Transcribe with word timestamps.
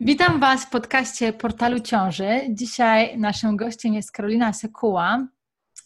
Witam 0.00 0.40
Was 0.40 0.64
w 0.64 0.70
podcaście 0.70 1.32
Portalu 1.32 1.80
Ciąży. 1.80 2.40
Dzisiaj 2.48 3.18
naszym 3.18 3.56
gościem 3.56 3.94
jest 3.94 4.12
Karolina 4.12 4.52
Sekuła, 4.52 5.28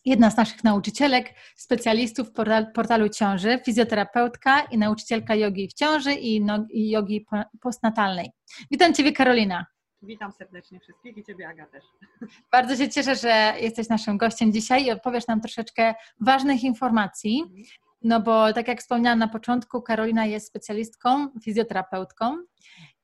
jedna 0.04 0.30
z 0.30 0.36
naszych 0.36 0.64
nauczycielek, 0.64 1.34
specjalistów 1.56 2.32
portalu 2.74 3.08
ciąży, 3.08 3.60
fizjoterapeutka 3.64 4.60
i 4.60 4.78
nauczycielka 4.78 5.34
jogi 5.34 5.68
w 5.68 5.72
ciąży 5.72 6.12
i, 6.12 6.40
no, 6.40 6.66
jogi 6.70 7.26
postnatalnej. 7.60 8.30
Witam 8.70 8.94
Ciebie, 8.94 9.12
Karolina. 9.12 9.66
Witam 10.02 10.32
serdecznie 10.32 10.80
wszystkich 10.80 11.16
i 11.16 11.24
Ciebie, 11.24 11.48
Aga, 11.48 11.66
też. 11.66 11.84
Bardzo 12.52 12.76
się 12.76 12.88
cieszę, 12.88 13.16
że 13.16 13.54
jesteś 13.60 13.88
naszym 13.88 14.18
gościem 14.18 14.52
dzisiaj 14.52 14.84
i 14.84 14.90
opowiesz 14.90 15.26
nam 15.26 15.40
troszeczkę 15.40 15.94
ważnych 16.20 16.64
informacji. 16.64 17.44
No 18.02 18.20
bo 18.20 18.52
tak 18.52 18.68
jak 18.68 18.80
wspomniałam 18.80 19.18
na 19.18 19.28
początku, 19.28 19.82
Karolina 19.82 20.26
jest 20.26 20.46
specjalistką, 20.46 21.28
fizjoterapeutką 21.44 22.36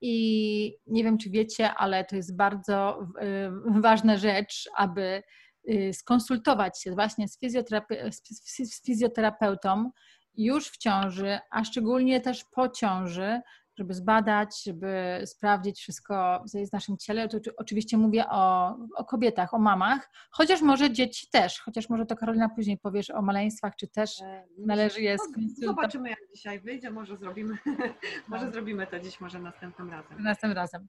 i 0.09 0.79
nie 0.87 1.05
wiem, 1.05 1.19
czy 1.19 1.31
wiecie, 1.31 1.75
ale 1.75 2.05
to 2.05 2.17
jest 2.17 2.37
bardzo 2.37 3.07
y, 3.23 3.81
ważna 3.81 4.17
rzecz, 4.17 4.69
aby 4.77 5.23
y, 5.71 5.93
skonsultować 5.95 6.83
się 6.83 6.93
właśnie 6.93 7.29
z, 7.29 7.39
fizjoterape 7.39 8.11
z 8.13 8.83
fizjoterapeutą 8.87 9.91
już 10.37 10.69
w 10.69 10.77
ciąży, 10.77 11.39
a 11.51 11.65
szczególnie 11.65 12.21
też 12.21 12.45
po 12.45 12.69
ciąży, 12.69 13.41
żeby 13.79 13.95
zbadać, 13.95 14.63
żeby 14.65 15.23
sprawdzić 15.25 15.81
wszystko, 15.81 16.45
co 16.49 16.59
jest 16.59 16.71
w 16.71 16.73
naszym 16.73 16.97
ciele. 16.99 17.29
To 17.29 17.39
oczywiście 17.57 17.97
mówię 17.97 18.25
o, 18.31 18.77
o, 18.97 19.05
kobietach, 19.05 19.55
o 19.55 19.59
mamach, 19.59 20.11
chociaż 20.31 20.63
może 20.63 20.91
dzieci 20.91 21.29
też, 21.31 21.61
chociaż 21.61 21.89
może 21.89 22.07
to 22.07 22.17
Karolina 22.17 22.49
później 22.49 22.79
powiesz 22.79 23.11
o 23.11 23.23
maleństwach, 23.23 23.77
czy 23.77 23.89
też 23.89 24.21
e, 24.21 24.47
należy 24.59 25.01
je 25.01 25.17
no, 25.63 25.67
Zobaczymy, 25.67 26.11
jak 26.11 26.19
dzisiaj 26.35 26.61
wyjdzie, 26.61 26.91
może 26.91 27.17
zrobimy, 27.17 27.59
może 28.29 28.51
zrobimy 28.51 28.87
to 28.87 29.01
dziś, 29.01 29.21
może 29.21 29.39
następnym 29.39 29.91
razem. 29.91 30.23
Następnym 30.23 30.57
razem. 30.57 30.89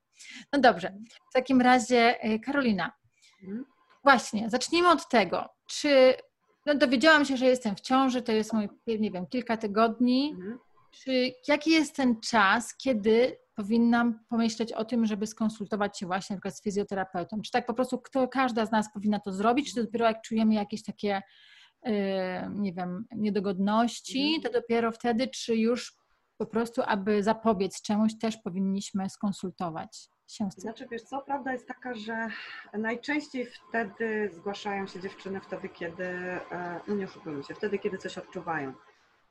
No 0.54 0.60
dobrze, 0.60 0.94
w 1.30 1.34
takim 1.34 1.62
razie 1.62 2.22
e, 2.22 2.40
Karolina, 2.40 2.92
mhm. 3.44 3.66
właśnie, 4.04 4.50
zacznijmy 4.50 4.90
od 4.90 5.10
tego, 5.10 5.50
czy 5.68 6.14
no 6.66 6.76
dowiedziałam 6.76 7.26
się, 7.26 7.38
że 7.38 7.46
jestem 7.46 7.76
w 7.76 7.82
ciąży, 7.82 8.22
to 8.22 8.32
jest 8.32 8.54
mój, 8.54 8.70
nie 8.88 9.12
wiem, 9.12 9.28
kilka 9.28 9.58
tygodni, 9.58 10.32
mhm 10.36 10.60
czy 10.92 11.34
jaki 11.48 11.72
jest 11.72 11.96
ten 11.96 12.22
czas, 12.22 12.76
kiedy 12.78 13.38
powinnam 13.56 14.20
pomyśleć 14.30 14.74
o 14.74 14.86
tym, 14.86 15.06
żeby 15.06 15.28
skonsultować 15.28 16.00
się 16.00 16.06
właśnie 16.06 16.36
na 16.36 16.38
przykład 16.38 16.58
z 16.58 16.64
fizjoterapeutą? 16.64 17.42
Czy 17.42 17.52
tak 17.52 17.66
po 17.66 17.74
prostu 17.74 18.00
kto, 18.00 18.28
każda 18.28 18.66
z 18.66 18.72
nas 18.72 18.94
powinna 18.94 19.20
to 19.20 19.32
zrobić, 19.32 19.74
czy 19.74 19.84
dopiero 19.84 20.06
jak 20.06 20.22
czujemy 20.22 20.54
jakieś 20.54 20.84
takie, 20.84 21.22
yy, 21.84 21.92
nie 22.56 22.74
wiem, 22.74 23.06
niedogodności, 23.16 24.34
mhm. 24.36 24.42
to 24.42 24.62
dopiero 24.62 24.92
wtedy, 24.92 25.28
czy 25.28 25.56
już 25.56 25.96
po 26.38 26.46
prostu, 26.46 26.82
aby 26.86 27.24
zapobiec 27.24 27.82
czemuś, 27.82 28.12
też 28.22 28.38
powinniśmy 28.38 29.10
skonsultować 29.10 30.10
się 30.28 30.52
z 30.52 30.56
tym? 30.56 30.62
Znaczy, 30.62 30.88
wiesz 30.92 31.02
co, 31.02 31.22
prawda 31.22 31.54
jest 31.54 31.68
taka, 31.68 31.96
że 31.96 32.28
najczęściej 32.74 33.46
wtedy 33.46 34.30
zgłaszają 34.34 34.88
się 34.88 35.00
dziewczyny 35.00 35.42
wtedy, 35.42 35.70
kiedy, 35.70 36.04
e, 36.04 36.80
no 36.88 36.96
nie 36.96 37.06
oszukujmy 37.06 37.44
się, 37.44 37.56
wtedy, 37.56 37.80
kiedy 37.80 37.98
coś 37.98 38.18
odczuwają 38.18 38.74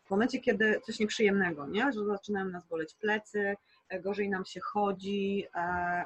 w 0.06 0.10
momencie, 0.10 0.40
kiedy 0.40 0.80
coś 0.80 0.98
nieprzyjemnego, 0.98 1.66
nie? 1.66 1.92
że 1.92 2.04
zaczynają 2.04 2.46
nas 2.46 2.66
boleć 2.66 2.94
plecy, 2.94 3.56
e, 3.88 4.00
gorzej 4.00 4.28
nam 4.28 4.44
się 4.44 4.60
chodzi, 4.60 5.46
e, 5.54 6.04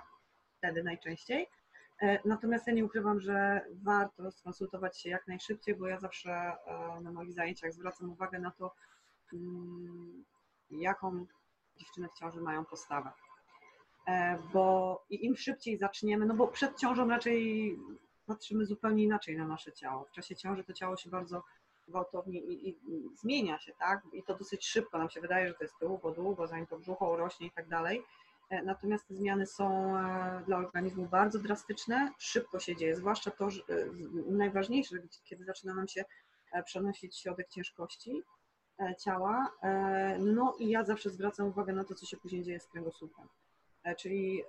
wtedy 0.58 0.82
najczęściej. 0.82 1.46
E, 2.02 2.28
natomiast 2.28 2.66
ja 2.66 2.72
nie 2.72 2.84
ukrywam, 2.84 3.20
że 3.20 3.60
warto 3.82 4.30
skonsultować 4.30 5.00
się 5.00 5.10
jak 5.10 5.28
najszybciej, 5.28 5.74
bo 5.74 5.86
ja 5.86 6.00
zawsze 6.00 6.52
na 7.02 7.12
moich 7.12 7.32
zajęciach 7.32 7.72
zwracam 7.72 8.10
uwagę 8.10 8.38
na 8.38 8.50
to, 8.50 8.74
mm, 9.32 10.24
jaką 10.70 11.26
dziewczyny 11.76 12.08
w 12.08 12.18
ciąży 12.18 12.40
mają 12.40 12.64
postawę. 12.64 13.10
Bo 14.52 15.04
im 15.10 15.36
szybciej 15.36 15.78
zaczniemy, 15.78 16.26
no 16.26 16.34
bo 16.34 16.48
przed 16.48 16.78
ciążą 16.78 17.08
raczej 17.08 17.76
patrzymy 18.26 18.66
zupełnie 18.66 19.04
inaczej 19.04 19.36
na 19.36 19.46
nasze 19.46 19.72
ciało. 19.72 20.04
W 20.04 20.10
czasie 20.10 20.36
ciąży 20.36 20.64
to 20.64 20.72
ciało 20.72 20.96
się 20.96 21.10
bardzo 21.10 21.42
gwałtownie 21.90 22.40
i, 22.40 22.68
i, 22.68 22.78
zmienia 23.17 23.58
się, 23.58 23.73
tak? 23.78 24.02
I 24.12 24.23
to 24.23 24.34
dosyć 24.34 24.67
szybko 24.67 24.98
nam 24.98 25.11
się 25.11 25.20
wydaje, 25.20 25.48
że 25.48 25.55
to 25.55 25.64
jest 25.64 25.74
długo, 25.80 26.11
długo, 26.11 26.46
zanim 26.46 26.67
to 26.67 26.78
brzucho 26.78 27.11
urośnie 27.11 27.46
i 27.46 27.51
tak 27.51 27.68
dalej. 27.68 28.02
E, 28.51 28.62
natomiast 28.62 29.08
te 29.08 29.14
zmiany 29.14 29.46
są 29.46 29.96
e, 29.98 30.42
dla 30.46 30.56
organizmu 30.56 31.06
bardzo 31.06 31.39
drastyczne, 31.39 32.12
szybko 32.18 32.61
się 32.61 32.77
dzieje, 32.77 32.96
zwłaszcza 32.96 33.30
to, 33.30 33.51
że 33.51 33.61
e, 33.61 33.86
najważniejsze, 34.30 34.96
kiedy 35.24 35.45
zaczyna 35.45 35.74
nam 35.74 35.89
się 35.89 36.05
przenosić 36.64 37.18
środek 37.18 37.48
ciężkości 37.48 38.22
ciała. 38.98 39.52
No 40.18 40.57
i 40.58 40.68
ja 40.68 40.84
zawsze 40.84 41.11
zwracam 41.11 41.46
uwagę 41.46 41.72
na 41.72 41.84
to, 41.84 41.95
co 41.95 42.07
się 42.07 42.17
później 42.17 42.42
dzieje 42.42 42.61
z 42.61 42.67
kręgosłupem. 42.67 43.28
Czyli 43.96 44.42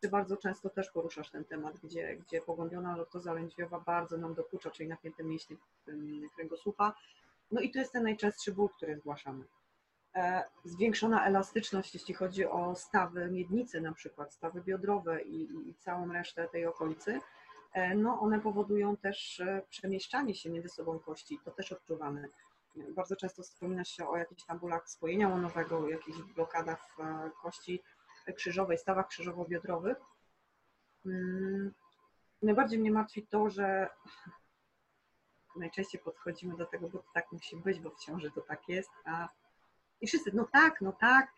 ty 0.00 0.08
bardzo 0.08 0.36
często 0.36 0.70
też 0.70 0.90
poruszasz 0.90 1.30
ten 1.30 1.44
temat, 1.44 1.78
gdzie, 1.84 2.16
gdzie 2.16 2.40
pogłębiona 2.40 2.96
lortoza 2.96 3.32
lędźwiowa 3.32 3.80
bardzo 3.80 4.16
nam 4.16 4.34
dokucza, 4.34 4.70
czyli 4.70 4.88
napięte 4.88 5.24
mięśnie 5.24 5.56
kręgosłupa. 6.36 6.94
No 7.50 7.60
i 7.60 7.70
to 7.70 7.78
jest 7.78 7.92
ten 7.92 8.02
najczęstszy 8.02 8.52
ból, 8.52 8.68
który 8.68 8.96
zgłaszamy. 8.96 9.44
E, 10.14 10.44
zwiększona 10.64 11.26
elastyczność, 11.26 11.94
jeśli 11.94 12.14
chodzi 12.14 12.46
o 12.46 12.74
stawy 12.74 13.30
miednicy, 13.30 13.80
na 13.80 13.92
przykład 13.92 14.34
stawy 14.34 14.62
biodrowe 14.62 15.22
i, 15.22 15.68
i 15.68 15.74
całą 15.74 16.12
resztę 16.12 16.48
tej 16.48 16.66
okolicy, 16.66 17.20
e, 17.72 17.94
no 17.94 18.20
one 18.20 18.40
powodują 18.40 18.96
też 18.96 19.40
e, 19.40 19.62
przemieszczanie 19.68 20.34
się 20.34 20.50
między 20.50 20.68
sobą 20.68 20.98
kości, 20.98 21.38
to 21.44 21.50
też 21.50 21.72
odczuwamy. 21.72 22.28
Bardzo 22.76 23.16
często 23.16 23.42
wspomina 23.42 23.84
się 23.84 24.08
o 24.08 24.16
jakichś 24.16 24.44
tam 24.44 24.58
bólach 24.58 24.88
spojenia 24.88 25.28
łonowego, 25.28 25.88
jakichś 25.88 26.18
blokadach 26.18 26.96
kości 27.42 27.82
krzyżowej, 28.32 28.78
stawach 28.78 29.08
krzyżowo-biodrowych. 29.08 29.96
Mm, 31.06 31.72
najbardziej 32.42 32.78
mnie 32.78 32.90
martwi 32.90 33.26
to, 33.26 33.50
że 33.50 33.88
najczęściej 35.56 36.00
podchodzimy 36.00 36.56
do 36.56 36.66
tego, 36.66 36.88
bo 36.88 36.98
to 36.98 37.08
tak 37.14 37.32
musi 37.32 37.56
być, 37.56 37.80
bo 37.80 37.90
w 37.90 37.98
ciąży 37.98 38.30
to 38.30 38.40
tak 38.40 38.68
jest, 38.68 38.90
a 39.04 39.28
i 40.00 40.06
wszyscy, 40.06 40.30
no 40.34 40.48
tak, 40.52 40.80
no 40.80 40.92
tak, 40.92 41.32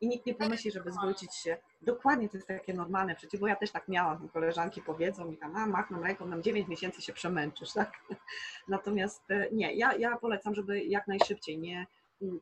i 0.00 0.08
nikt 0.08 0.26
nie 0.26 0.34
pomyśli, 0.34 0.70
żeby 0.70 0.92
zwrócić 0.92 1.34
się. 1.34 1.56
Dokładnie 1.82 2.28
to 2.28 2.36
jest 2.36 2.48
takie 2.48 2.74
normalne 2.74 3.14
przecież, 3.14 3.40
bo 3.40 3.46
ja 3.46 3.56
też 3.56 3.70
tak 3.70 3.88
miałam, 3.88 4.28
koleżanki 4.28 4.82
powiedzą 4.82 5.24
mi 5.24 5.36
tam, 5.36 5.56
a 5.56 5.66
machną 5.66 6.02
ręką, 6.02 6.26
nam 6.26 6.42
9 6.42 6.68
miesięcy 6.68 7.02
się 7.02 7.12
przemęczysz, 7.12 7.72
tak? 7.72 7.92
Natomiast 8.68 9.30
e, 9.30 9.48
nie, 9.52 9.74
ja, 9.74 9.94
ja 9.94 10.16
polecam, 10.16 10.54
żeby 10.54 10.84
jak 10.84 11.06
najszybciej, 11.06 11.58
nie, 11.58 11.86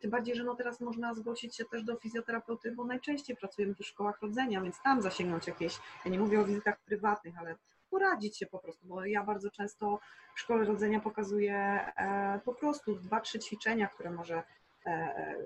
tym 0.00 0.10
bardziej, 0.10 0.34
że 0.34 0.44
no 0.44 0.54
teraz 0.54 0.80
można 0.80 1.14
zgłosić 1.14 1.56
się 1.56 1.64
też 1.64 1.84
do 1.84 1.96
fizjoterapeuty, 1.96 2.72
bo 2.72 2.84
najczęściej 2.84 3.36
pracujemy 3.36 3.74
w 3.74 3.86
szkołach 3.86 4.22
rodzenia, 4.22 4.60
więc 4.60 4.82
tam 4.82 5.02
zasięgnąć 5.02 5.46
jakieś, 5.46 5.78
ja 6.04 6.10
nie 6.10 6.18
mówię 6.18 6.40
o 6.40 6.44
wizytach 6.44 6.80
prywatnych, 6.80 7.38
ale 7.38 7.56
poradzić 7.90 8.38
się 8.38 8.46
po 8.46 8.58
prostu, 8.58 8.86
bo 8.86 9.04
ja 9.04 9.24
bardzo 9.24 9.50
często 9.50 10.00
w 10.34 10.40
szkole 10.40 10.64
rodzenia 10.64 11.00
pokazuję 11.00 11.56
e, 11.56 12.40
po 12.44 12.54
prostu 12.54 12.94
dwa, 12.96 13.20
trzy 13.20 13.38
ćwiczenia, 13.38 13.88
które 13.88 14.10
może 14.10 14.42
e, 14.86 14.90
e, 14.90 15.36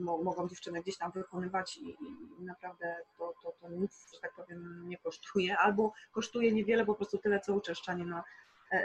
mogą 0.00 0.48
dziewczyny 0.48 0.82
gdzieś 0.82 0.98
tam 0.98 1.10
wykonywać 1.10 1.76
i, 1.76 1.96
naprawdę 2.38 2.96
to, 3.18 3.34
to, 3.42 3.52
to 3.60 3.68
nic, 3.68 4.10
że 4.14 4.20
tak 4.20 4.34
powiem, 4.34 4.88
nie 4.88 4.98
kosztuje, 4.98 5.58
albo 5.58 5.92
kosztuje 6.12 6.52
niewiele, 6.52 6.84
po 6.84 6.94
prostu 6.94 7.18
tyle 7.18 7.40
co 7.40 7.54
uczęszczanie 7.54 8.04
na 8.04 8.24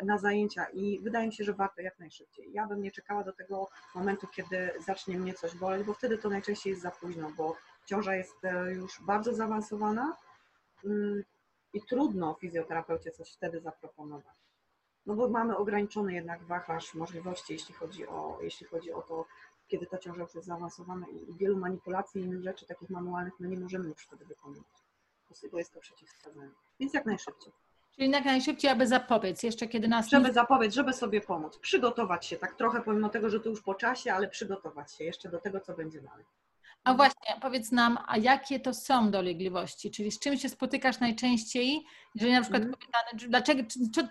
na 0.03 0.17
zajęcia 0.17 0.65
i 0.65 0.99
wydaje 0.99 1.27
mi 1.27 1.33
się, 1.33 1.43
że 1.43 1.53
warto 1.53 1.81
jak 1.81 1.99
najszybciej. 1.99 2.53
Ja 2.53 2.67
bym 2.67 2.81
nie 2.81 2.91
czekała 2.91 3.23
do 3.23 3.33
tego 3.33 3.69
momentu, 3.95 4.27
kiedy 4.27 4.71
zacznie 4.85 5.19
mnie 5.19 5.33
coś 5.33 5.55
boleć, 5.55 5.83
bo 5.83 5.93
wtedy 5.93 6.17
to 6.17 6.29
najczęściej 6.29 6.71
jest 6.71 6.83
za 6.83 6.91
późno, 6.91 7.31
bo 7.37 7.55
ciąża 7.85 8.15
jest 8.15 8.45
e, 8.45 8.71
już 8.71 9.01
bardzo 9.01 9.33
zaawansowana 9.33 10.17
mm, 10.85 11.23
i 11.73 11.81
trudno 11.81 12.33
fizjoterapeucie 12.33 13.11
coś 13.11 13.33
wtedy 13.33 13.61
zaproponować. 13.61 14.35
No 15.05 15.15
bo 15.15 15.29
mamy 15.29 15.57
ograniczony 15.57 16.13
jednak 16.13 16.43
wachlarz 16.43 16.93
możliwości, 16.93 17.53
jeśli 17.53 17.73
chodzi 17.75 18.07
o, 18.07 18.39
jeśli 18.41 18.67
chodzi 18.67 18.93
o 18.93 19.01
to, 19.01 19.25
kiedy 19.67 19.85
ta 19.85 19.97
ciąża 19.97 20.21
już 20.21 20.35
jest 20.35 20.47
zaawansowana 20.47 21.07
i 21.07 21.33
wielu 21.33 21.57
manipulacji 21.57 22.21
i 22.21 22.23
innych 22.23 22.43
rzeczy 22.43 22.65
takich 22.65 22.89
manualnych 22.89 23.33
my 23.39 23.47
nie 23.47 23.59
możemy 23.59 23.89
już 23.89 24.05
wtedy 24.05 24.25
wykonywać, 24.25 24.83
bo 25.51 25.57
jest 25.57 25.73
to 25.73 25.79
przeciwwskazanie. 25.79 26.51
Więc 26.79 26.93
jak 26.93 27.05
najszybciej. 27.05 27.53
Czyli 27.99 28.11
jak 28.11 28.25
najszybciej, 28.25 28.71
aby 28.71 28.87
zapobiec, 28.87 29.43
jeszcze 29.43 29.67
kiedy 29.67 29.87
nas... 29.87 30.09
Żeby 30.09 30.33
zapobiec, 30.33 30.73
żeby 30.73 30.93
sobie 30.93 31.21
pomóc, 31.21 31.57
przygotować 31.57 32.25
się 32.25 32.37
tak 32.37 32.55
trochę, 32.55 32.81
pomimo 32.81 33.09
tego, 33.09 33.29
że 33.29 33.39
to 33.39 33.49
już 33.49 33.61
po 33.61 33.75
czasie, 33.75 34.13
ale 34.13 34.27
przygotować 34.27 34.93
się 34.93 35.03
jeszcze 35.03 35.29
do 35.29 35.39
tego, 35.39 35.59
co 35.59 35.73
będzie 35.73 36.01
dalej. 36.01 36.25
A 36.83 36.93
właśnie, 36.93 37.35
powiedz 37.41 37.71
nam, 37.71 37.97
a 38.07 38.17
jakie 38.17 38.59
to 38.59 38.73
są 38.73 39.11
dolegliwości? 39.11 39.91
Czyli 39.91 40.11
z 40.11 40.19
czym 40.19 40.37
się 40.37 40.49
spotykasz 40.49 40.99
najczęściej, 40.99 41.85
jeżeli 42.15 42.33
na 42.33 42.41
przykład 42.41 42.63
mm. 42.63 42.75
dlaczego, 43.27 43.63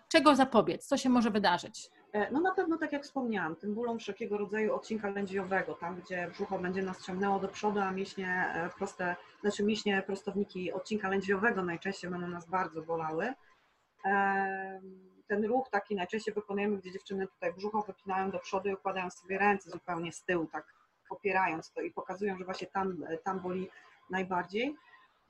czego 0.09 0.37
zapobiec? 0.37 0.87
Co 0.87 0.97
się 0.97 1.09
może 1.09 1.31
wydarzyć? 1.31 1.91
E, 2.13 2.31
no 2.31 2.41
na 2.41 2.55
pewno, 2.55 2.79
tak 2.79 2.93
jak 2.93 3.05
wspomniałam, 3.05 3.57
tym 3.57 3.75
bólom 3.75 3.99
wszelkiego 3.99 4.39
rodzaju 4.39 4.75
odcinka 4.75 5.11
lędźwiowego, 5.11 5.75
tam 5.75 6.01
gdzie 6.01 6.29
brzucho 6.33 6.59
będzie 6.59 6.83
nas 6.83 7.07
ciągnęło 7.07 7.39
do 7.39 7.49
przodu, 7.49 7.81
a 7.81 7.91
mięśnie 7.91 8.53
e, 8.55 8.71
proste, 8.79 9.17
znaczy 9.41 9.65
mięśnie 9.65 10.03
prostowniki 10.07 10.73
odcinka 10.73 11.09
lędźwiowego 11.09 11.63
najczęściej 11.63 12.11
będą 12.11 12.29
nas 12.29 12.47
bardzo 12.47 12.83
bolały 12.83 13.35
ten 15.27 15.45
ruch 15.45 15.71
taki 15.71 15.95
najczęściej 15.95 16.35
wykonujemy, 16.35 16.79
gdzie 16.79 16.93
dziewczyny 16.93 17.27
tutaj 17.27 17.53
brzucho 17.53 17.83
wypinają 17.83 18.31
do 18.31 18.39
przodu 18.39 18.69
i 18.69 18.75
układają 18.75 19.11
sobie 19.11 19.39
ręce 19.39 19.71
zupełnie 19.71 20.13
z 20.13 20.25
tyłu, 20.25 20.47
tak 20.47 20.75
opierając 21.11 21.73
to 21.73 21.81
i 21.81 21.91
pokazują, 21.91 22.39
że 22.39 22.45
właśnie 22.45 22.67
tam, 22.67 23.05
tam 23.25 23.41
boli 23.41 23.71
najbardziej. 24.11 24.77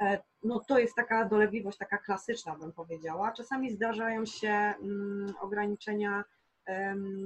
E, 0.01 0.23
no 0.43 0.61
to 0.61 0.79
jest 0.79 0.95
taka 0.95 1.25
dolegliwość, 1.25 1.79
taka 1.79 1.99
klasyczna 1.99 2.57
bym 2.57 2.73
powiedziała. 2.73 3.33
Czasami 3.33 3.71
zdarzają 3.71 4.27
się 4.27 4.49
mm, 4.49 5.35
ograniczenia 5.41 6.25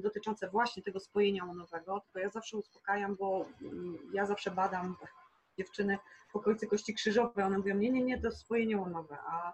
dotyczące 0.02 0.48
właśnie 0.48 0.82
tego 0.82 1.00
spojenia 1.00 1.44
łonowego, 1.44 2.00
tylko 2.00 2.18
ja 2.18 2.28
zawsze 2.28 2.56
uspokajam, 2.56 3.16
bo 3.16 3.46
mm, 3.62 3.98
ja 4.12 4.26
zawsze 4.26 4.50
badam 4.50 4.96
dziewczyny 5.58 5.98
w 6.32 6.36
okolicy 6.36 6.66
kości 6.66 6.94
krzyżowej, 6.94 7.44
one 7.44 7.58
mówią, 7.58 7.76
nie, 7.76 7.90
nie, 7.90 8.04
nie, 8.04 8.20
to 8.20 8.30
spojenie 8.30 8.76
łonowe, 8.76 9.18
a 9.26 9.52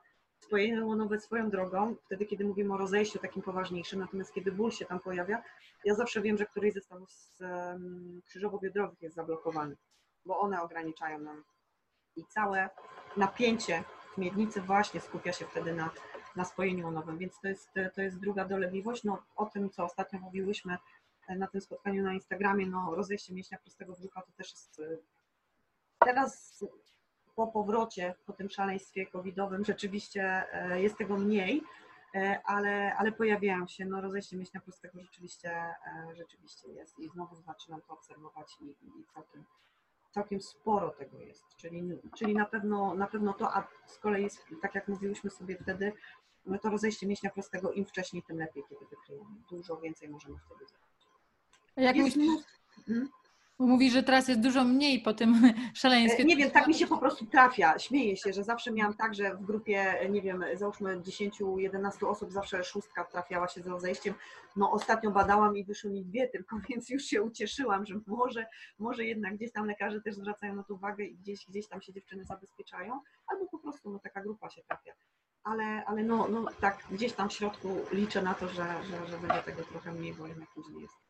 spojenie 0.49 0.85
łonowe 0.85 1.21
swoją 1.21 1.51
drogą, 1.51 1.95
wtedy 2.05 2.27
kiedy 2.27 2.45
mówimy 2.45 2.75
o 2.75 2.77
rozejściu 2.77 3.19
takim 3.19 3.43
poważniejszym, 3.43 4.01
natomiast 4.01 4.33
kiedy 4.35 4.53
ból 4.53 4.71
się 4.71 4.85
tam 4.85 5.01
pojawia, 5.01 5.43
ja 5.85 5.95
zawsze 5.95 6.21
wiem, 6.21 6.39
że 6.39 6.47
któryś 6.47 6.75
ze 6.75 6.81
stawów 6.81 7.09
krzyżowo-biodrowych 8.27 9.03
jest 9.03 9.17
zablokowany, 9.17 9.77
bo 10.27 10.41
one 10.41 10.63
ograniczają 10.63 11.19
nam 11.19 11.45
i 12.17 12.25
całe 12.25 12.71
napięcie 13.17 13.85
w 14.15 14.19
miednicy 14.19 14.61
właśnie 14.61 15.01
skupia 15.01 15.33
się 15.33 15.47
wtedy 15.47 15.75
na, 15.75 15.91
na 16.37 16.45
spojeniu 16.45 16.85
łonowym, 16.85 17.19
więc 17.19 17.41
to 17.41 17.49
jest, 17.49 17.69
to 17.95 18.03
jest 18.03 18.19
druga 18.19 18.45
dolegliwość. 18.45 19.05
No, 19.05 19.23
o 19.37 19.47
tym, 19.47 19.71
co 19.71 19.85
ostatnio 19.85 20.19
mówiłyśmy 20.19 20.77
na 21.29 21.47
tym 21.47 21.61
spotkaniu 21.61 22.03
na 22.03 22.15
Instagramie, 22.15 22.67
no, 22.67 22.95
rozejście 22.95 23.35
mięśnia 23.35 23.59
prostego 23.59 23.93
brzucha 23.93 24.23
to 24.23 24.33
też 24.37 24.51
jest 24.51 24.83
teraz 26.05 26.65
po 27.39 27.47
powrocie, 27.47 28.15
po 28.27 28.33
tym 28.33 28.51
szaleństwie 28.51 29.07
covidowym 29.07 29.65
rzeczywiście 29.65 30.23
e, 30.53 30.83
jest 30.83 30.99
tego 30.99 31.17
mniej, 31.17 31.63
e, 32.15 32.41
ale, 32.45 32.97
ale 32.97 33.13
pojawiają 33.13 33.67
się, 33.67 33.87
no 33.87 34.01
rozejście 34.01 34.37
mięśnia 34.37 34.61
prostego 34.61 35.01
rzeczywiście, 35.03 35.51
e, 35.51 36.17
rzeczywiście 36.17 36.69
jest 36.69 36.99
i 36.99 37.09
znowu 37.09 37.37
zaczynam 37.37 37.81
to 37.83 37.93
obserwować 37.93 38.57
i, 38.61 38.65
i 38.65 39.05
całkiem, 39.15 39.45
całkiem 40.11 40.41
sporo 40.41 40.91
tego 40.91 41.19
jest, 41.19 41.45
czyli, 41.57 41.83
czyli 42.17 42.35
na, 42.35 42.45
pewno, 42.45 42.95
na 42.95 43.07
pewno 43.07 43.33
to, 43.33 43.57
a 43.57 43.69
z 43.87 43.99
kolei 43.99 44.23
jest, 44.23 44.45
tak 44.63 44.75
jak 44.75 44.89
mówiłyśmy 44.89 45.31
sobie 45.31 45.59
wtedy, 45.59 45.93
no 46.47 46.59
to 46.59 46.71
rozejście 46.71 47.07
mięśnia 47.07 47.31
prostego 47.31 47.73
im 47.73 47.87
wcześniej, 47.87 48.23
tym 48.23 48.39
lepiej, 48.39 48.63
kiedy 48.69 48.87
wykryjemy. 48.87 49.31
Dużo 49.51 49.77
więcej 49.77 50.09
możemy 50.09 50.37
wtedy 50.39 50.67
zrobić. 50.67 51.07
Jak 51.77 51.97
myślisz, 51.97 52.43
hmm? 52.87 53.09
Mówi, 53.59 53.91
że 53.91 54.03
teraz 54.03 54.29
jest 54.29 54.41
dużo 54.41 54.65
mniej 54.65 55.01
po 55.01 55.15
tym 55.15 55.53
szaleństwie. 55.75 56.25
Nie 56.25 56.37
wiem, 56.37 56.51
tak 56.51 56.67
mi 56.67 56.75
się 56.75 56.87
po 56.87 56.99
prostu 56.99 57.27
trafia. 57.27 57.79
Śmieję 57.79 58.17
się, 58.17 58.33
że 58.33 58.45
zawsze 58.45 58.73
miałam 58.73 58.95
tak, 58.95 59.15
że 59.15 59.35
w 59.35 59.45
grupie, 59.45 60.09
nie 60.11 60.23
wiem, 60.23 60.45
załóżmy 60.55 61.01
10-11 61.01 62.07
osób, 62.07 62.33
zawsze 62.33 62.65
szóstka 62.65 63.05
trafiała 63.05 63.49
się 63.49 63.63
z 63.63 63.67
rozejściem. 63.67 64.15
No 64.57 64.71
ostatnio 64.71 65.11
badałam 65.11 65.57
i 65.57 65.65
wyszły 65.65 65.91
mi 65.91 66.05
dwie 66.05 66.29
tylko, 66.29 66.57
więc 66.69 66.91
już 66.91 67.03
się 67.03 67.23
ucieszyłam, 67.23 67.87
że 67.87 68.01
może, 68.07 68.47
może 68.79 69.05
jednak 69.05 69.37
gdzieś 69.37 69.53
tam 69.53 69.67
lekarze 69.67 70.01
też 70.01 70.15
zwracają 70.15 70.55
na 70.55 70.63
to 70.63 70.75
uwagę 70.75 71.05
i 71.05 71.17
gdzieś, 71.17 71.47
gdzieś 71.49 71.69
tam 71.69 71.83
się 71.83 71.93
dziewczyny 71.93 72.25
zabezpieczają, 72.25 73.01
albo 73.27 73.47
po 73.47 73.59
prostu 73.59 73.91
no, 73.91 73.99
taka 73.99 74.23
grupa 74.23 74.51
się 74.51 74.63
trafia. 74.63 74.93
Ale, 75.45 75.85
ale 75.87 76.03
no, 76.03 76.29
no 76.29 76.45
tak 76.61 76.85
gdzieś 76.91 77.13
tam 77.13 77.29
w 77.29 77.33
środku 77.33 77.69
liczę 77.93 78.23
na 78.23 78.35
to, 78.35 78.49
że, 78.49 78.67
że, 78.85 79.07
że 79.07 79.19
będzie 79.19 79.43
tego 79.43 79.63
trochę 79.63 79.93
mniej, 79.93 80.15
bo 80.15 80.27
jednak 80.27 80.49
później 80.55 80.83
jest. 80.83 81.08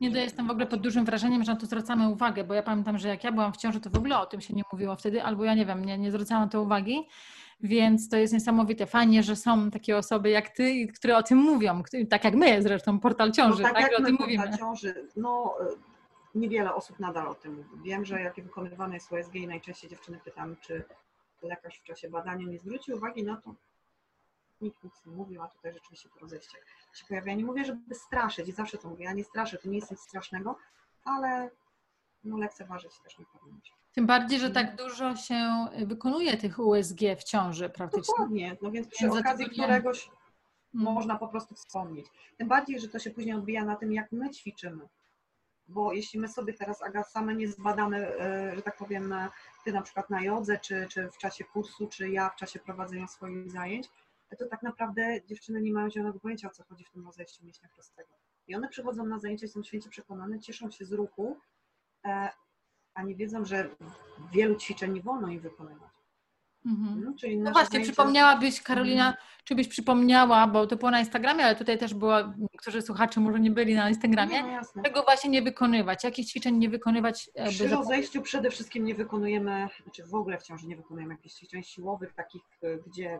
Nie, 0.00 0.12
to 0.12 0.18
jestem 0.18 0.46
w 0.46 0.50
ogóle 0.50 0.66
pod 0.66 0.80
dużym 0.80 1.04
wrażeniem, 1.04 1.44
że 1.44 1.52
na 1.52 1.60
to 1.60 1.66
zwracamy 1.66 2.08
uwagę, 2.08 2.44
bo 2.44 2.54
ja 2.54 2.62
pamiętam, 2.62 2.98
że 2.98 3.08
jak 3.08 3.24
ja 3.24 3.32
byłam 3.32 3.52
w 3.52 3.56
ciąży, 3.56 3.80
to 3.80 3.90
w 3.90 3.96
ogóle 3.96 4.18
o 4.18 4.26
tym 4.26 4.40
się 4.40 4.54
nie 4.54 4.62
mówiło 4.72 4.96
wtedy, 4.96 5.22
albo 5.22 5.44
ja 5.44 5.54
nie 5.54 5.66
wiem, 5.66 5.84
nie, 5.84 5.98
nie 5.98 6.10
zwracałam 6.10 6.44
na 6.44 6.50
to 6.50 6.62
uwagi, 6.62 7.08
więc 7.60 8.08
to 8.08 8.16
jest 8.16 8.32
niesamowite. 8.32 8.86
Fajnie, 8.86 9.22
że 9.22 9.36
są 9.36 9.70
takie 9.70 9.96
osoby 9.96 10.30
jak 10.30 10.48
ty, 10.48 10.86
które 10.86 11.16
o 11.16 11.22
tym 11.22 11.38
mówią, 11.38 11.82
tak 12.10 12.24
jak 12.24 12.34
my 12.34 12.62
zresztą, 12.62 13.00
portal 13.00 13.32
ciąży, 13.32 13.62
no, 13.62 13.68
tak, 13.68 13.76
tak 13.76 13.92
jak 13.92 14.00
o 14.00 14.04
tym 14.04 14.16
mówimy. 14.20 14.58
ciąży, 14.58 15.08
no 15.16 15.54
niewiele 16.34 16.74
osób 16.74 17.00
nadal 17.00 17.28
o 17.28 17.34
tym 17.34 17.56
mówi. 17.56 17.68
Wiem, 17.84 18.04
że 18.04 18.20
jak 18.20 18.34
wykonywane 18.34 18.94
jest 18.94 19.12
USG 19.12 19.34
i 19.34 19.46
najczęściej 19.46 19.90
dziewczyny 19.90 20.20
pytam, 20.24 20.56
czy 20.60 20.84
lekarz 21.42 21.78
w 21.78 21.84
czasie 21.84 22.10
badania 22.10 22.46
nie 22.46 22.58
zwróci 22.58 22.92
uwagi 22.92 23.24
na 23.24 23.36
to, 23.36 23.54
nikt 24.60 24.84
nic 24.84 24.92
nie 25.06 25.12
mówił, 25.12 25.42
a 25.42 25.48
tutaj 25.48 25.72
rzeczywiście 25.72 26.08
to 26.08 26.20
rozejście 26.20 26.58
się 26.98 27.06
pojawia. 27.06 27.34
Nie 27.34 27.44
mówię, 27.44 27.64
żeby 27.64 27.94
straszyć 27.94 28.54
zawsze 28.54 28.78
to 28.78 28.88
mówię, 28.88 29.04
ja 29.04 29.12
nie 29.12 29.24
straszę, 29.24 29.58
to 29.58 29.68
nie 29.68 29.76
jest 29.76 29.90
nic 29.90 30.00
strasznego, 30.00 30.56
ale 31.04 31.50
no 32.24 32.38
lekceważyć 32.38 33.00
też 33.00 33.18
nie 33.18 33.24
powinno 33.24 33.60
się. 33.64 33.72
Tym 33.92 34.06
bardziej, 34.06 34.38
że 34.38 34.50
tak 34.50 34.76
dużo 34.76 35.16
się 35.16 35.66
wykonuje 35.86 36.36
tych 36.36 36.58
USG 36.58 37.00
w 37.18 37.24
ciąży 37.24 37.70
praktycznie. 37.70 38.12
Dokładnie, 38.12 38.56
no 38.62 38.70
więc 38.70 38.88
przy 38.88 39.04
więc 39.04 39.16
okazji 39.16 39.50
któregoś 39.50 40.04
hmm. 40.04 40.94
można 40.94 41.18
po 41.18 41.28
prostu 41.28 41.54
wspomnieć. 41.54 42.06
Tym 42.36 42.48
bardziej, 42.48 42.80
że 42.80 42.88
to 42.88 42.98
się 42.98 43.10
później 43.10 43.34
odbija 43.34 43.64
na 43.64 43.76
tym, 43.76 43.92
jak 43.92 44.12
my 44.12 44.30
ćwiczymy. 44.30 44.88
Bo 45.68 45.92
jeśli 45.92 46.20
my 46.20 46.28
sobie 46.28 46.52
teraz, 46.52 46.82
Aga, 46.82 47.04
same 47.04 47.34
nie 47.34 47.48
zbadamy, 47.48 48.20
e, 48.20 48.56
że 48.56 48.62
tak 48.62 48.76
powiem, 48.76 49.14
ty 49.64 49.72
na 49.72 49.82
przykład 49.82 50.10
na 50.10 50.22
jodze, 50.22 50.58
czy, 50.58 50.86
czy 50.90 51.10
w 51.10 51.18
czasie 51.18 51.44
kursu, 51.44 51.86
czy 51.86 52.10
ja 52.10 52.28
w 52.28 52.36
czasie 52.36 52.58
prowadzenia 52.58 53.06
swoich 53.06 53.50
zajęć, 53.50 53.88
to 54.36 54.46
tak 54.46 54.62
naprawdę 54.62 55.20
dziewczyny 55.26 55.60
nie 55.60 55.72
mają 55.72 55.90
zielonego 55.90 56.20
pojęcia, 56.20 56.48
o 56.48 56.50
co 56.50 56.64
chodzi 56.64 56.84
w 56.84 56.90
tym 56.90 57.06
rozejściu 57.06 57.44
mięśnia 57.44 57.68
prostego. 57.68 58.08
I 58.46 58.54
one 58.54 58.68
przychodzą 58.68 59.06
na 59.06 59.18
zajęcia, 59.18 59.48
są 59.48 59.62
święcie 59.62 59.90
przekonane, 59.90 60.40
cieszą 60.40 60.70
się 60.70 60.84
z 60.84 60.92
ruchu, 60.92 61.36
e, 62.04 62.28
a 62.94 63.02
nie 63.02 63.14
wiedzą, 63.14 63.44
że 63.44 63.70
wielu 64.32 64.56
ćwiczeń 64.56 64.92
nie 64.92 65.02
wolno 65.02 65.28
im 65.28 65.40
wykonywać. 65.40 65.97
Mhm. 66.68 67.04
No, 67.04 67.12
no 67.38 67.52
właśnie, 67.52 67.80
przypomniałabyś, 67.80 68.62
Karolina, 68.62 69.06
mhm. 69.06 69.26
czy 69.44 69.54
byś 69.54 69.68
przypomniała, 69.68 70.46
bo 70.46 70.66
to 70.66 70.76
było 70.76 70.90
na 70.90 71.00
Instagramie, 71.00 71.44
ale 71.44 71.56
tutaj 71.56 71.78
też 71.78 71.94
było, 71.94 72.16
niektórzy 72.38 72.82
słuchacze 72.82 73.20
może 73.20 73.40
nie 73.40 73.50
byli 73.50 73.74
na 73.74 73.88
Instagramie, 73.88 74.42
no, 74.76 74.82
czego 74.82 75.02
właśnie 75.02 75.30
nie 75.30 75.42
wykonywać, 75.42 76.04
jakich 76.04 76.26
ćwiczeń 76.26 76.56
nie 76.56 76.68
wykonywać? 76.68 77.30
E, 77.34 77.48
Przy 77.48 77.68
rozejściu 77.68 78.22
przede 78.22 78.50
wszystkim 78.50 78.84
nie 78.84 78.94
wykonujemy, 78.94 79.68
znaczy 79.82 80.04
w 80.06 80.14
ogóle 80.14 80.38
w 80.38 80.42
ciąży 80.42 80.66
nie 80.66 80.76
wykonujemy 80.76 81.14
jakichś 81.14 81.34
ćwiczeń 81.34 81.62
siłowych, 81.62 82.14
takich, 82.14 82.42
e, 82.62 82.76
gdzie, 82.76 83.18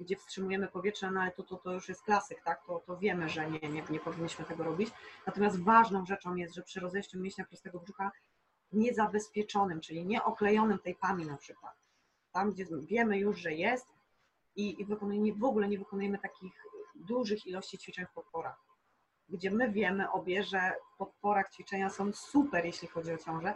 gdzie 0.00 0.16
wstrzymujemy 0.16 0.68
powietrze, 0.68 1.10
no 1.10 1.20
ale 1.20 1.30
to, 1.30 1.42
to, 1.42 1.56
to 1.56 1.72
już 1.72 1.88
jest 1.88 2.02
klasyk, 2.02 2.42
tak, 2.44 2.66
to, 2.66 2.82
to 2.86 2.96
wiemy, 2.96 3.28
że 3.28 3.50
nie, 3.50 3.68
nie, 3.68 3.82
nie 3.90 4.00
powinniśmy 4.00 4.44
tego 4.44 4.64
robić. 4.64 4.88
Natomiast 5.26 5.62
ważną 5.62 6.06
rzeczą 6.06 6.34
jest, 6.34 6.54
że 6.54 6.62
przy 6.62 6.80
rozejściu 6.80 7.20
mięśnia 7.20 7.44
prostego 7.44 7.80
brzucha 7.80 8.10
niezabezpieczonym, 8.72 9.80
czyli 9.80 10.06
nie 10.06 10.24
oklejonym 10.24 10.78
tejpami 10.78 11.26
na 11.26 11.36
przykład, 11.36 11.72
tam 12.32 12.52
gdzie 12.52 12.66
wiemy 12.80 13.18
już, 13.18 13.38
że 13.38 13.52
jest 13.52 13.86
i, 14.56 14.80
i 14.80 14.84
wykonujemy, 14.84 15.38
w 15.38 15.44
ogóle 15.44 15.68
nie 15.68 15.78
wykonujemy 15.78 16.18
takich 16.18 16.52
dużych 16.94 17.46
ilości 17.46 17.78
ćwiczeń 17.78 18.06
w 18.06 18.12
podporach, 18.12 18.60
gdzie 19.28 19.50
my 19.50 19.70
wiemy 19.70 20.10
obie, 20.10 20.42
że 20.42 20.72
w 20.94 20.98
podporach 20.98 21.50
ćwiczenia 21.50 21.90
są 21.90 22.12
super, 22.12 22.64
jeśli 22.64 22.88
chodzi 22.88 23.12
o 23.12 23.18
ciążę, 23.18 23.54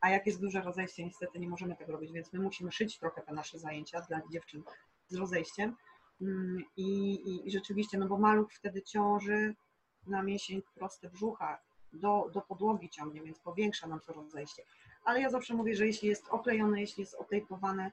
a 0.00 0.10
jak 0.10 0.26
jest 0.26 0.40
duże 0.40 0.60
rozejście, 0.60 1.04
niestety 1.04 1.38
nie 1.38 1.48
możemy 1.48 1.76
tego 1.76 1.92
robić, 1.92 2.12
więc 2.12 2.32
my 2.32 2.40
musimy 2.40 2.72
szyć 2.72 2.98
trochę 2.98 3.22
te 3.22 3.32
nasze 3.32 3.58
zajęcia 3.58 4.00
dla 4.00 4.20
dziewczyn 4.32 4.62
z 5.08 5.14
rozejściem. 5.14 5.76
Mm, 6.20 6.64
I, 6.76 7.14
i, 7.14 7.48
i 7.48 7.50
rzeczywiście, 7.50 7.98
no 7.98 8.08
bo 8.08 8.18
maluch 8.18 8.52
wtedy 8.52 8.82
ciąży 8.82 9.54
na 10.06 10.22
mięsień 10.22 10.62
prosty 10.74 11.08
brzucha, 11.08 11.58
do, 11.92 12.30
do 12.32 12.40
podłogi 12.40 12.90
ciągnie, 12.90 13.22
więc 13.22 13.38
powiększa 13.38 13.86
nam 13.86 14.00
to 14.00 14.12
rozejście. 14.12 14.62
Ale 15.04 15.20
ja 15.20 15.30
zawsze 15.30 15.54
mówię, 15.54 15.76
że 15.76 15.86
jeśli 15.86 16.08
jest 16.08 16.28
oklejone, 16.28 16.80
jeśli 16.80 17.00
jest 17.00 17.14
otejpowane, 17.14 17.90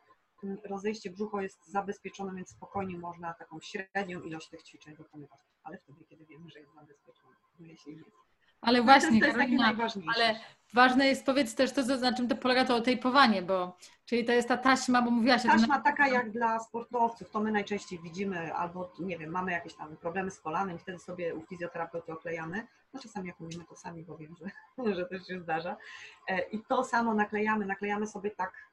rozejście 0.64 1.10
brzucho 1.10 1.42
jest 1.42 1.68
zabezpieczone, 1.68 2.36
więc 2.36 2.50
spokojnie 2.50 2.98
można 2.98 3.34
taką 3.34 3.60
średnią 3.62 4.22
ilość 4.22 4.50
tych 4.50 4.64
ćwiczeń 4.64 4.96
wykonywać, 4.96 5.40
ale 5.64 5.78
wtedy, 5.78 6.06
kiedy 6.10 6.26
wiemy, 6.26 6.50
że 6.50 6.60
jest 6.60 6.74
zabezpieczone, 6.74 7.36
no 7.60 7.68
jeśli 7.68 7.98
jest. 7.98 8.10
Ale 8.62 8.82
właśnie, 8.82 9.20
to 9.20 9.26
jest, 9.26 9.38
Karolina, 9.38 9.76
ale 10.16 10.40
ważne 10.74 11.08
jest 11.08 11.26
powiedz 11.26 11.56
też 11.56 11.72
to, 11.72 11.82
na 11.98 12.14
czym 12.14 12.28
to 12.28 12.36
polega 12.36 12.66
to 12.66 12.76
otejpowanie, 12.76 13.42
bo 13.42 13.78
czyli 14.06 14.26
to 14.26 14.32
jest 14.32 14.48
ta 14.48 14.58
taśma, 14.58 15.02
bo 15.02 15.12
mówiłaś... 15.12 15.44
Taśma 15.44 15.78
to... 15.78 15.84
taka 15.84 16.08
jak 16.08 16.32
dla 16.32 16.60
sportowców, 16.60 17.30
to 17.30 17.40
my 17.40 17.52
najczęściej 17.52 18.00
widzimy, 18.00 18.54
albo 18.54 18.94
nie 19.00 19.18
wiem, 19.18 19.32
mamy 19.32 19.52
jakieś 19.52 19.74
tam 19.74 19.98
problemy 19.98 20.32
z 20.32 20.40
kolanem 20.40 20.76
i 20.76 20.80
wtedy 20.80 21.00
sobie 21.00 21.36
u 21.36 21.42
fizjoterapeuty 21.42 22.14
oklejamy, 22.14 22.68
no 22.94 23.00
czasami 23.00 23.28
jak 23.28 23.40
mówimy 23.40 23.66
to 23.66 23.76
sami, 23.76 24.04
bo 24.04 24.18
wiem, 24.18 24.36
że, 24.36 24.46
że 24.96 25.06
też 25.06 25.28
się 25.28 25.40
zdarza 25.40 25.78
e, 26.28 26.42
i 26.42 26.64
to 26.64 26.84
samo 26.84 27.14
naklejamy, 27.14 27.66
naklejamy 27.66 28.08
sobie 28.08 28.32
tak 28.32 28.72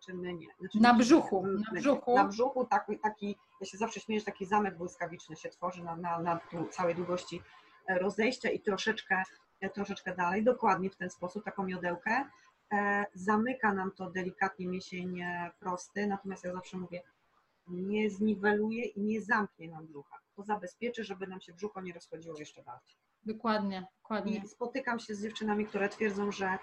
czy 0.00 0.14
my 0.14 0.34
nie. 0.34 0.46
Znaczy, 0.60 0.80
na 0.80 0.94
brzuchu. 0.94 1.46
Na 1.46 1.80
brzuchu, 1.80 2.14
na 2.14 2.24
brzuchu 2.24 2.64
taki, 2.64 2.98
taki, 2.98 3.36
ja 3.60 3.66
się 3.66 3.78
zawsze 3.78 4.00
śmieję, 4.00 4.20
że 4.20 4.26
taki 4.26 4.46
zamek 4.46 4.76
błyskawiczny 4.76 5.36
się 5.36 5.48
tworzy 5.48 5.84
na, 5.84 5.96
na, 5.96 6.18
na 6.18 6.40
całej 6.70 6.94
długości 6.94 7.42
e, 7.86 7.98
rozejścia 7.98 8.50
i 8.50 8.60
troszeczkę, 8.60 9.22
e, 9.60 9.70
troszeczkę 9.70 10.14
dalej, 10.14 10.44
dokładnie 10.44 10.90
w 10.90 10.96
ten 10.96 11.10
sposób, 11.10 11.44
taką 11.44 11.64
miodełkę. 11.64 12.24
Zamyka 13.14 13.74
nam 13.74 13.92
to 13.92 14.10
delikatnie 14.10 14.68
mięsień 14.68 15.20
prosty, 15.58 16.06
natomiast 16.06 16.44
ja 16.44 16.52
zawsze 16.52 16.76
mówię, 16.76 17.02
nie 17.68 18.10
zniweluje 18.10 18.84
i 18.84 19.00
nie 19.00 19.22
zamknie 19.22 19.68
nam 19.68 19.86
brzucha. 19.86 20.18
To 20.36 20.42
zabezpieczy, 20.42 21.04
żeby 21.04 21.26
nam 21.26 21.40
się 21.40 21.52
brzucho 21.52 21.80
nie 21.80 21.92
rozchodziło 21.92 22.38
jeszcze 22.38 22.62
bardziej. 22.62 22.96
Dokładnie, 23.24 23.86
dokładnie. 24.02 24.42
I 24.44 24.48
spotykam 24.48 24.98
się 24.98 25.14
z 25.14 25.22
dziewczynami, 25.22 25.66
które 25.66 25.88
twierdzą, 25.88 26.32
że 26.32 26.58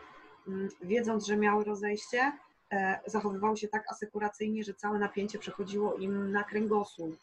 mm, 0.47 0.69
wiedząc, 0.81 1.25
że 1.25 1.37
miały 1.37 1.63
rozejście, 1.63 2.31
E, 2.71 2.99
zachowywały 3.05 3.57
się 3.57 3.67
tak 3.67 3.91
asekuracyjnie, 3.91 4.63
że 4.63 4.73
całe 4.73 4.99
napięcie 4.99 5.39
przechodziło 5.39 5.93
im 5.93 6.31
na 6.31 6.43
kręgosłup. 6.43 7.19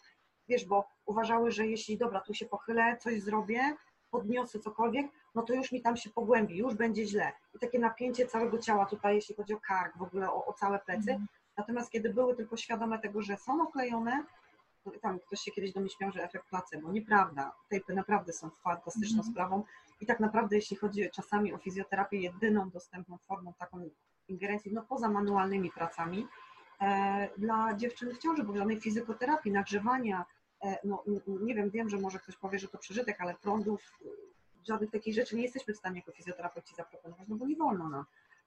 Wiesz, 0.49 0.65
bo 0.65 0.89
uważały, 1.07 1.51
że 1.51 1.67
jeśli 1.67 1.99
dobra, 1.99 2.21
tu 2.21 2.35
się 2.35 2.47
pochylę, 2.47 2.97
coś 3.01 3.23
zrobię, 3.23 3.77
podniosę 4.11 4.59
cokolwiek, 4.59 5.07
no 5.35 5.43
to 5.43 5.55
już 5.55 5.73
mi 5.73 5.83
tam 5.83 5.97
się 5.97 6.11
pogłębi, 6.11 6.57
już 6.57 6.75
będzie 6.75 7.07
źle. 7.07 7.33
I 7.55 7.59
takie 7.59 7.79
napięcie 7.79 8.27
całego 8.27 8.59
ciała 8.59 8.87
tutaj, 8.87 9.15
jeśli 9.15 9.35
chodzi 9.35 9.55
o 9.55 9.61
kark, 9.61 9.97
w 9.97 10.03
ogóle 10.03 10.31
o, 10.31 10.47
o 10.47 10.53
całe 10.53 10.79
plecy. 10.79 11.11
Mhm. 11.11 11.27
Natomiast 11.57 11.91
kiedy 11.91 12.15
były 12.15 12.37
tylko 12.37 12.57
świadome 12.57 12.99
tego, 12.99 13.23
że 13.23 13.37
są 13.37 13.63
oklejone, 13.63 14.25
tam 14.91 15.21
ktoś 15.21 15.41
się 15.41 15.53
kiedyś 15.53 15.73
do 15.73 15.81
mnie 15.81 15.91
śmiał, 15.91 16.13
że 16.13 16.23
efekt 16.23 16.49
placebo. 16.49 16.93
Nieprawda. 16.93 17.53
Tejpy 17.69 17.95
naprawdę 17.95 18.33
są 18.33 18.51
fantastyczną 18.51 19.19
mhm. 19.19 19.33
sprawą. 19.33 19.65
I 20.01 20.07
tak 20.07 20.21
naprawdę, 20.21 20.57
jeśli 20.57 20.77
chodzi 20.77 21.11
czasami 21.11 21.53
o 21.53 21.59
fizjoterapię, 21.59 22.21
jedyną 22.21 22.71
dostępną 22.71 23.19
formą 23.19 23.53
taką 23.59 23.91
ingerencji, 24.29 24.73
no 24.73 24.83
poza 24.83 25.09
manualnymi 25.09 25.71
pracami, 25.71 26.27
e, 26.81 27.29
dla 27.39 27.75
dziewczyn 27.75 28.15
w 28.15 28.19
ciąży, 28.19 28.45
bo 28.45 28.57
żadnej 28.57 28.81
fizykoterapii, 28.81 29.53
nagrzewania, 29.53 30.25
e, 30.65 30.79
no 30.85 31.05
nie 31.27 31.55
wiem, 31.55 31.71
wiem, 31.71 31.89
że 31.89 31.97
może 31.97 32.19
ktoś 32.19 32.37
powie, 32.37 32.59
że 32.59 32.69
to 32.69 32.79
przeżytek, 32.79 33.21
ale 33.21 33.35
prądów, 33.35 33.81
żadnych 34.67 34.91
takich 34.91 35.15
rzeczy 35.15 35.37
nie 35.37 35.43
jesteśmy 35.43 35.75
w 35.75 35.77
stanie 35.77 35.97
jako 35.97 36.13
fizjoterapeuci 36.13 36.75
zaproponować, 36.75 37.29
no 37.29 37.37
bo 37.37 37.47
nie 37.47 37.57
wolno 37.57 37.89
nam. 37.89 38.05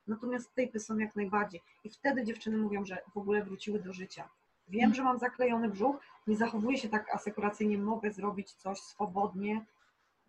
Natomiast 0.08 0.54
tejpy 0.54 0.80
są 0.80 0.98
jak 0.98 1.16
najbardziej. 1.16 1.62
I 1.84 1.90
wtedy 1.90 2.24
dziewczyny 2.24 2.58
mówią, 2.58 2.86
że 2.86 2.98
w 3.14 3.18
ogóle 3.18 3.44
wróciły 3.44 3.80
do 3.80 3.94
życia. 3.94 4.30
Wiem, 4.68 4.94
że 4.94 5.04
mam 5.04 5.20
zaklejony 5.20 5.70
brzuch, 5.70 5.96
nie 6.28 6.38
zachowuję 6.38 6.78
się 6.78 6.90
tak 6.90 7.16
asekuracyjnie, 7.16 7.78
mogę 7.78 8.12
zrobić 8.12 8.54
coś 8.54 8.80
swobodnie, 8.80 9.66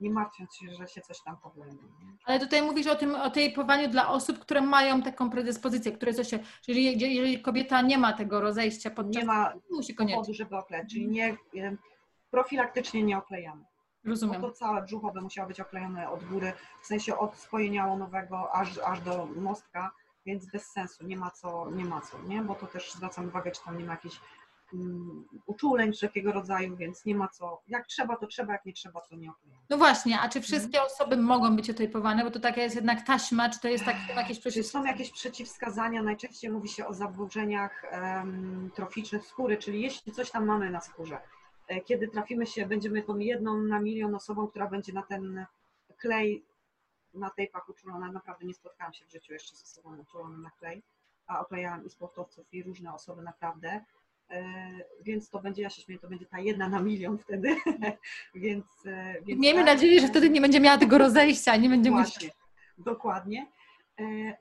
nie 0.00 0.10
martwiąc 0.10 0.54
się, 0.54 0.70
że 0.70 0.88
się 0.88 1.00
coś 1.00 1.20
tam 1.20 1.36
pogłębi. 1.36 1.84
Ale 2.24 2.40
tutaj 2.40 2.62
mówisz 2.62 2.86
o 2.86 2.94
tym, 2.96 3.14
o 3.14 3.30
tejpowaniu 3.30 3.88
dla 3.88 4.08
osób, 4.08 4.38
które 4.38 4.60
mają 4.60 5.02
taką 5.02 5.30
predyspozycję, 5.30 5.92
które 5.92 6.14
coś 6.14 6.28
się, 6.28 6.38
czyli 6.62 7.00
jeżeli 7.00 7.42
kobieta 7.42 7.82
nie 7.82 7.98
ma 7.98 8.12
tego 8.12 8.40
rozejścia 8.40 8.90
podczas 8.90 9.22
nie 9.22 9.26
ma 9.26 9.52
musi 9.70 9.94
koniecznie. 9.94 10.16
powodu, 10.16 10.34
żeby 10.34 10.56
oklejać, 10.56 10.90
czyli 10.90 11.08
nie, 11.08 11.36
profilaktycznie 12.30 13.02
nie 13.02 13.18
oklejamy. 13.18 13.64
Rozumiem. 14.04 14.40
Bo 14.40 14.48
to 14.48 14.54
całe 14.54 14.82
brzucho 14.82 15.12
by 15.12 15.20
musiało 15.20 15.48
być 15.48 15.60
oklejone 15.60 16.10
od 16.10 16.24
góry, 16.24 16.52
w 16.82 16.86
sensie 16.86 17.18
od 17.18 17.36
spojenia 17.36 17.86
łonowego 17.86 18.54
aż, 18.54 18.78
aż 18.78 19.00
do 19.00 19.26
mostka, 19.26 19.90
więc 20.28 20.46
bez 20.46 20.66
sensu, 20.66 21.06
nie 21.06 21.16
ma 21.16 21.30
co, 21.30 21.70
nie 21.70 21.84
ma 21.84 22.00
co, 22.00 22.22
nie? 22.22 22.42
Bo 22.42 22.54
to 22.54 22.66
też 22.66 22.92
zwracam 22.92 23.28
uwagę, 23.28 23.50
czy 23.50 23.64
tam 23.64 23.78
nie 23.78 23.84
ma 23.84 23.92
jakichś 23.92 24.20
um, 24.72 25.24
uczuleń 25.46 25.92
wszelkiego 25.92 26.32
rodzaju, 26.32 26.76
więc 26.76 27.04
nie 27.04 27.14
ma 27.14 27.28
co, 27.28 27.62
jak 27.68 27.86
trzeba, 27.86 28.16
to 28.16 28.26
trzeba, 28.26 28.52
jak 28.52 28.64
nie 28.64 28.72
trzeba, 28.72 29.00
to 29.00 29.16
nie 29.16 29.30
oklejamy. 29.30 29.62
No 29.70 29.78
właśnie, 29.78 30.20
a 30.20 30.28
czy 30.28 30.40
wszystkie 30.40 30.78
hmm. 30.78 30.92
osoby 30.92 31.16
mogą 31.16 31.56
być 31.56 31.70
otejpowane, 31.70 32.24
bo 32.24 32.30
to 32.30 32.40
taka 32.40 32.60
jest 32.60 32.76
jednak 32.76 33.06
taśma, 33.06 33.50
czy 33.50 33.60
to 33.60 33.68
jest 33.68 33.84
tak, 33.84 33.96
jakieś 34.16 34.38
przeciwwskazania? 34.40 34.84
Są 34.84 34.92
jakieś 34.92 35.12
przeciwwskazania, 35.12 36.02
najczęściej 36.02 36.50
mówi 36.50 36.68
się 36.68 36.86
o 36.86 36.94
zaburzeniach 36.94 37.84
um, 37.92 38.70
troficznych 38.74 39.26
skóry, 39.26 39.56
czyli 39.56 39.82
jeśli 39.82 40.12
coś 40.12 40.30
tam 40.30 40.46
mamy 40.46 40.70
na 40.70 40.80
skórze, 40.80 41.18
E, 41.68 41.80
kiedy 41.80 42.08
trafimy 42.08 42.46
się, 42.46 42.66
będziemy 42.66 43.02
tą 43.02 43.18
jedną 43.18 43.62
na 43.62 43.80
milion 43.80 44.14
osobą, 44.14 44.48
która 44.48 44.66
będzie 44.66 44.92
na 44.92 45.02
ten 45.02 45.46
klej 45.96 46.44
na 47.18 47.30
tejpach 47.30 47.68
uczulona. 47.68 48.12
Naprawdę 48.12 48.46
nie 48.46 48.54
spotkałam 48.54 48.92
się 48.92 49.04
w 49.06 49.10
życiu 49.10 49.32
jeszcze 49.32 49.56
z 49.56 49.62
osobą 49.62 49.98
uczuloną 49.98 50.38
na 50.38 50.50
klej, 50.50 50.82
a 51.26 51.40
oklejałam 51.40 51.84
i 51.84 51.90
sportowców, 51.90 52.54
i 52.54 52.62
różne 52.62 52.94
osoby 52.94 53.22
naprawdę. 53.22 53.84
E, 54.30 54.44
więc 55.02 55.30
to 55.30 55.40
będzie, 55.40 55.62
ja 55.62 55.70
się 55.70 55.82
śmieję, 55.82 56.00
to 56.00 56.08
będzie 56.08 56.26
ta 56.26 56.38
jedna 56.38 56.68
na 56.68 56.80
milion 56.80 57.18
wtedy. 57.18 57.56
więc, 58.34 58.66
e, 58.86 59.14
więc 59.22 59.40
Miejmy 59.40 59.64
tak. 59.64 59.74
nadzieję, 59.74 60.00
że 60.00 60.08
wtedy 60.08 60.30
nie 60.30 60.40
będzie 60.40 60.60
miała 60.60 60.78
tego 60.78 60.98
rozejścia, 60.98 61.56
nie 61.56 61.68
będzie 61.68 61.90
Właśnie, 61.90 62.30
dokładnie. 62.78 63.46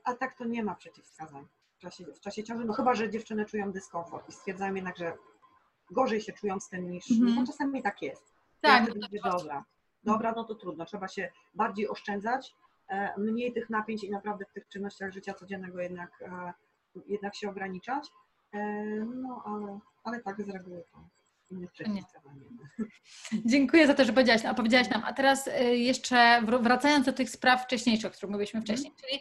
A 0.04 0.14
tak 0.14 0.38
to 0.38 0.44
nie 0.44 0.62
ma 0.62 0.74
przeciwwskazań 0.74 1.46
w 1.78 1.80
czasie, 1.80 2.04
w 2.04 2.20
czasie 2.20 2.44
ciąży, 2.44 2.64
no 2.64 2.72
chyba, 2.72 2.94
że 2.94 3.10
dziewczyny 3.10 3.44
czują 3.44 3.72
dyskomfort 3.72 4.28
i 4.28 4.32
stwierdzają 4.32 4.74
jednak, 4.74 4.96
że 4.96 5.16
gorzej 5.90 6.20
się 6.20 6.32
czują 6.32 6.60
z 6.60 6.68
tym 6.68 6.90
niż, 6.90 7.10
mm 7.10 7.34
no 7.34 7.46
czasami 7.46 7.82
tak 7.82 8.02
jest. 8.02 8.34
Tak. 8.60 8.88
Ja 8.88 8.94
no 9.22 9.30
dobra, 9.30 9.64
dobra, 10.04 10.32
no 10.36 10.44
to 10.44 10.54
trudno, 10.54 10.84
trzeba 10.84 11.08
się 11.08 11.32
bardziej 11.54 11.88
oszczędzać, 11.88 12.54
e, 12.54 12.67
mniej 13.18 13.52
tych 13.52 13.70
napięć 13.70 14.04
i 14.04 14.10
naprawdę 14.10 14.44
w 14.44 14.52
tych 14.52 14.68
czynnościach 14.68 15.12
życia 15.12 15.34
codziennego 15.34 15.80
jednak, 15.80 16.10
e, 16.22 16.52
jednak 17.06 17.34
się 17.34 17.50
ograniczać, 17.50 18.08
e, 18.52 18.58
no 19.14 19.42
ale, 19.46 19.78
ale 20.04 20.22
tak 20.22 20.42
z 20.42 20.48
reguły 20.48 20.84
to. 20.92 20.98
Dziękuję 23.44 23.86
za 23.86 23.94
to, 23.94 24.04
że 24.04 24.12
powiedziałaś, 24.12 24.44
opowiedziałaś 24.44 24.90
nam. 24.90 25.02
A 25.04 25.12
teraz 25.12 25.50
jeszcze 25.70 26.42
wracając 26.60 27.06
do 27.06 27.12
tych 27.12 27.30
spraw 27.30 27.64
wcześniejszych, 27.64 28.06
o 28.06 28.14
których 28.14 28.30
mówiliśmy 28.30 28.62
wcześniej, 28.62 28.92
mm. 28.92 28.98
czyli 29.00 29.20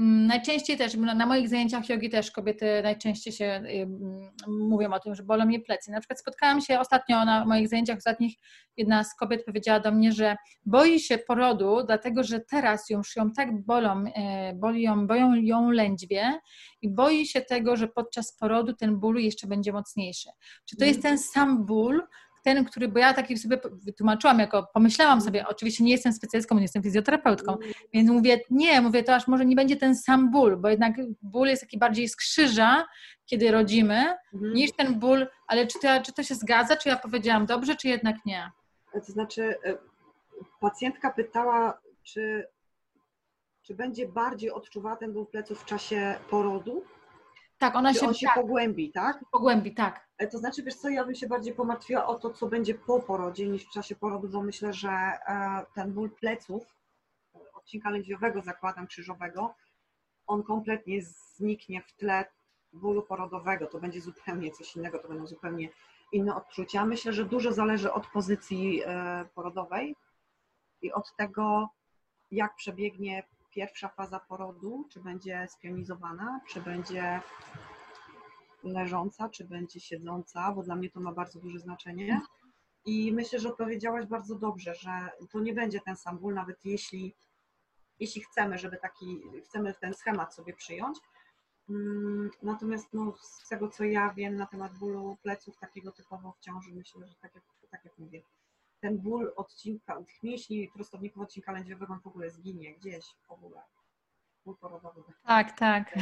najczęściej 0.00 0.76
też, 0.76 0.94
na 0.94 1.26
moich 1.26 1.48
zajęciach 1.48 1.88
jogi 1.88 2.10
też 2.10 2.30
kobiety 2.30 2.66
najczęściej 2.82 3.32
się 3.32 3.44
mm, 3.44 4.30
mówią 4.48 4.92
o 4.92 5.00
tym, 5.00 5.14
że 5.14 5.22
bolą 5.22 5.46
mnie 5.46 5.60
plecy. 5.60 5.90
Na 5.90 6.00
przykład 6.00 6.20
spotkałam 6.20 6.60
się 6.60 6.80
ostatnio 6.80 7.24
na 7.24 7.44
moich 7.44 7.68
zajęciach 7.68 7.98
ostatnich, 7.98 8.36
jedna 8.76 9.04
z 9.04 9.16
kobiet 9.16 9.44
powiedziała 9.44 9.80
do 9.80 9.92
mnie, 9.92 10.12
że 10.12 10.36
boi 10.66 11.00
się 11.00 11.18
porodu, 11.18 11.84
dlatego 11.86 12.24
że 12.24 12.40
teraz 12.40 12.90
już 12.90 13.16
ją 13.16 13.32
tak 13.32 13.64
bolą, 13.64 14.04
e, 14.16 14.54
boli 14.54 14.82
ją, 14.82 15.06
boją 15.06 15.34
ją 15.34 15.70
lędźwie 15.70 16.40
i 16.82 16.90
boi 16.90 17.26
się 17.26 17.40
tego, 17.40 17.76
że 17.76 17.88
podczas 17.88 18.36
porodu 18.36 18.72
ten 18.72 18.96
ból 18.96 19.16
jeszcze 19.16 19.46
będzie 19.46 19.72
mocniejszy. 19.72 20.28
Czy 20.64 20.76
to 20.76 20.84
jest 20.84 21.02
ten 21.02 21.18
sam 21.18 21.66
ból, 21.66 22.02
ten, 22.44 22.64
który, 22.64 22.88
bo 22.88 22.98
ja 22.98 23.14
taki 23.14 23.38
sobie 23.38 23.60
wytłumaczyłam, 23.72 24.38
jako 24.38 24.68
pomyślałam 24.74 25.20
sobie, 25.20 25.46
oczywiście 25.48 25.84
nie 25.84 25.92
jestem 25.92 26.12
specjalistką, 26.12 26.54
nie 26.54 26.62
jestem 26.62 26.82
fizjoterapeutką, 26.82 27.56
więc 27.92 28.10
mówię, 28.10 28.40
nie, 28.50 28.80
mówię, 28.80 29.04
to 29.04 29.14
aż 29.14 29.28
może 29.28 29.44
nie 29.44 29.56
będzie 29.56 29.76
ten 29.76 29.96
sam 29.96 30.30
ból, 30.30 30.56
bo 30.56 30.68
jednak 30.68 30.92
ból 31.22 31.48
jest 31.48 31.62
taki 31.62 31.78
bardziej 31.78 32.08
z 32.08 32.16
krzyża, 32.16 32.86
kiedy 33.26 33.50
rodzimy, 33.50 34.14
mhm. 34.34 34.54
niż 34.54 34.72
ten 34.72 34.98
ból, 34.98 35.26
ale 35.46 35.66
czy 35.66 35.78
to, 35.78 36.02
czy 36.02 36.12
to 36.12 36.22
się 36.22 36.34
zgadza, 36.34 36.76
czy 36.76 36.88
ja 36.88 36.96
powiedziałam 36.96 37.46
dobrze, 37.46 37.76
czy 37.76 37.88
jednak 37.88 38.16
nie? 38.26 38.50
To 38.92 39.12
znaczy, 39.12 39.54
e, 39.64 39.78
pacjentka 40.60 41.10
pytała, 41.10 41.78
czy, 42.02 42.46
czy 43.62 43.74
będzie 43.74 44.08
bardziej 44.08 44.50
odczuwała 44.50 44.96
ten 44.96 45.12
ból 45.12 45.26
pleców 45.26 45.62
w 45.62 45.64
czasie 45.64 46.14
porodu? 46.30 46.84
Tak, 47.58 47.76
ona 47.76 47.92
Czy 47.92 48.00
się, 48.00 48.06
on 48.06 48.14
się 48.14 48.26
tak, 48.26 48.34
pogłębi, 48.34 48.92
tak? 48.92 49.24
Pogłębi, 49.32 49.74
tak. 49.74 50.03
E, 50.18 50.26
to 50.26 50.38
znaczy, 50.38 50.62
wiesz 50.62 50.74
co, 50.74 50.88
ja 50.88 51.04
bym 51.04 51.14
się 51.14 51.26
bardziej 51.26 51.54
pomartwiła 51.54 52.06
o 52.06 52.14
to, 52.14 52.30
co 52.30 52.46
będzie 52.46 52.74
po 52.74 53.00
porodzie 53.00 53.46
niż 53.48 53.64
w 53.64 53.70
czasie 53.70 53.96
porodu, 53.96 54.28
bo 54.28 54.42
myślę, 54.42 54.72
że 54.72 54.88
e, 54.88 55.66
ten 55.74 55.92
ból 55.92 56.10
pleców, 56.10 56.76
odcinka 57.54 57.90
lędźwiowego 57.90 58.42
zakładam 58.42 58.86
krzyżowego, 58.86 59.54
on 60.26 60.42
kompletnie 60.42 61.02
zniknie 61.02 61.82
w 61.82 61.92
tle 61.92 62.24
bólu 62.72 63.02
porodowego. 63.02 63.66
To 63.66 63.78
będzie 63.78 64.00
zupełnie 64.00 64.50
coś 64.50 64.76
innego, 64.76 64.98
to 64.98 65.08
będą 65.08 65.26
zupełnie 65.26 65.68
inne 66.12 66.36
odczucia. 66.36 66.86
Myślę, 66.86 67.12
że 67.12 67.24
dużo 67.24 67.52
zależy 67.52 67.92
od 67.92 68.06
pozycji 68.06 68.82
e, 68.86 69.24
porodowej 69.34 69.96
i 70.82 70.92
od 70.92 71.16
tego, 71.16 71.68
jak 72.30 72.56
przebiegnie 72.56 73.22
pierwsza 73.50 73.88
faza 73.88 74.20
porodu, 74.20 74.88
czy 74.90 75.00
będzie 75.00 75.46
spionizowana, 75.50 76.40
czy 76.48 76.60
będzie 76.60 77.20
leżąca, 78.64 79.28
czy 79.28 79.44
będzie 79.44 79.80
siedząca, 79.80 80.52
bo 80.52 80.62
dla 80.62 80.76
mnie 80.76 80.90
to 80.90 81.00
ma 81.00 81.12
bardzo 81.12 81.40
duże 81.40 81.58
znaczenie. 81.58 82.20
I 82.86 83.12
myślę, 83.12 83.38
że 83.38 83.48
odpowiedziałaś 83.48 84.06
bardzo 84.06 84.34
dobrze, 84.34 84.74
że 84.74 84.90
to 85.30 85.40
nie 85.40 85.52
będzie 85.52 85.80
ten 85.80 85.96
sam 85.96 86.18
ból, 86.18 86.34
nawet 86.34 86.64
jeśli, 86.64 87.14
jeśli 88.00 88.22
chcemy, 88.22 88.58
żeby 88.58 88.76
taki, 88.76 89.22
chcemy 89.44 89.74
ten 89.74 89.94
schemat 89.94 90.34
sobie 90.34 90.54
przyjąć. 90.54 90.98
Mm, 91.70 92.30
natomiast 92.42 92.92
no, 92.92 93.14
z 93.20 93.48
tego, 93.48 93.68
co 93.68 93.84
ja 93.84 94.14
wiem 94.14 94.36
na 94.36 94.46
temat 94.46 94.78
bólu 94.78 95.16
pleców 95.22 95.58
takiego 95.58 95.92
typowo 95.92 96.32
w 96.32 96.40
ciąży, 96.40 96.74
myślę, 96.74 97.06
że 97.06 97.14
tak 97.14 97.34
jak, 97.34 97.44
tak 97.70 97.84
jak 97.84 97.98
mówię, 97.98 98.22
ten 98.80 98.98
ból 98.98 99.32
odcinka, 99.36 100.04
mięśni 100.22 100.70
prostowników 100.74 101.22
odcinka 101.22 101.52
lędźwiowego 101.52 101.98
w 102.04 102.06
ogóle 102.06 102.30
zginie 102.30 102.74
gdzieś 102.74 103.04
w 103.28 103.30
ogóle. 103.30 103.62
Tak, 105.26 105.58
tak. 105.58 105.96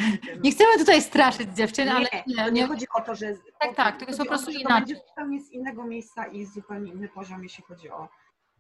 Nie 0.45 0.51
chcemy 0.51 0.79
tutaj 0.79 1.03
straszyć 1.03 1.57
dziewczyn, 1.57 1.87
nie, 1.87 1.95
ale 1.95 2.09
nie, 2.27 2.51
nie 2.53 2.67
chodzi 2.67 2.87
o 2.95 3.01
to, 3.01 3.15
że. 3.15 3.35
Tak, 3.61 3.77
tak, 3.77 3.97
tylko 3.97 4.11
jest 4.11 4.21
po 4.21 4.27
prostu 4.27 4.53
to, 4.53 4.59
inaczej. 4.59 4.75
To 4.75 4.95
będzie 4.95 5.09
zupełnie 5.09 5.41
z 5.41 5.51
innego 5.51 5.85
miejsca 5.85 6.27
i 6.27 6.47
zupełnie 6.47 6.93
inny 6.93 7.09
poziom, 7.09 7.43
jeśli 7.43 7.65
chodzi 7.65 7.91
o, 7.91 8.09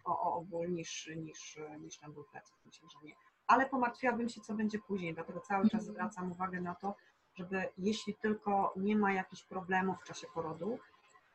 o, 0.05 0.35
o 0.35 0.41
ból 0.41 0.73
niż, 0.73 1.11
niż, 1.17 1.59
niż 1.81 1.99
ten 1.99 2.13
ból 2.13 2.25
pleców. 2.31 2.57
Myślę, 2.65 2.89
że 2.89 3.07
nie. 3.07 3.15
Ale 3.47 3.69
pomartwiłabym 3.69 4.29
się, 4.29 4.41
co 4.41 4.55
będzie 4.55 4.79
później, 4.79 5.15
dlatego 5.15 5.41
cały 5.41 5.63
czas 5.65 5.81
mhm. 5.81 5.93
zwracam 5.93 6.33
uwagę 6.33 6.61
na 6.61 6.75
to, 6.75 6.95
żeby 7.35 7.69
jeśli 7.79 8.15
tylko 8.15 8.75
nie 8.77 8.97
ma 8.97 9.13
jakichś 9.13 9.45
problemów 9.45 9.97
w 10.01 10.05
czasie 10.05 10.27
porodu, 10.35 10.79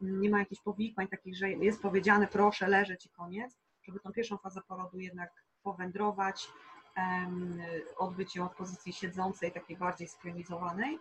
nie 0.02 0.30
ma 0.30 0.40
jakichś 0.40 0.62
powikłań 0.62 1.08
takich, 1.08 1.38
że 1.38 1.50
jest 1.50 1.82
powiedziane 1.82 2.28
proszę 2.28 2.68
leżeć 2.68 3.06
i 3.06 3.10
koniec, 3.10 3.58
żeby 3.84 4.00
tą 4.00 4.12
pierwszą 4.12 4.38
fazę 4.38 4.62
porodu 4.68 5.00
jednak 5.00 5.30
powędrować, 5.64 6.50
odbyć 7.98 8.36
ją 8.36 8.50
w 8.50 8.56
pozycji 8.56 8.94
siedzącej, 8.94 9.52
takiej 9.52 9.78
bardziej 9.78 10.08
spionizowanej, 10.08 11.00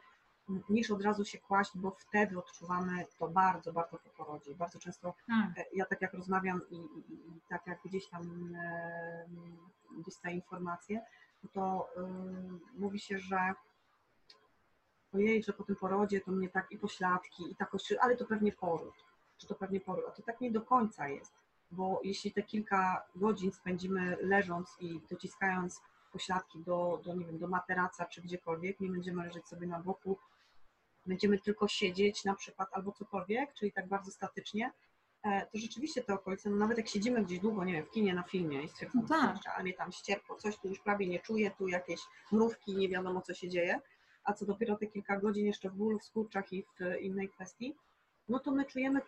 niż 0.68 0.90
od 0.90 1.02
razu 1.02 1.24
się 1.24 1.38
kłaść, 1.38 1.70
bo 1.74 1.90
wtedy 1.90 2.38
odczuwamy 2.38 3.06
to 3.18 3.28
bardzo, 3.28 3.72
bardzo 3.72 3.98
po 3.98 4.10
porodzie. 4.10 4.54
Bardzo 4.54 4.78
często 4.78 5.14
hmm. 5.26 5.54
ja 5.72 5.84
tak 5.84 6.02
jak 6.02 6.14
rozmawiam 6.14 6.60
i, 6.70 6.76
i, 6.76 7.36
i, 7.36 7.40
tak 7.48 7.66
jak 7.66 7.78
gdzieś 7.84 8.08
tam 8.08 8.54
e, 8.54 9.26
dostaję 10.04 10.34
informacje, 10.34 11.02
to 11.52 11.88
y, 11.96 12.80
mówi 12.80 13.00
się, 13.00 13.18
że 13.18 13.54
ojej, 15.14 15.42
że 15.42 15.52
po 15.52 15.64
tym 15.64 15.76
porodzie 15.76 16.20
to 16.20 16.30
mnie 16.30 16.48
tak 16.48 16.72
i 16.72 16.78
pośladki, 16.78 17.50
i 17.50 17.56
tak 17.56 17.70
ale 18.00 18.16
to 18.16 18.24
pewnie 18.24 18.52
poród, 18.52 18.94
że 19.38 19.48
to 19.48 19.54
pewnie 19.54 19.80
poród, 19.80 20.04
a 20.08 20.10
to 20.10 20.22
tak 20.22 20.40
nie 20.40 20.50
do 20.50 20.60
końca 20.60 21.08
jest. 21.08 21.32
Bo 21.70 22.00
jeśli 22.04 22.32
te 22.32 22.42
kilka 22.42 23.06
godzin 23.16 23.52
spędzimy 23.52 24.16
leżąc 24.20 24.76
i 24.80 25.00
dociskając 25.10 25.80
pośladki 26.12 26.58
do, 26.64 27.00
do, 27.04 27.14
nie 27.14 27.24
wiem, 27.24 27.38
do 27.38 27.48
materaca 27.48 28.04
czy 28.04 28.22
gdziekolwiek, 28.22 28.80
nie 28.80 28.88
będziemy 28.90 29.24
leżeć 29.24 29.46
sobie 29.46 29.66
na 29.66 29.80
boku, 29.80 30.18
będziemy 31.06 31.38
tylko 31.38 31.68
siedzieć 31.68 32.24
na 32.24 32.34
przykład 32.34 32.68
albo 32.72 32.92
cokolwiek, 32.92 33.54
czyli 33.54 33.72
tak 33.72 33.88
bardzo 33.88 34.10
statycznie, 34.10 34.72
e, 35.22 35.46
to 35.46 35.58
rzeczywiście 35.58 36.02
te 36.02 36.14
okolice, 36.14 36.50
no 36.50 36.56
nawet 36.56 36.78
jak 36.78 36.88
siedzimy 36.88 37.24
gdzieś 37.24 37.38
długo, 37.40 37.64
nie 37.64 37.72
wiem, 37.72 37.84
w 37.86 37.90
kinie 37.90 38.14
na 38.14 38.22
filmie 38.22 38.62
i 38.62 38.68
stwierdzamy, 38.68 39.04
No 39.10 39.16
tak. 39.16 39.36
ale 39.54 39.62
mnie 39.62 39.72
tam 39.74 39.92
ścierpło, 39.92 40.36
coś 40.36 40.58
tu 40.58 40.68
już 40.68 40.78
prawie 40.80 41.06
nie 41.06 41.18
czuję, 41.20 41.50
tu 41.50 41.68
jakieś 41.68 42.00
mrówki, 42.32 42.76
nie 42.76 42.88
wiadomo 42.88 43.20
co 43.22 43.34
się 43.34 43.48
dzieje, 43.48 43.80
a 44.24 44.32
co 44.32 44.46
dopiero 44.46 44.76
te 44.76 44.86
kilka 44.86 45.20
godzin 45.20 45.46
jeszcze 45.46 45.70
w 45.70 45.74
bólu, 45.74 45.98
w 45.98 46.04
skurczach 46.04 46.52
i 46.52 46.62
w 46.62 47.00
innej 47.00 47.28
kwestii, 47.28 47.76
no 48.28 48.38
to 48.38 48.50
my 48.50 48.64
czujemy 48.64 49.00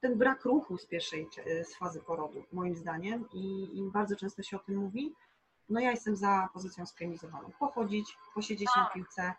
ten 0.00 0.18
brak 0.18 0.44
ruchu 0.44 0.78
z 0.78 0.86
pierwszej 0.86 1.28
cze- 1.30 1.64
z 1.64 1.74
fazy 1.76 2.00
porodu, 2.00 2.44
moim 2.52 2.76
zdaniem 2.76 3.28
i, 3.32 3.68
i 3.78 3.82
bardzo 3.90 4.16
często 4.16 4.42
się 4.42 4.56
o 4.56 4.60
tym 4.60 4.76
mówi. 4.76 5.14
No 5.68 5.80
ja 5.80 5.90
jestem 5.90 6.16
za 6.16 6.48
pozycją 6.52 6.86
skremizowaną. 6.86 7.50
Pochodzić, 7.58 8.16
posiedzieć 8.34 8.68
na 8.76 8.90
piłce, 8.94 9.34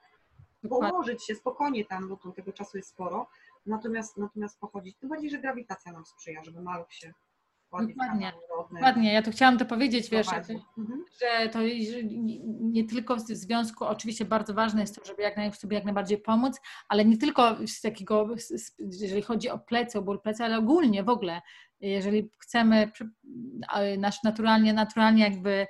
Dokładnie. 0.63 0.89
położyć 0.89 1.25
się 1.25 1.35
spokojnie 1.35 1.85
tam, 1.85 2.07
bo 2.07 2.17
tu 2.17 2.31
tego 2.31 2.53
czasu 2.53 2.77
jest 2.77 2.89
sporo, 2.89 3.27
natomiast, 3.65 4.17
natomiast 4.17 4.59
pochodzić, 4.59 4.97
tym 4.97 5.09
bardziej, 5.09 5.29
że 5.29 5.39
grawitacja 5.39 5.91
nam 5.91 6.05
sprzyja, 6.05 6.43
żeby 6.43 6.61
maluch 6.61 6.93
się 6.93 7.13
Dokładnie. 7.71 8.31
rodny, 8.57 8.79
Dokładnie, 8.79 9.13
ja 9.13 9.21
tu 9.21 9.31
chciałam 9.31 9.57
to 9.57 9.65
powiedzieć, 9.65 10.09
wiesz. 10.09 10.27
Mhm. 10.77 11.05
że 11.21 11.49
to 11.49 11.59
nie- 12.61 12.83
tylko 12.87 13.15
w 13.15 13.19
związku, 13.21 13.85
oczywiście 13.85 14.25
bardzo 14.25 14.53
ważne 14.53 14.81
jest 14.81 14.95
to, 14.95 15.05
żeby 15.05 15.21
jak 15.21 15.37
naj, 15.37 15.53
sobie 15.53 15.75
jak 15.75 15.85
najbardziej 15.85 16.17
pomóc, 16.17 16.59
ale 16.89 17.05
nie 17.05 17.17
tylko 17.17 17.67
z 17.67 17.81
takiego, 17.81 18.27
jeżeli 18.79 19.21
chodzi 19.21 19.49
o 19.49 19.59
plecy, 19.59 19.99
o 19.99 20.01
ból 20.01 20.21
plecy, 20.21 20.43
ale 20.43 20.57
ogólnie 20.57 21.03
w 21.03 21.09
ogóle, 21.09 21.41
jeżeli 21.81 22.29
chcemy 22.39 22.91
nasz 23.97 24.23
naturalnie, 24.23 24.73
naturalnie 24.73 25.23
jakby 25.23 25.67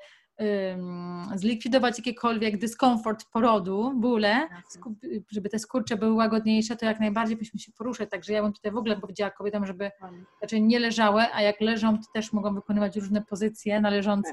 zlikwidować 1.35 1.97
jakikolwiek 1.97 2.57
dyskomfort 2.57 3.25
porodu, 3.25 3.93
bóle, 3.95 4.47
skup- 4.69 4.99
żeby 5.31 5.49
te 5.49 5.59
skurcze 5.59 5.97
były 5.97 6.13
łagodniejsze, 6.13 6.75
to 6.75 6.85
jak 6.85 6.99
najbardziej 6.99 7.37
powinniśmy 7.37 7.59
się 7.59 7.71
poruszać. 7.71 8.09
Także 8.09 8.33
ja 8.33 8.43
bym 8.43 8.53
tutaj 8.53 8.71
w 8.71 8.77
ogóle 8.77 8.97
powiedziała 8.97 9.31
kobietom, 9.31 9.65
żeby 9.65 9.91
Dokładnie. 9.93 10.23
znaczy 10.39 10.61
nie 10.61 10.79
leżały, 10.79 11.21
a 11.33 11.41
jak 11.41 11.61
leżą, 11.61 11.97
to 11.97 12.03
też 12.13 12.33
mogą 12.33 12.55
wykonywać 12.55 12.95
różne 12.95 13.21
pozycje 13.21 13.81
należące 13.81 14.31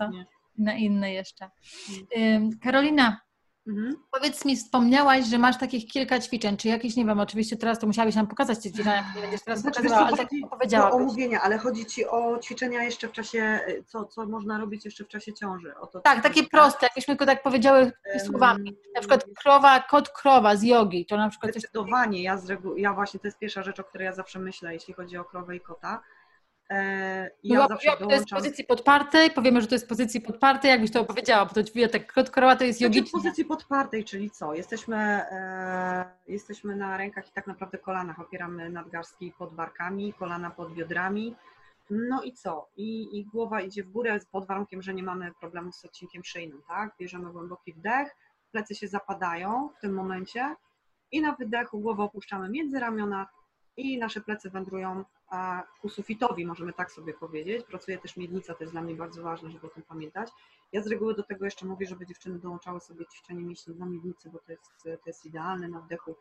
na 0.59 0.75
inne 0.75 1.13
jeszcze. 1.13 1.51
Ym, 2.19 2.59
Karolina, 2.59 3.21
Mhm. 3.69 3.97
powiedz 4.11 4.45
mi, 4.45 4.57
wspomniałaś, 4.57 5.25
że 5.27 5.39
masz 5.39 5.59
takich 5.59 5.87
kilka 5.87 6.21
ćwiczeń, 6.21 6.57
czy 6.57 6.69
jakieś, 6.69 6.97
nie 6.97 7.05
wiem, 7.05 7.21
oczywiście 7.21 7.57
teraz 7.57 7.79
to 7.79 7.87
musiałabyś 7.87 8.15
nam 8.15 8.27
pokazać 8.27 8.59
te 8.59 8.63
ćwiczenia, 8.71 8.97
jak 8.97 9.05
nie 9.17 9.23
będziesz 9.23 9.43
teraz 9.43 9.61
Znaczy, 9.61 9.77
pokazywała, 9.77 10.07
ale 10.07 10.17
tak 10.17 10.29
chodzi 10.29 10.41
Do 10.41 10.47
opowiedziałabyś. 10.47 10.95
omówienia, 10.95 11.41
ale 11.43 11.59
chodzi 11.59 11.87
Ci 11.87 12.07
o 12.07 12.39
ćwiczenia 12.39 12.83
jeszcze 12.83 13.09
w 13.09 13.13
czasie, 13.13 13.61
co, 13.87 14.05
co 14.05 14.27
można 14.27 14.59
robić 14.59 14.85
jeszcze 14.85 15.05
w 15.05 15.09
czasie 15.09 15.33
ciąży. 15.35 15.75
O 15.81 15.87
to, 15.87 16.01
Tak, 16.01 16.23
takie 16.23 16.45
proste, 16.45 16.87
jakbyśmy 16.87 17.17
go 17.17 17.27
tak 17.27 17.43
powiedziały 17.43 17.93
Em, 18.15 18.21
słowami. 18.27 18.77
Na 18.95 19.01
przykład 19.01 19.25
krowa, 19.43 19.81
kot, 19.81 20.09
krowa 20.09 20.57
z 20.57 20.63
jogi, 20.63 21.07
to 21.07 21.17
na 21.17 21.29
przykład 21.31 21.53
coś 21.53 21.63
Zdecydowanie, 21.63 22.23
ja, 22.23 22.39
z 22.39 22.47
regu- 22.47 22.77
ja 22.77 22.93
właśnie, 22.95 23.21
to 23.21 23.27
jest 23.27 23.39
pierwsza 23.39 23.63
rzecz, 23.63 23.81
o 23.81 23.85
której 23.85 24.05
ja 24.05 24.13
zawsze 24.13 24.39
myślę, 24.39 24.75
jeśli 24.75 24.95
chodzi 24.95 25.17
o 25.17 25.25
krowę 25.25 25.57
i 25.57 25.61
kota. 25.61 26.01
Ja 26.71 27.67
Była 27.67 27.79
jogi 27.85 28.05
to 28.05 28.11
jest 28.11 28.29
pozycji 28.29 28.65
podpartej, 28.65 29.31
powiemy, 29.31 29.61
że 29.61 29.67
to 29.67 29.75
jest 29.75 29.89
pozycji 29.89 30.21
podpartej, 30.21 30.71
jakbyś 30.71 30.91
to 30.91 31.01
opowiedziała, 31.01 31.47
bo 31.47 31.55
to 31.55 31.63
drzwi, 31.63 31.89
tak 31.89 32.13
krowa 32.31 32.57
to 32.57 32.65
jest 32.65 32.79
Znaczy 32.79 32.97
jogiczne. 32.97 33.19
pozycji 33.19 33.45
podpartej, 33.45 34.05
czyli 34.05 34.31
co? 34.31 34.55
Jesteśmy, 34.55 34.97
e, 34.97 36.05
jesteśmy 36.27 36.77
na 36.77 36.97
rękach 36.97 37.29
i 37.29 37.33
tak 37.33 37.47
naprawdę 37.47 37.79
kolanach, 37.79 38.21
opieramy 38.21 38.71
nadgarstki 38.71 39.33
pod 39.39 39.55
barkami, 39.55 40.13
kolana 40.13 40.51
pod 40.51 40.73
biodrami. 40.75 41.35
No 41.91 42.23
i 42.23 42.33
co? 42.33 42.69
I, 42.77 43.19
I 43.19 43.25
głowa 43.25 43.61
idzie 43.61 43.85
w 43.85 43.91
górę 43.91 44.19
pod 44.33 44.47
warunkiem, 44.47 44.83
że 44.83 44.95
nie 44.95 45.03
mamy 45.03 45.33
problemu 45.41 45.73
z 45.73 45.85
odcinkiem 45.85 46.25
szyjnym, 46.25 46.63
tak? 46.69 46.95
Bierzemy 47.01 47.33
głęboki 47.33 47.73
wdech, 47.73 48.17
plecy 48.53 48.75
się 48.75 48.89
zapadają 48.89 49.69
w 49.79 49.81
tym 49.81 49.95
momencie 49.95 50.55
i 51.13 51.21
na 51.21 51.33
wydechu 51.33 51.81
głowę 51.81 52.03
opuszczamy 52.03 52.49
między 52.49 52.81
ramiona 52.81 53.27
i 53.79 53.99
nasze 53.99 54.21
plecy 54.21 54.51
wędrują 54.51 55.05
ku 55.81 55.89
sufitowi, 55.89 56.47
możemy 56.47 56.73
tak 56.73 56.93
sobie 56.93 57.15
powiedzieć. 57.15 57.67
Pracuje 57.67 57.99
też 57.99 58.17
miednica, 58.17 58.55
to 58.55 58.65
jest 58.65 58.75
dla 58.75 58.83
mnie 58.83 58.95
bardzo 58.95 59.23
ważne, 59.23 59.51
żeby 59.51 59.67
o 59.67 59.71
tym 59.71 59.83
pamiętać. 59.83 60.31
Ja 60.73 60.83
z 60.83 60.87
reguły 60.87 61.15
do 61.15 61.23
tego 61.23 61.45
jeszcze 61.45 61.67
mówię, 61.67 61.87
żeby 61.87 62.07
dziewczyny 62.07 62.39
dołączały 62.39 62.81
sobie 62.81 63.07
ćwiczenie 63.07 63.43
mięśni 63.43 63.75
dla 63.75 63.87
miednicy, 63.87 64.31
bo 64.31 64.39
to 64.39 64.53
jest, 64.53 64.83
to 64.83 65.07
jest 65.07 65.27
idealne 65.27 65.69
na 65.69 65.81
wdechu, 65.81 66.17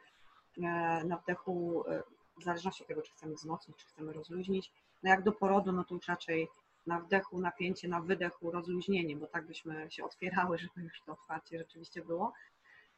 e, 0.58 1.04
na 1.04 1.18
wdechu, 1.18 1.84
e, 1.88 2.04
w 2.40 2.44
zależności 2.44 2.84
od 2.84 2.88
tego, 2.88 3.02
czy 3.02 3.12
chcemy 3.12 3.36
wzmocnić, 3.36 3.78
czy 3.78 3.86
chcemy 3.86 4.14
rozluźnić. 4.14 4.72
No 5.04 5.10
jak 5.10 5.24
do 5.24 5.32
porodu, 5.32 5.72
no 5.72 5.84
to 5.84 5.96
już 5.96 6.08
raczej 6.08 6.48
na 6.88 7.00
wdechu 7.00 7.40
napięcie, 7.40 7.88
na 7.88 8.02
wydechu 8.02 8.52
rozluźnienie, 8.52 9.16
bo 9.16 9.28
tak 9.28 9.48
byśmy 9.48 9.92
się 9.92 10.04
otwierały, 10.04 10.58
żeby 10.76 10.82
już 10.82 11.02
to 11.02 11.12
otwarcie 11.12 11.58
rzeczywiście 11.58 12.02
było. 12.02 12.34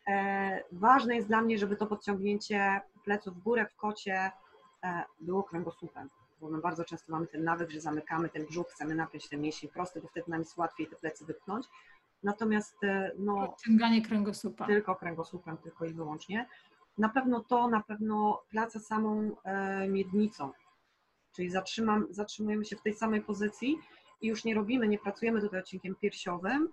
E, 0.07 0.63
Ważne 0.71 1.15
jest 1.15 1.27
dla 1.27 1.41
mnie, 1.41 1.57
żeby 1.57 1.75
to 1.75 1.87
podciągnięcie 1.87 2.81
pleców 3.03 3.35
w 3.35 3.43
górę 3.43 3.65
w 3.65 3.75
kocie 3.75 4.31
było 5.21 5.43
kręgosłupem, 5.43 6.09
bo 6.41 6.49
my 6.49 6.61
bardzo 6.61 6.85
często 6.85 7.11
mamy 7.11 7.27
ten 7.27 7.43
nawyk, 7.43 7.69
że 7.69 7.81
zamykamy 7.81 8.29
ten 8.29 8.45
brzuch, 8.45 8.67
chcemy 8.67 8.95
napiąć 8.95 9.29
ten 9.29 9.41
mięsień 9.41 9.69
prosty, 9.69 10.01
bo 10.01 10.07
wtedy 10.07 10.31
nam 10.31 10.39
jest 10.39 10.57
łatwiej 10.57 10.87
te 10.87 10.95
plecy 10.95 11.25
wypchnąć. 11.25 11.65
Natomiast 12.23 12.83
e, 12.83 13.11
no, 13.17 13.47
Podciąganie 13.47 14.01
kręgosłupa. 14.01 14.65
tylko 14.65 14.95
kręgosłupem, 14.95 15.57
tylko 15.57 15.85
i 15.85 15.93
wyłącznie. 15.93 16.47
Na 16.97 17.09
pewno 17.09 17.43
to, 17.43 17.67
na 17.67 17.83
pewno 17.83 18.41
praca 18.51 18.79
samą 18.79 19.35
e, 19.43 19.87
miednicą, 19.87 20.51
czyli 21.35 21.49
zatrzymam, 21.49 22.07
zatrzymujemy 22.09 22.65
się 22.65 22.75
w 22.75 22.81
tej 22.81 22.93
samej 22.93 23.21
pozycji 23.21 23.77
i 24.21 24.27
już 24.27 24.43
nie 24.43 24.55
robimy, 24.55 24.87
nie 24.87 24.99
pracujemy 24.99 25.41
tutaj 25.41 25.59
odcinkiem 25.59 25.95
piersiowym 25.95 26.69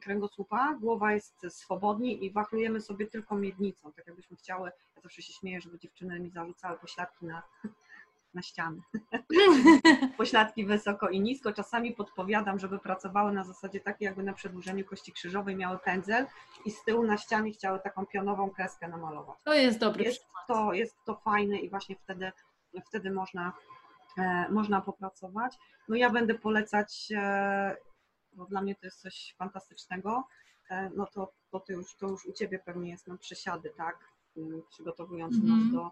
kręgosłupa, 0.00 0.74
głowa 0.80 1.12
jest 1.12 1.46
swobodnie 1.48 2.12
i 2.12 2.30
wachlujemy 2.30 2.80
sobie 2.80 3.06
tylko 3.06 3.36
miednicą, 3.36 3.92
tak 3.92 4.06
jakbyśmy 4.06 4.36
chciały, 4.36 4.70
ja 4.96 5.02
zawsze 5.02 5.22
się 5.22 5.32
śmieję, 5.32 5.60
żeby 5.60 5.78
dziewczyny 5.78 6.20
mi 6.20 6.30
zarzucały 6.30 6.78
pośladki 6.78 7.26
na, 7.26 7.42
na 8.34 8.42
ściany. 8.42 8.82
pośladki 10.18 10.64
wysoko 10.66 11.08
i 11.08 11.20
nisko. 11.20 11.52
Czasami 11.52 11.92
podpowiadam, 11.92 12.58
żeby 12.58 12.78
pracowały 12.78 13.32
na 13.32 13.44
zasadzie 13.44 13.80
takiej, 13.80 14.06
jakby 14.06 14.22
na 14.22 14.32
przedłużeniu 14.32 14.84
kości 14.84 15.12
krzyżowej 15.12 15.56
miały 15.56 15.78
pędzel 15.78 16.26
i 16.64 16.70
z 16.70 16.84
tyłu 16.84 17.02
na 17.02 17.18
ścianie 17.18 17.52
chciały 17.52 17.80
taką 17.80 18.06
pionową 18.06 18.50
kreskę 18.50 18.88
namalować. 18.88 19.38
To 19.44 19.54
jest 19.54 19.78
dobry 19.78 20.04
Jest 20.04 20.18
przykład. 20.20 20.46
to, 20.46 20.72
jest 20.72 20.96
to 21.04 21.14
fajne 21.14 21.56
i 21.58 21.70
właśnie 21.70 21.96
wtedy, 21.96 22.32
wtedy 22.86 23.10
można, 23.10 23.52
e, 24.18 24.46
można 24.50 24.80
popracować. 24.80 25.58
No 25.88 25.96
ja 25.96 26.10
będę 26.10 26.34
polecać, 26.34 27.08
e, 27.16 27.76
bo 28.32 28.44
dla 28.46 28.62
mnie 28.62 28.74
to 28.74 28.86
jest 28.86 29.00
coś 29.00 29.34
fantastycznego, 29.38 30.24
e, 30.70 30.90
no 30.96 31.06
to, 31.06 31.32
to, 31.50 31.60
to, 31.60 31.72
już, 31.72 31.94
to 31.94 32.08
już 32.08 32.26
u 32.26 32.32
Ciebie 32.32 32.58
pewnie 32.58 32.90
jest 32.90 33.06
na 33.06 33.16
przesiady, 33.16 33.70
tak, 33.76 33.98
Mm, 34.36 34.62
przygotowując 34.70 35.34
Mhm. 35.34 35.60
nas 35.62 35.72
do, 35.72 35.90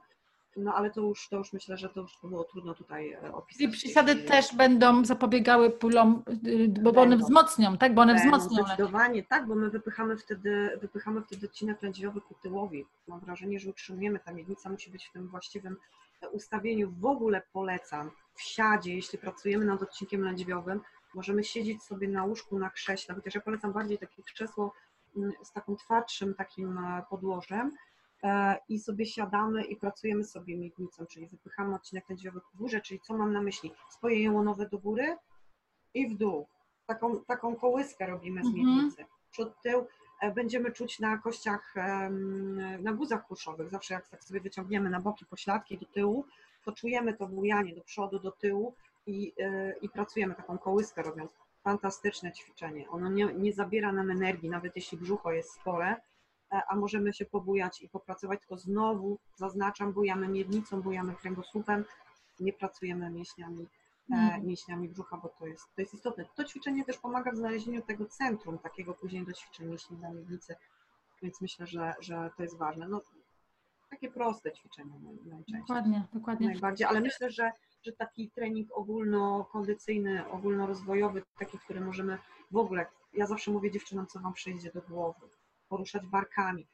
no 0.57 0.74
ale 0.74 0.90
to 0.90 1.01
już, 1.01 1.29
to 1.29 1.37
już 1.37 1.53
myślę, 1.53 1.77
że 1.77 1.88
to 1.88 2.01
już 2.01 2.18
było 2.22 2.44
trudno 2.44 2.74
tutaj 2.74 3.12
e, 3.12 3.35
opisać. 3.35 3.61
I 3.62 3.68
przysiady 3.68 4.12
Jeśli- 4.12 4.29
też 4.29 4.55
będą 4.57 5.05
zapobiegały 5.05 5.70
pulom, 5.70 6.22
y, 6.46 6.68
bo 6.68 7.01
one 7.03 7.16
wzmocnią, 7.16 7.79
tak? 7.79 7.94
Bo 7.94 8.03
one 8.03 8.14
Będą, 8.14 8.38
wzmocnią. 8.38 8.64
Zdecydowanie 8.64 9.22
tak, 9.22 9.46
bo 9.46 9.55
my 9.55 9.70
wypychamy 9.70 10.16
wtedy, 10.16 10.79
wypychamy 10.81 11.22
wtedy 11.22 11.46
odcinek 11.46 11.83
lędźwiowy 11.83 12.20
ku 12.20 12.35
tyłowi. 12.35 12.87
Mam 13.09 13.20
wrażenie, 13.20 13.61
że 13.61 13.70
utrzymujemy, 13.70 14.18
ta 14.18 14.33
miednica 14.33 14.70
musi 14.70 14.90
być 14.90 15.07
w 15.07 15.12
tym 15.12 15.29
właściwym 15.29 15.77
ustawieniu. 16.33 16.90
W 17.01 17.07
ogóle 17.07 17.42
polecam 17.53 18.11
w 18.35 18.42
siadzie, 18.42 18.94
jeśli 18.94 19.18
pracujemy 19.18 19.64
nad 19.64 19.83
odcinkiem 19.83 20.22
lędźwiowym, 20.22 20.81
możemy 21.14 21.44
siedzieć 21.44 21.83
sobie 21.83 22.09
na 22.09 22.25
łóżku, 22.25 22.59
na 22.59 22.71
krześle, 22.71 23.14
chociaż 23.14 23.35
ja 23.35 23.40
polecam 23.40 23.73
bardziej 23.73 23.99
takie 23.99 24.23
krzesło 24.23 24.73
mm, 25.16 25.33
z 25.42 25.53
takim 25.53 25.77
twardszym 25.77 26.35
takim 26.35 26.79
e, 26.79 27.03
podłożem 27.11 27.73
e, 28.23 28.57
i 28.68 28.79
sobie 28.79 29.07
siadamy 29.07 29.64
i 29.64 29.77
pracujemy 29.77 30.25
sobie 30.25 30.57
miednicą, 30.59 31.07
czyli 31.07 31.27
wypychamy 31.27 31.75
odcinek 31.75 32.09
lędźwiowy 32.09 32.40
ku 32.40 32.59
górze, 32.59 32.81
czyli 32.81 33.01
co 33.01 33.14
mam 33.16 33.33
na 33.33 33.42
myśli? 33.42 33.73
Swoje 33.90 34.23
jełonowe 34.23 34.68
do 34.68 34.79
góry 34.79 35.16
i 35.94 36.09
w 36.09 36.16
dół. 36.18 36.47
Taką, 36.87 37.25
taką 37.25 37.57
kołyskę 37.57 38.07
robimy 38.07 38.42
z 38.44 38.47
Mhm. 38.47 38.66
miednicy. 38.66 39.05
Przód, 39.31 39.53
tył 39.62 39.87
e, 40.21 40.33
będziemy 40.33 40.73
czuć 40.73 40.99
na 41.01 41.18
kościach, 41.18 41.75
na 42.81 42.92
guzach 42.92 43.27
kurszowych. 43.27 43.71
Zawsze 43.71 43.94
jak 43.94 44.09
tak 44.09 44.25
sobie 44.25 44.40
wyciągniemy 44.40 44.90
na 44.90 45.01
boki 45.01 45.27
pośladki 45.27 45.79
do 45.79 45.87
tyłu, 45.87 46.25
to 46.64 46.73
czujemy 46.73 47.14
to 47.14 47.27
bujanie 47.27 47.75
do 47.75 47.81
przodu, 47.81 48.18
do 48.18 48.31
tyłu 48.33 48.75
i, 49.09 49.33
e, 49.40 49.73
i 49.81 49.88
pracujemy 49.88 50.35
taką 50.35 50.59
kołyskę 50.59 51.03
robiąc. 51.03 51.31
Fantastyczne 51.64 52.33
ćwiczenie. 52.33 52.90
Ono 52.90 53.09
nie, 53.11 53.25
nie 53.35 53.53
zabiera 53.53 53.92
nam 53.92 54.11
energii, 54.11 54.49
nawet 54.51 54.77
jeśli 54.77 54.99
brzucho 54.99 55.33
jest 55.33 55.51
spore, 55.53 55.97
e, 56.53 56.62
a 56.68 56.77
możemy 56.77 57.12
się 57.12 57.25
pobujać 57.27 57.83
i 57.83 57.88
popracować, 57.88 58.38
tylko 58.40 58.59
znowu 58.59 59.18
zaznaczam, 59.37 59.92
bujamy 59.92 60.29
miednicą, 60.29 60.83
bujamy 60.83 61.14
kręgosłupem, 61.14 61.85
nie 62.40 62.53
pracujemy 62.53 63.11
mięśniami 63.11 63.62
e, 63.62 64.14
Mhm. 64.14 64.47
mięśniami 64.47 64.88
brzucha, 64.88 65.16
bo 65.16 65.29
to 65.29 65.47
jest, 65.47 65.64
to 65.75 65.81
jest 65.81 65.94
istotne. 65.94 66.25
To 66.37 66.44
ćwiczenie 66.44 66.85
też 66.85 66.99
pomaga 66.99 67.31
w 67.33 67.37
znalezieniu 67.37 67.83
tego 67.83 68.07
centrum, 68.07 68.59
takiego 68.59 68.94
później 68.94 69.25
do 69.27 69.33
ćwiczeń 69.33 69.68
mięśni 69.68 69.97
dla 69.97 70.11
miednicy, 70.12 70.57
więc 71.23 71.40
myślę, 71.40 71.66
że, 71.66 71.94
że 72.01 72.31
to 72.37 72.42
jest 72.42 72.59
ważne. 72.59 72.88
No, 72.88 73.01
takie 73.90 74.11
proste 74.11 74.53
ćwiczenia 74.53 74.94
naj- 74.94 75.27
najczęściej. 75.27 75.61
Dokładnie, 75.61 76.07
dokładnie. 76.12 76.47
Najbardziej, 76.49 76.87
ale 76.87 77.01
myślę, 77.01 77.31
że 77.31 77.53
że 77.83 77.93
taki 77.93 78.31
trening 78.31 78.69
ogólnokondycyjny, 78.73 80.29
ogólnorozwojowy, 80.31 81.23
taki, 81.38 81.59
który 81.59 81.81
możemy 81.81 82.19
w 82.51 82.57
ogóle, 82.57 82.87
ja 83.12 83.27
zawsze 83.27 83.51
mówię 83.51 83.71
dziewczynom, 83.71 84.07
co 84.07 84.21
wam 84.21 84.33
przyjdzie 84.33 84.73
do 84.73 84.83
głowy, 84.83 85.21
poruszać 85.69 86.07
barkami, 86.07 86.67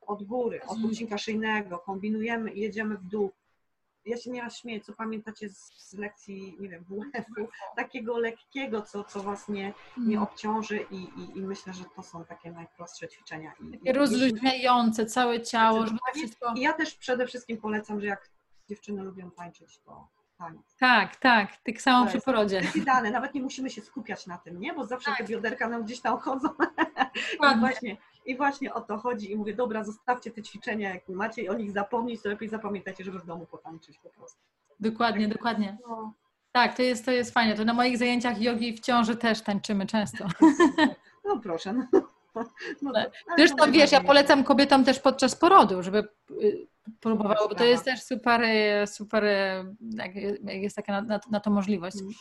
od 0.00 0.22
góry, 0.24 0.60
od 0.66 0.78
odcinka 0.84 1.18
szyjnego, 1.18 1.78
kombinujemy 1.78 2.50
i 2.52 2.60
jedziemy 2.60 2.96
w 2.98 3.04
dół. 3.04 3.30
Ja 4.04 4.16
się 4.16 4.30
nieraz 4.30 4.56
śmieję, 4.56 4.80
co 4.80 4.92
pamiętacie 4.92 5.48
z, 5.48 5.92
lekcji, 5.98 6.56
nie 6.60 6.68
wiem, 6.68 6.84
WF-u, 6.88 7.48
takiego 7.76 8.18
lekkiego, 8.18 8.82
co, 8.82 9.04
co 9.04 9.22
was 9.22 9.48
nie, 9.48 9.74
nie 9.96 10.16
Mm. 10.16 10.22
obciąży 10.22 10.86
i, 10.90 10.96
i, 10.96 11.38
i 11.38 11.42
myślę, 11.42 11.72
że 11.72 11.84
to 11.96 12.02
są 12.02 12.24
takie 12.24 12.50
najprostsze 12.52 13.08
ćwiczenia. 13.08 13.52
I, 13.60 13.88
i, 13.88 13.92
rozluźniające 13.92 15.06
całe 15.06 15.42
ciało, 15.42 15.86
żeby 15.86 15.98
to 15.98 16.04
Zdecydowanie. 16.04 16.26
wszystko... 16.26 16.54
I 16.56 16.60
ja 16.60 16.72
też 16.72 16.94
przede 16.94 17.26
wszystkim 17.26 17.56
polecam, 17.58 18.00
że 18.00 18.06
jak 18.06 18.30
dziewczyny 18.68 19.02
lubią 19.02 19.30
tańczyć, 19.30 19.78
to 19.78 20.08
taniec. 20.40 20.76
Tak, 20.78 21.16
tak, 21.16 21.56
tak 21.56 21.80
samo 21.80 22.06
przy 22.06 22.20
porodzie. 22.20 22.62
Idealne, 22.74 23.10
nawet 23.10 23.34
nie 23.34 23.42
musimy 23.42 23.70
się 23.70 23.80
skupiać 23.82 24.26
na 24.26 24.38
tym, 24.38 24.60
nie? 24.60 24.74
Bo 24.74 24.86
zawsze 24.86 25.10
Tak. 25.10 25.18
te 25.18 25.24
bioderka 25.24 25.68
nam 25.68 25.84
gdzieś 25.84 26.00
tam 26.00 26.18
chodzą. 26.18 26.48
I 27.56 27.58
właśnie, 27.60 27.96
I 28.26 28.36
właśnie 28.36 28.74
o 28.74 28.80
to 28.80 28.98
chodzi 28.98 29.32
i 29.32 29.36
mówię, 29.36 29.54
dobra, 29.54 29.84
zostawcie 29.84 30.30
te 30.30 30.42
ćwiczenia, 30.42 30.94
jak 30.94 31.08
macie 31.08 31.50
o 31.50 31.54
nich 31.54 31.70
zapomnieć, 31.72 32.22
to 32.22 32.28
lepiej 32.28 32.48
zapamiętajcie, 32.48 33.04
żeby 33.04 33.18
w 33.18 33.26
domu 33.26 33.46
potańczyć 33.46 33.98
po 33.98 34.10
prostu. 34.10 34.38
Dokładnie, 34.80 35.28
dokładnie. 35.28 35.78
No, 35.88 36.12
Tak, 36.52 36.76
to 36.76 36.82
jest, 36.82 37.04
to 37.04 37.10
jest 37.10 37.34
fajnie. 37.34 37.54
To 37.54 37.64
na 37.64 37.74
moich 37.74 37.98
zajęciach 37.98 38.40
jogi 38.40 38.72
w 38.76 38.80
ciąży 38.80 39.16
też 39.16 39.42
tańczymy 39.42 39.86
często. 39.86 40.24
no 41.24 41.40
proszę. 41.40 41.72
No. 41.72 42.09
No, 42.82 42.92
Zresztą 43.38 43.72
wiesz, 43.72 43.92
ja 43.92 44.00
polecam 44.00 44.44
kobietom 44.44 44.84
też 44.84 45.00
podczas 45.00 45.36
porodu, 45.36 45.82
żeby 45.82 46.08
y, 46.42 46.66
próbowały, 47.00 47.48
bo 47.48 47.54
to 47.54 47.64
jest 47.64 47.84
też 47.84 48.02
super, 48.02 48.42
y, 48.42 48.86
super, 48.86 49.24
y, 49.24 49.76
jest 50.44 50.76
taka 50.76 51.00
na, 51.02 51.20
na, 51.30 51.40
to 51.40 51.50
możliwość. 51.50 51.96
Mhm. 51.96 52.14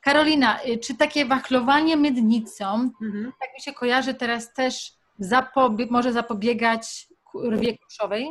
Karolina, 0.00 0.58
czy 0.82 0.94
takie 0.96 1.26
wachlowanie 1.26 1.96
miednicą, 1.96 2.90
Mhm. 3.02 3.32
tak 3.40 3.48
mi 3.58 3.60
się 3.62 3.72
kojarzy 3.72 4.14
teraz 4.14 4.54
też 4.54 4.92
zapobie- 5.20 5.86
może 5.90 6.12
zapobiegać 6.12 7.08
rwie 7.44 7.78
kuszowej? 7.78 8.30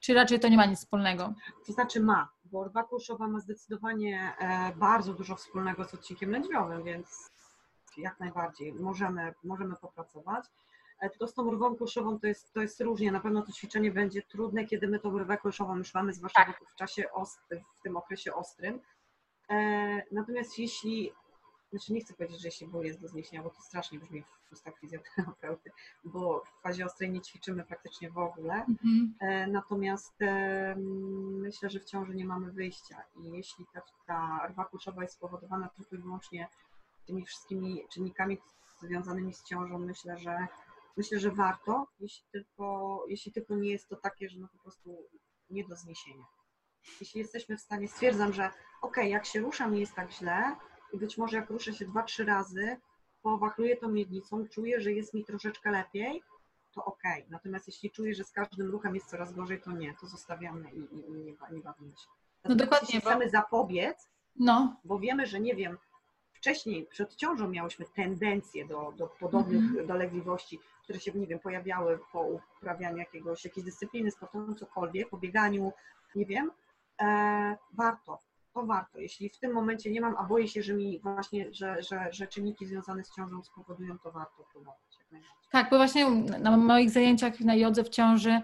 Czy 0.00 0.14
raczej 0.14 0.40
to 0.40 0.48
nie 0.48 0.56
ma 0.56 0.66
nic 0.66 0.78
wspólnego? 0.78 1.34
To 1.66 1.72
znaczy 1.72 2.00
ma, 2.00 2.28
bo 2.44 2.64
rwa 2.64 2.82
kulszowa 2.84 3.26
ma 3.28 3.40
zdecydowanie 3.40 4.32
e, 4.38 4.72
bardzo 4.76 5.14
dużo 5.14 5.36
wspólnego 5.36 5.84
z 5.84 5.94
odcinkiem 5.94 6.30
lędźwiowym, 6.30 6.82
więc 6.84 7.30
jak 7.98 8.20
najbardziej 8.20 8.72
możemy, 8.74 9.34
możemy 9.44 9.76
popracować. 9.76 10.44
E, 11.00 11.10
Tylko 11.10 11.26
z 11.26 11.34
tą 11.34 11.50
rwą 11.50 11.76
kulszową 11.76 12.18
to 12.20 12.26
jest, 12.26 12.52
to 12.52 12.60
jest 12.60 12.80
różnie. 12.80 13.12
Na 13.12 13.20
pewno 13.20 13.42
to 13.42 13.52
ćwiczenie 13.52 13.90
będzie 13.92 14.22
trudne, 14.22 14.64
kiedy 14.66 14.88
my 14.88 14.98
tą 15.00 15.18
rwę 15.18 15.38
kulszową 15.38 15.76
już 15.76 15.94
mamy, 15.94 16.12
zwłaszcza 16.12 16.44
Tak. 16.44 16.60
w 16.68 16.74
czasie 16.74 17.12
ostry, 17.12 17.64
w 17.76 17.80
tym 17.80 17.96
okresie 17.96 18.34
ostrym. 18.34 18.80
E, 19.50 20.02
Natomiast 20.12 20.58
jeśli, 20.58 21.12
znaczy 21.70 21.92
nie 21.92 22.00
chcę 22.00 22.14
powiedzieć, 22.14 22.40
że 22.40 22.48
jeśli 22.48 22.66
ból 22.66 22.84
jest 22.84 23.00
do 23.00 23.08
zniesienia, 23.08 23.42
bo 23.42 23.50
to 23.50 23.60
strasznie 23.62 23.98
brzmi 23.98 24.22
w 24.22 24.52
ustach 24.52 24.78
fizjoterapeuty, 24.78 25.70
bo 26.04 26.42
w 26.44 26.62
fazie 26.62 26.86
ostrej 26.86 27.10
nie 27.10 27.20
ćwiczymy 27.20 27.64
praktycznie 27.64 28.10
w 28.10 28.18
ogóle. 28.18 28.54
Mhm. 28.54 29.14
E, 29.20 29.46
Natomiast 29.46 30.14
myślę, 31.40 31.70
że 31.70 31.80
w 31.80 31.84
ciąży 31.84 32.14
nie 32.14 32.24
mamy 32.24 32.52
wyjścia 32.52 33.02
i 33.16 33.32
jeśli 33.32 33.66
ta, 33.72 33.82
ta 34.06 34.46
rwa 34.48 34.64
kulszowa 34.64 35.02
jest 35.02 35.14
spowodowana 35.14 35.68
tylko 35.68 35.96
i 35.96 35.98
wyłącznie 35.98 36.48
tymi 37.06 37.24
wszystkimi 37.26 37.84
czynnikami 37.92 38.38
związanymi 38.80 39.34
z 39.34 39.44
ciążą, 39.44 39.78
myślę, 39.78 40.18
że 40.18 40.46
myślę, 40.96 41.18
że 41.20 41.30
warto, 41.30 41.86
jeśli 42.00 42.24
tylko, 42.32 43.04
jeśli 43.08 43.32
tylko 43.32 43.54
nie 43.56 43.70
jest 43.70 43.88
to 43.88 43.96
takie, 43.96 44.28
że 44.28 44.38
no 44.40 44.48
po 44.48 44.58
prostu 44.58 44.96
nie 45.50 45.64
do 45.68 45.76
zniesienia. 45.76 46.24
Jeśli 47.00 47.20
jesteśmy 47.20 47.56
w 47.56 47.60
stanie, 47.60 47.88
stwierdzam, 47.88 48.32
że 48.32 48.50
ok, 48.82 48.96
jak 48.96 49.26
się 49.26 49.40
ruszam, 49.40 49.72
nie 49.74 49.80
jest 49.80 49.94
tak 49.94 50.10
źle 50.12 50.56
i 50.92 50.98
być 50.98 51.18
może 51.18 51.36
jak 51.36 51.50
ruszę 51.50 51.72
się 51.74 51.84
dwa, 51.84 52.02
trzy 52.02 52.24
razy, 52.24 52.76
powachluję 53.22 53.76
tą 53.76 53.88
miednicą, 53.88 54.48
czuję, 54.48 54.80
że 54.80 54.92
jest 54.92 55.14
mi 55.14 55.24
troszeczkę 55.24 55.70
lepiej, 55.70 56.22
to 56.74 56.84
ok. 56.84 57.02
Natomiast 57.28 57.66
jeśli 57.66 57.90
czuję, 57.90 58.14
że 58.14 58.24
z 58.24 58.32
każdym 58.32 58.70
ruchem 58.70 58.94
jest 58.94 59.06
coraz 59.10 59.32
gorzej, 59.32 59.60
to 59.60 59.72
nie, 59.72 59.94
to 60.00 60.06
zostawiamy 60.06 60.70
i, 60.72 60.78
i, 60.78 61.08
i 61.08 61.12
nie, 61.12 61.32
nie 61.50 61.60
bawimy 61.62 61.90
się. 61.90 62.06
Natomiast 62.44 62.64
dokładnie, 62.64 62.86
Jeśli 62.86 63.00
bo- 63.00 63.10
chcemy 63.10 63.30
zapobiec, 63.30 64.08
No, 64.36 64.76
bo 64.84 64.98
wiemy, 64.98 65.26
że 65.26 65.40
nie 65.40 65.54
wiem, 65.54 65.78
wcześniej 66.44 66.86
przed 66.86 67.14
ciążą 67.16 67.48
miałyśmy 67.48 67.86
tendencję 67.94 68.66
do, 68.66 68.92
do 68.96 69.06
podobnych 69.06 69.62
Mhm. 69.62 69.86
dolegliwości, 69.86 70.58
które 70.82 71.00
się, 71.00 71.12
nie 71.12 71.26
wiem, 71.26 71.38
pojawiały 71.38 71.98
po 72.12 72.20
uprawianiu 72.60 72.96
jakiegoś, 72.96 73.44
jakiejś 73.44 73.64
dyscypliny 73.64 74.10
sportowej, 74.10 74.54
cokolwiek, 74.56 75.08
po 75.08 75.16
bieganiu, 75.18 75.72
nie 76.14 76.26
wiem, 76.26 76.50
e, 77.00 77.56
warto, 77.72 78.18
to 78.54 78.66
warto. 78.66 78.98
Jeśli 78.98 79.28
w 79.30 79.38
tym 79.38 79.52
momencie 79.52 79.90
nie 79.90 80.00
mam, 80.00 80.16
a 80.16 80.24
boję 80.24 80.48
się, 80.48 80.62
że 80.62 80.74
mi 80.74 81.00
właśnie, 81.00 81.52
że, 81.52 81.82
że, 81.82 82.08
że 82.12 82.26
czynniki 82.26 82.66
związane 82.66 83.04
z 83.04 83.14
ciążą 83.16 83.42
spowodują, 83.42 83.98
to 83.98 84.12
warto 84.12 84.44
próbować. 84.52 84.78
tak, 85.50 85.70
bo 85.70 85.76
właśnie 85.76 86.10
na 86.40 86.56
moich 86.56 86.90
zajęciach 86.90 87.40
na 87.40 87.54
jodze 87.54 87.84
w 87.84 87.88
ciąży 87.88 88.40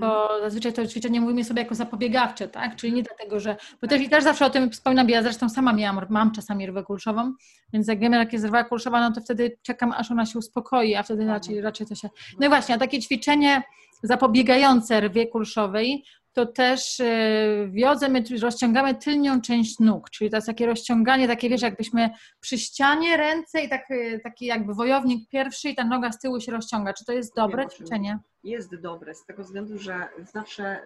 to 0.00 0.28
zazwyczaj 0.42 0.72
to 0.72 0.86
ćwiczenie 0.86 1.20
mówimy 1.20 1.44
sobie 1.44 1.62
jako 1.62 1.74
zapobiegawcze, 1.74 2.48
tak? 2.48 2.76
Czyli 2.76 2.92
nie 2.92 3.02
dlatego, 3.02 3.40
że. 3.40 3.56
Bo 3.82 3.88
też 3.88 4.02
i 4.02 4.08
też 4.08 4.24
zawsze 4.24 4.46
o 4.46 4.50
tym 4.50 4.70
wspominam, 4.70 5.08
ja 5.08 5.22
zresztą 5.22 5.48
sama 5.48 5.72
miałam, 5.72 6.06
mam 6.08 6.32
czasami 6.32 6.66
rwę 6.66 6.82
kulszową, 6.82 7.32
więc 7.72 7.88
jak 7.88 7.98
wiemy, 7.98 8.16
jak 8.16 8.32
jest 8.32 8.44
rwa 8.44 8.64
kulszowa, 8.64 9.00
no 9.00 9.14
to 9.14 9.20
wtedy 9.20 9.58
czekam, 9.62 9.92
aż 9.92 10.10
ona 10.10 10.26
się 10.26 10.38
uspokoi, 10.38 10.94
a 10.94 11.02
wtedy 11.02 11.26
raczej, 11.26 11.60
raczej 11.60 11.86
to 11.86 11.94
się. 11.94 12.08
No 12.40 12.46
i 12.46 12.48
właśnie, 12.48 12.74
a 12.74 12.78
takie 12.78 13.00
ćwiczenie 13.00 13.62
zapobiegające 14.02 15.00
rwie 15.00 15.26
kulszowej, 15.26 16.04
to 16.34 16.46
też 16.46 16.98
yy, 16.98 17.68
w 17.68 17.76
jodze 17.76 18.08
my 18.08 18.24
rozciągamy 18.42 18.94
tylnią 18.94 19.40
część 19.40 19.78
nóg, 19.78 20.10
czyli 20.10 20.30
to 20.30 20.36
jest 20.36 20.46
takie 20.46 20.66
rozciąganie, 20.66 21.28
takie 21.28 21.48
wiesz, 21.48 21.62
jakbyśmy 21.62 22.10
przy 22.40 22.58
ścianie 22.58 23.16
ręce 23.16 23.60
i 23.60 23.68
tak, 23.68 23.90
yy, 23.90 24.20
taki 24.20 24.46
jakby 24.46 24.74
wojownik 24.74 25.28
pierwszy 25.28 25.68
i 25.68 25.74
ta 25.74 25.84
noga 25.84 26.12
z 26.12 26.18
tyłu 26.18 26.40
się 26.40 26.52
rozciąga. 26.52 26.92
Czy 26.92 27.04
to 27.04 27.12
jest 27.12 27.34
dobre 27.36 27.62
Wiem, 27.62 27.70
ćwiczenie? 27.70 28.18
Jest 28.44 28.76
dobre, 28.76 29.14
z 29.14 29.24
tego 29.24 29.42
względu, 29.42 29.78
że 29.78 30.08
zawsze 30.32 30.80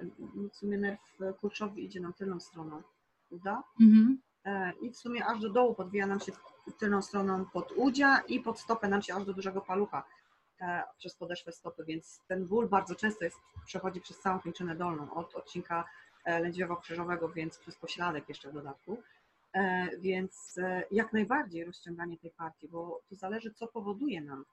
w 0.52 0.56
sumie 0.56 0.78
nerw 0.78 1.00
kurczowy 1.40 1.80
idzie 1.80 2.00
nam 2.00 2.12
tylną 2.12 2.40
stroną 2.40 2.82
uda 3.30 3.62
Mhm. 3.80 4.18
e, 4.44 4.72
i 4.82 4.90
w 4.90 4.96
sumie 4.96 5.26
aż 5.26 5.40
do 5.40 5.50
dołu 5.50 5.74
podwija 5.74 6.06
nam 6.06 6.20
się 6.20 6.32
tylną 6.78 7.02
stroną 7.02 7.44
pod 7.44 7.72
udzia 7.76 8.18
i 8.28 8.40
pod 8.40 8.60
stopę 8.60 8.88
nam 8.88 9.02
się 9.02 9.14
aż 9.14 9.24
do 9.24 9.32
dużego 9.32 9.60
palucha 9.60 10.04
przez 10.98 11.14
podeszwę 11.14 11.52
stopy, 11.52 11.84
więc 11.84 12.20
ten 12.28 12.46
ból 12.46 12.68
bardzo 12.68 12.94
często 12.94 13.24
jest, 13.24 13.36
przechodzi 13.66 14.00
przez 14.00 14.18
całą 14.18 14.40
kończynę 14.40 14.74
dolną, 14.76 15.14
od 15.14 15.34
odcinka 15.34 15.84
e, 16.24 16.40
lędźwiowo-krzyżowego, 16.40 17.32
więc 17.32 17.58
przez 17.58 17.76
pośladek 17.76 18.28
jeszcze 18.28 18.50
w 18.50 18.52
dodatku. 18.52 19.02
E, 19.52 19.88
Więc 19.98 20.58
e, 20.58 20.82
jak 20.90 21.12
najbardziej 21.12 21.64
rozciąganie 21.64 22.18
tej 22.18 22.30
partii, 22.30 22.68
bo 22.68 23.00
to 23.08 23.14
zależy, 23.14 23.50
co 23.54 23.66
powoduje 23.66 24.20
nam 24.20 24.44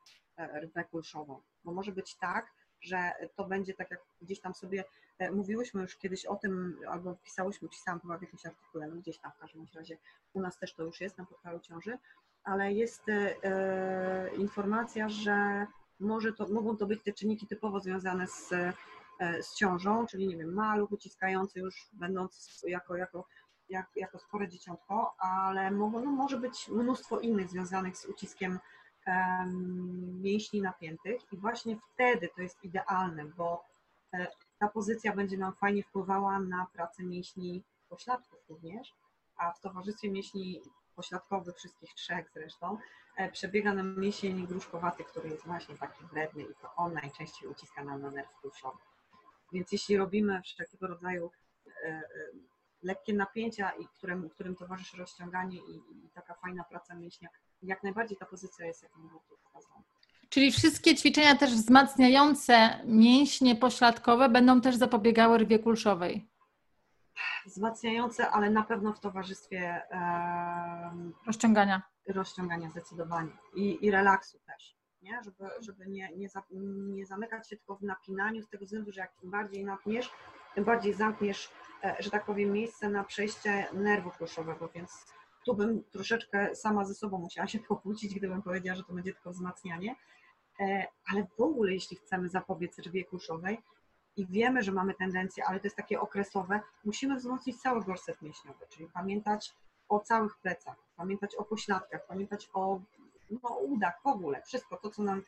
rwę 0.64 0.84
kulszową. 0.84 1.42
Bo 1.64 1.74
może 1.74 1.92
być 1.92 2.16
tak, 2.16 2.54
że 2.82 3.12
to 3.36 3.46
będzie 3.46 3.74
tak, 3.74 3.92
jak 3.92 4.00
gdzieś 4.22 4.40
tam 4.40 4.54
sobie 4.54 4.84
mówiłyśmy 5.32 5.82
już 5.82 5.96
kiedyś 5.98 6.26
o 6.26 6.36
tym, 6.36 6.80
albo 6.88 7.16
pisałyśmy, 7.16 7.70
pisałam 7.70 8.00
chyba 8.00 8.18
w 8.18 8.22
jakimś 8.22 8.46
artykule, 8.46 8.88
no 8.88 8.96
gdzieś 8.96 9.18
tam 9.18 9.32
w 9.32 9.38
każdym 9.38 9.68
razie 9.76 9.98
u 10.34 10.42
nas 10.42 10.58
też 10.58 10.74
to 10.74 10.84
już 10.84 11.02
jest 11.02 11.18
na 11.18 11.26
portalu 11.26 11.60
ciąży, 11.60 11.98
ale 12.44 12.74
jest 12.74 13.04
informacja, 14.38 15.10
że 15.10 15.68
może 16.00 16.34
to, 16.34 16.48
mogą 16.48 16.78
to 16.78 16.86
być 16.86 17.04
te 17.04 17.14
czynniki 17.14 17.48
typowo 17.48 17.80
związane 17.80 18.28
z, 18.28 18.52
e, 19.20 19.44
z 19.44 19.56
ciążą, 19.56 20.06
czyli 20.08 20.28
nie 20.28 20.38
wiem, 20.38 20.54
maluch 20.54 20.92
uciskający 20.92 21.60
już 21.60 21.90
będący 21.94 22.70
jako, 22.70 22.96
jako, 22.96 23.28
jak, 23.70 23.90
jako 23.96 24.20
spore 24.20 24.50
dzieciątko, 24.50 25.16
ale 25.18 25.72
mogą, 25.72 26.06
no, 26.06 26.12
może 26.12 26.38
być 26.38 26.68
mnóstwo 26.68 27.20
innych 27.20 27.50
związanych 27.50 27.98
z 27.98 28.06
uciskiem 28.06 28.60
em, 29.06 30.22
mięśni 30.22 30.62
napiętych 30.62 31.22
i 31.32 31.38
właśnie 31.38 31.78
wtedy 31.94 32.30
to 32.36 32.42
jest 32.42 32.64
idealne, 32.64 33.26
bo 33.26 33.64
e, 34.14 34.28
ta 34.60 34.68
pozycja 34.68 35.16
będzie 35.16 35.38
nam 35.38 35.54
fajnie 35.54 35.84
wpływała 35.84 36.40
na 36.40 36.68
pracę 36.74 37.04
mięśni 37.04 37.64
pośladków 37.90 38.40
również, 38.50 38.94
a 39.38 39.52
w 39.52 39.60
towarzystwie 39.60 40.12
mięśni 40.12 40.62
pośladkowych, 40.96 41.56
wszystkich 41.56 41.94
trzech 41.94 42.32
zresztą, 42.34 42.78
e, 43.18 43.32
przebiega 43.32 43.74
nam 43.74 44.00
mięsień 44.00 44.48
gruszkowaty, 44.48 45.04
który 45.04 45.30
jest 45.30 45.46
właśnie 45.46 45.78
taki 45.78 46.06
wredny 46.12 46.44
i 46.44 46.56
to 46.62 46.76
on 46.76 46.94
najczęściej 46.94 47.50
uciska 47.50 47.84
nam 47.84 48.02
na 48.02 48.12
nerw 48.12 48.30
kulszowy. 48.42 48.78
Więc 49.54 49.72
jeśli 49.72 49.98
robimy 49.98 50.42
wszelkiego 50.42 50.88
rodzaju 50.88 51.32
e, 51.68 51.88
e, 51.88 52.04
lekkie 52.84 53.14
napięcia, 53.14 53.70
i 53.70 53.88
którym, 53.88 54.30
którym 54.30 54.56
towarzyszy 54.56 54.98
rozciąganie 54.98 55.58
i, 55.58 55.76
i 55.76 56.10
taka 56.14 56.34
fajna 56.34 56.64
praca 56.64 56.96
mięśnia, 56.96 57.30
jak 57.62 57.84
najbardziej 57.84 58.18
ta 58.18 58.26
pozycja 58.26 58.66
jest 58.66 58.84
jak 58.84 58.96
najbardziej 58.96 59.38
wskazana. 59.38 59.84
Czyli 60.30 60.52
wszystkie 60.52 60.96
ćwiczenia 60.96 61.36
też 61.36 61.54
wzmacniające 61.54 62.80
mięśnie 62.86 63.56
pośladkowe 63.56 64.30
będą 64.30 64.62
też 64.62 64.76
zapobiegały 64.76 65.38
rwie 65.38 65.60
kulszowej. 65.60 66.28
Wzmacniające, 67.46 68.30
ale 68.30 68.50
na 68.50 68.64
pewno 68.64 68.94
w 68.94 69.00
towarzystwie 69.00 69.82
Rozciągania. 71.28 71.82
rozciągania 72.08 72.70
zdecydowanie 72.70 73.32
i, 73.56 73.86
i 73.86 73.92
relaksu 73.92 74.40
też, 74.48 74.76
nie? 75.02 75.22
żeby, 75.24 75.50
żeby 75.60 75.88
nie, 75.88 76.10
nie, 76.16 76.30
za, 76.30 76.44
nie 76.52 77.06
zamykać 77.06 77.50
się 77.50 77.58
tylko 77.58 77.76
w 77.76 77.82
napinaniu, 77.82 78.42
z 78.42 78.50
tego 78.50 78.66
względu, 78.66 78.92
że 78.92 79.02
jak 79.02 79.12
im 79.24 79.32
bardziej 79.32 79.66
napniesz, 79.66 80.12
tym 80.56 80.64
bardziej 80.64 80.94
zamkniesz 80.94 81.50
e, 81.84 81.96
że 82.00 82.12
tak 82.12 82.26
powiem, 82.26 82.52
miejsce 82.52 82.90
na 82.90 83.04
przejście 83.04 83.68
nerwu 83.74 84.12
kruszowego, 84.12 84.70
więc 84.76 85.06
tu 85.46 85.56
bym 85.56 85.84
troszeczkę 85.84 86.56
sama 86.56 86.86
ze 86.86 86.94
sobą 86.94 87.18
musiała 87.18 87.48
się 87.48 87.60
pokłócić, 87.70 88.16
gdybym 88.16 88.42
powiedziała, 88.42 88.76
że 88.76 88.84
to 88.84 88.94
będzie 88.94 89.14
tylko 89.14 89.32
wzmacnianie. 89.32 89.96
E, 90.60 90.88
ale 91.12 91.28
w 91.38 91.42
ogóle, 91.42 91.74
jeśli 91.74 91.98
chcemy 91.98 92.30
zapobiec 92.30 92.80
rwie 92.80 93.06
kruszowej 93.06 93.58
i 94.18 94.26
wiemy, 94.26 94.64
że 94.64 94.72
mamy 94.72 94.94
tendencję, 94.94 95.46
ale 95.46 95.60
to 95.60 95.68
jest 95.68 95.76
takie 95.76 96.02
okresowe, 96.02 96.60
musimy 96.86 97.16
wzmocnić 97.16 97.62
cały 97.62 97.84
gorset 97.84 98.22
mięśniowy, 98.22 98.66
czyli 98.70 98.90
pamiętać 98.94 99.56
o 99.90 100.00
całych 100.00 100.38
plecach, 100.38 100.76
pamiętać 100.98 101.36
o 101.36 101.44
pośladkach, 101.44 102.08
pamiętać 102.08 102.50
o 102.54 102.80
no, 103.30 103.50
udach 103.50 104.02
w 104.04 104.08
ogóle, 104.08 104.42
wszystko 104.42 104.78
to, 104.78 104.90
co 104.90 105.04
nam 105.04 105.22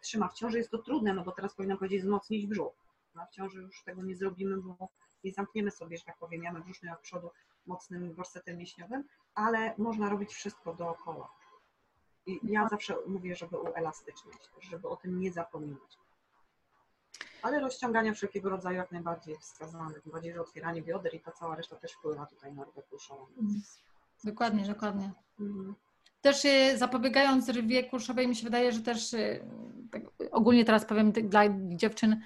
trzyma 0.00 0.28
w 0.28 0.34
ciąży. 0.34 0.58
Jest 0.58 0.70
to 0.70 0.78
trudne, 0.78 1.14
no 1.14 1.24
bo 1.24 1.32
teraz 1.32 1.54
powinnam 1.54 1.78
powiedzieć 1.78 2.02
wzmocnić 2.02 2.46
brzuch. 2.46 2.72
No, 3.14 3.26
w 3.26 3.30
ciąży 3.30 3.62
już 3.62 3.82
tego 3.82 4.02
nie 4.02 4.16
zrobimy, 4.16 4.56
bo 4.56 4.88
nie 5.24 5.32
zamkniemy 5.32 5.70
sobie, 5.70 5.98
że 5.98 6.04
tak 6.04 6.18
powiem, 6.18 6.42
jamy 6.42 6.60
brzusznej 6.60 6.92
od 6.92 7.00
przodu 7.00 7.30
mocnym 7.66 8.14
gorsetem 8.14 8.56
mięśniowym, 8.56 9.04
ale 9.34 9.74
można 9.78 10.08
robić 10.08 10.34
wszystko 10.34 10.74
dookoła. 10.74 11.30
I 12.26 12.40
ja 12.42 12.68
zawsze 12.68 12.96
mówię, 13.06 13.36
żeby 13.36 13.58
uelastycznić, 13.58 14.50
żeby 14.60 14.88
o 14.88 14.96
tym 14.96 15.20
nie 15.20 15.32
zapominać. 15.32 15.98
Ale 17.44 17.60
rozciągania 17.60 18.14
wszelkiego 18.14 18.50
rodzaju 18.50 18.76
jak 18.76 18.92
najbardziej 18.92 19.36
wskazane, 19.38 19.94
tym 20.00 20.12
bardziej, 20.12 20.32
że 20.32 20.40
otwieranie 20.40 20.82
bioder 20.82 21.14
i 21.14 21.20
ta 21.20 21.32
cała 21.32 21.56
reszta 21.56 21.76
też 21.76 21.92
wpływa 21.92 22.26
tutaj 22.26 22.54
na 22.54 22.64
rybę 22.64 22.82
kuszową. 22.90 23.26
Dokładnie, 24.24 24.64
dokładnie. 24.64 25.12
Mhm. 25.40 25.74
Też 26.20 26.44
y, 26.44 26.78
zapobiegając 26.78 27.48
rwie 27.48 27.84
kurszowej, 27.84 28.28
mi 28.28 28.36
się 28.36 28.44
wydaje, 28.44 28.72
że 28.72 28.80
też 28.80 29.12
y, 29.12 29.44
tak 29.90 30.02
ogólnie 30.30 30.64
teraz 30.64 30.84
powiem 30.84 31.12
dla 31.12 31.42
dziewczyn, 31.68 32.20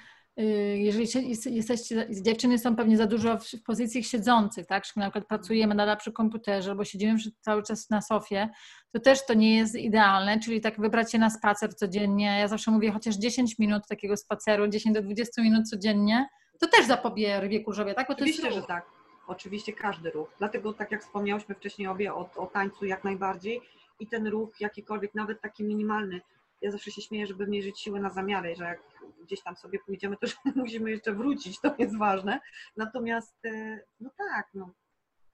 jeżeli 0.74 1.08
jesteście, 1.46 2.06
dziewczyny 2.22 2.58
są 2.58 2.76
pewnie 2.76 2.96
za 2.96 3.06
dużo 3.06 3.38
w, 3.38 3.62
pozycjach 3.66 4.04
siedzących, 4.04 4.66
tak, 4.66 4.84
że 4.84 4.92
na 4.96 5.02
przykład 5.10 5.26
pracujemy 5.26 5.74
nadal 5.74 5.96
przy 5.96 6.12
komputerze 6.12 6.70
albo 6.70 6.84
siedzimy 6.84 7.18
cały 7.40 7.62
czas 7.62 7.90
na 7.90 8.02
sofie, 8.02 8.48
to 8.92 9.00
też 9.00 9.26
to 9.26 9.34
nie 9.34 9.56
jest 9.56 9.74
idealne, 9.74 10.40
czyli 10.40 10.60
tak 10.60 10.80
wybrać 10.80 11.12
się 11.12 11.18
na 11.18 11.30
spacer 11.30 11.74
codziennie. 11.74 12.38
Ja 12.40 12.48
zawsze 12.48 12.70
mówię 12.70 12.92
chociaż 12.92 13.16
10 13.16 13.58
minut 13.58 13.82
takiego 13.88 14.16
spaceru, 14.16 14.68
10 14.68 14.94
do 14.94 15.02
20 15.02 15.42
minut 15.42 15.68
codziennie, 15.68 16.28
to 16.60 16.66
też 16.66 16.86
zapobie 16.86 17.40
rwie 17.40 17.60
kurzowej, 17.60 17.94
tak? 17.94 18.08
Bo 18.08 18.14
Oczywiście, 18.14 18.42
to 18.42 18.48
jest 18.48 18.60
że 18.60 18.66
tak. 18.66 18.86
Oczywiście 19.26 19.72
każdy 19.72 20.10
ruch. 20.10 20.28
Dlatego, 20.38 20.72
tak 20.72 20.92
jak 20.92 21.02
wspomniałyśmy 21.02 21.54
wcześniej 21.54 21.88
obie 21.88 22.14
o, 22.14 22.30
o 22.36 22.46
tańcu 22.46 22.84
jak 22.84 23.04
najbardziej, 23.04 23.60
i 24.00 24.06
ten 24.06 24.26
ruch 24.26 24.60
jakikolwiek, 24.60 25.14
nawet 25.14 25.40
taki 25.40 25.64
minimalny. 25.64 26.20
Ja 26.60 26.70
zawsze 26.70 26.90
się 26.90 27.02
śmieję, 27.02 27.26
żeby 27.26 27.46
mierzyć 27.46 27.80
siłę 27.80 28.00
na 28.00 28.10
zamiary, 28.10 28.56
że 28.56 28.64
jak 28.64 28.82
gdzieś 29.22 29.42
tam 29.42 29.56
sobie 29.56 29.78
pójdziemy, 29.78 30.16
to 30.16 30.26
musimy 30.62 30.90
jeszcze 30.90 31.12
wrócić, 31.12 31.60
to 31.60 31.74
jest 31.78 31.98
ważne. 31.98 32.40
Natomiast, 32.76 33.44
e, 33.44 33.80
no 34.00 34.10
tak, 34.16 34.48
no, 34.54 34.70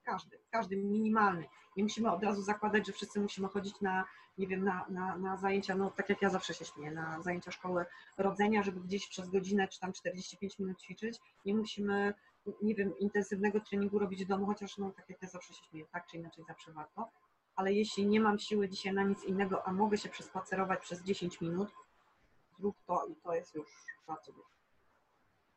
każdy, 0.04 0.38
każdy 0.50 0.76
minimalny. 0.76 1.48
Nie 1.76 1.82
musimy 1.82 2.12
od 2.12 2.24
razu 2.24 2.42
zakładać, 2.42 2.87
że 2.87 2.92
wszyscy 2.92 3.20
musimy 3.20 3.48
chodzić 3.48 3.80
na, 3.80 4.04
nie 4.38 4.46
wiem, 4.46 4.64
na, 4.64 4.87
na, 4.88 5.16
na 5.16 5.37
zajęcia, 5.37 5.74
no 5.74 5.90
tak 5.90 6.08
jak 6.08 6.22
ja 6.22 6.30
zawsze 6.30 6.54
się 6.54 6.64
śmieję, 6.64 6.90
na 6.90 7.22
zajęcia 7.22 7.50
szkoły 7.50 7.84
rodzenia, 8.18 8.62
żeby 8.62 8.80
gdzieś 8.80 9.08
przez 9.08 9.30
godzinę 9.30 9.68
czy 9.68 9.80
tam 9.80 9.92
45 9.92 10.58
minut 10.58 10.82
ćwiczyć. 10.82 11.18
Nie 11.44 11.54
musimy, 11.54 12.14
nie 12.62 12.74
wiem, 12.74 12.98
intensywnego 12.98 13.60
treningu 13.60 13.98
robić 13.98 14.24
w 14.24 14.28
domu, 14.28 14.46
chociaż 14.46 14.78
no 14.78 14.90
tak 14.90 15.08
jak 15.08 15.22
ja 15.22 15.28
zawsze 15.28 15.54
się 15.54 15.64
śmieję, 15.64 15.87
tak 15.92 16.06
czy 16.06 16.16
inaczej 16.16 16.44
zawsze 16.44 16.72
warto 16.72 17.10
ale 17.57 17.73
jeśli 17.73 18.07
nie 18.07 18.21
mam 18.21 18.38
siły 18.38 18.69
dzisiaj 18.69 18.93
na 18.93 19.03
nic 19.03 19.25
innego, 19.25 19.67
a 19.67 19.73
mogę 19.73 19.99
się 19.99 20.09
przespacerować 20.09 20.81
przez 20.81 21.03
10 21.03 21.40
minut, 21.40 21.69
zrób 22.59 22.77
to 22.87 23.07
i 23.07 23.17
to 23.17 23.35
jest 23.35 23.55
już 23.55 23.67
bardzo 24.07 24.33
dużo. 24.33 24.55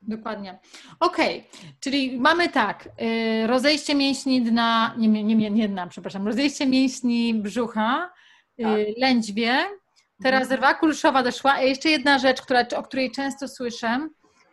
Dokładnie. 0.02 0.60
Okej, 1.00 1.40
okay. 1.40 1.72
czyli 1.80 2.20
mamy 2.20 2.50
tak, 2.50 2.90
yy, 3.00 3.48
rozejście 3.48 3.96
mięśni 3.96 4.42
dna, 4.42 4.96
nie, 4.98 5.08
nie, 5.08 5.36
nie, 5.36 5.52
nie 5.52 5.70
dna, 5.70 5.88
przepraszam, 5.88 6.28
rozejście 6.28 6.68
mięśni 6.68 7.34
brzucha, 7.34 8.14
yy, 8.58 8.86
tak. 8.86 8.98
lędźwie, 8.98 9.58
teraz 10.24 10.42
mhm. 10.42 10.60
rwa 10.60 10.74
kulszowa 10.74 11.24
doszła, 11.24 11.52
a 11.52 11.62
jeszcze 11.62 11.90
jedna 11.90 12.20
rzecz, 12.20 12.42
która, 12.42 12.66
o 12.78 12.84
której 12.84 13.12
często 13.12 13.48
słyszę, 13.48 14.10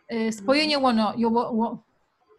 yy, 0.09 0.31
spojenie 0.33 0.79
łono, 0.79 1.13
jo, 1.17 1.29
ło, 1.29 1.83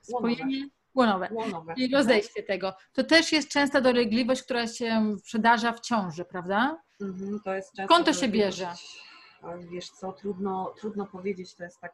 spojenie 0.03 0.69
Łonowe. 0.97 1.29
Łonowe. 1.33 1.75
I 1.77 1.95
rozejście 1.95 2.43
tego. 2.43 2.75
To 2.93 3.05
też 3.05 3.33
jest 3.33 3.49
częsta 3.49 3.81
dolegliwość, 3.81 4.43
która 4.43 4.67
się 4.67 5.17
przydarza 5.25 5.73
w 5.73 5.81
ciąży, 5.81 6.25
prawda? 6.25 6.83
Mhm, 7.01 7.41
to 7.45 7.55
jest 7.55 7.73
często 7.73 7.95
Skąd 7.95 8.07
to 8.07 8.13
się 8.13 8.29
bierze? 8.29 8.69
Wiesz 9.71 9.91
co, 9.91 10.13
trudno, 10.13 10.75
trudno 10.79 11.07
powiedzieć, 11.07 11.55
to 11.55 11.65
jest 11.65 11.81
tak, 11.81 11.93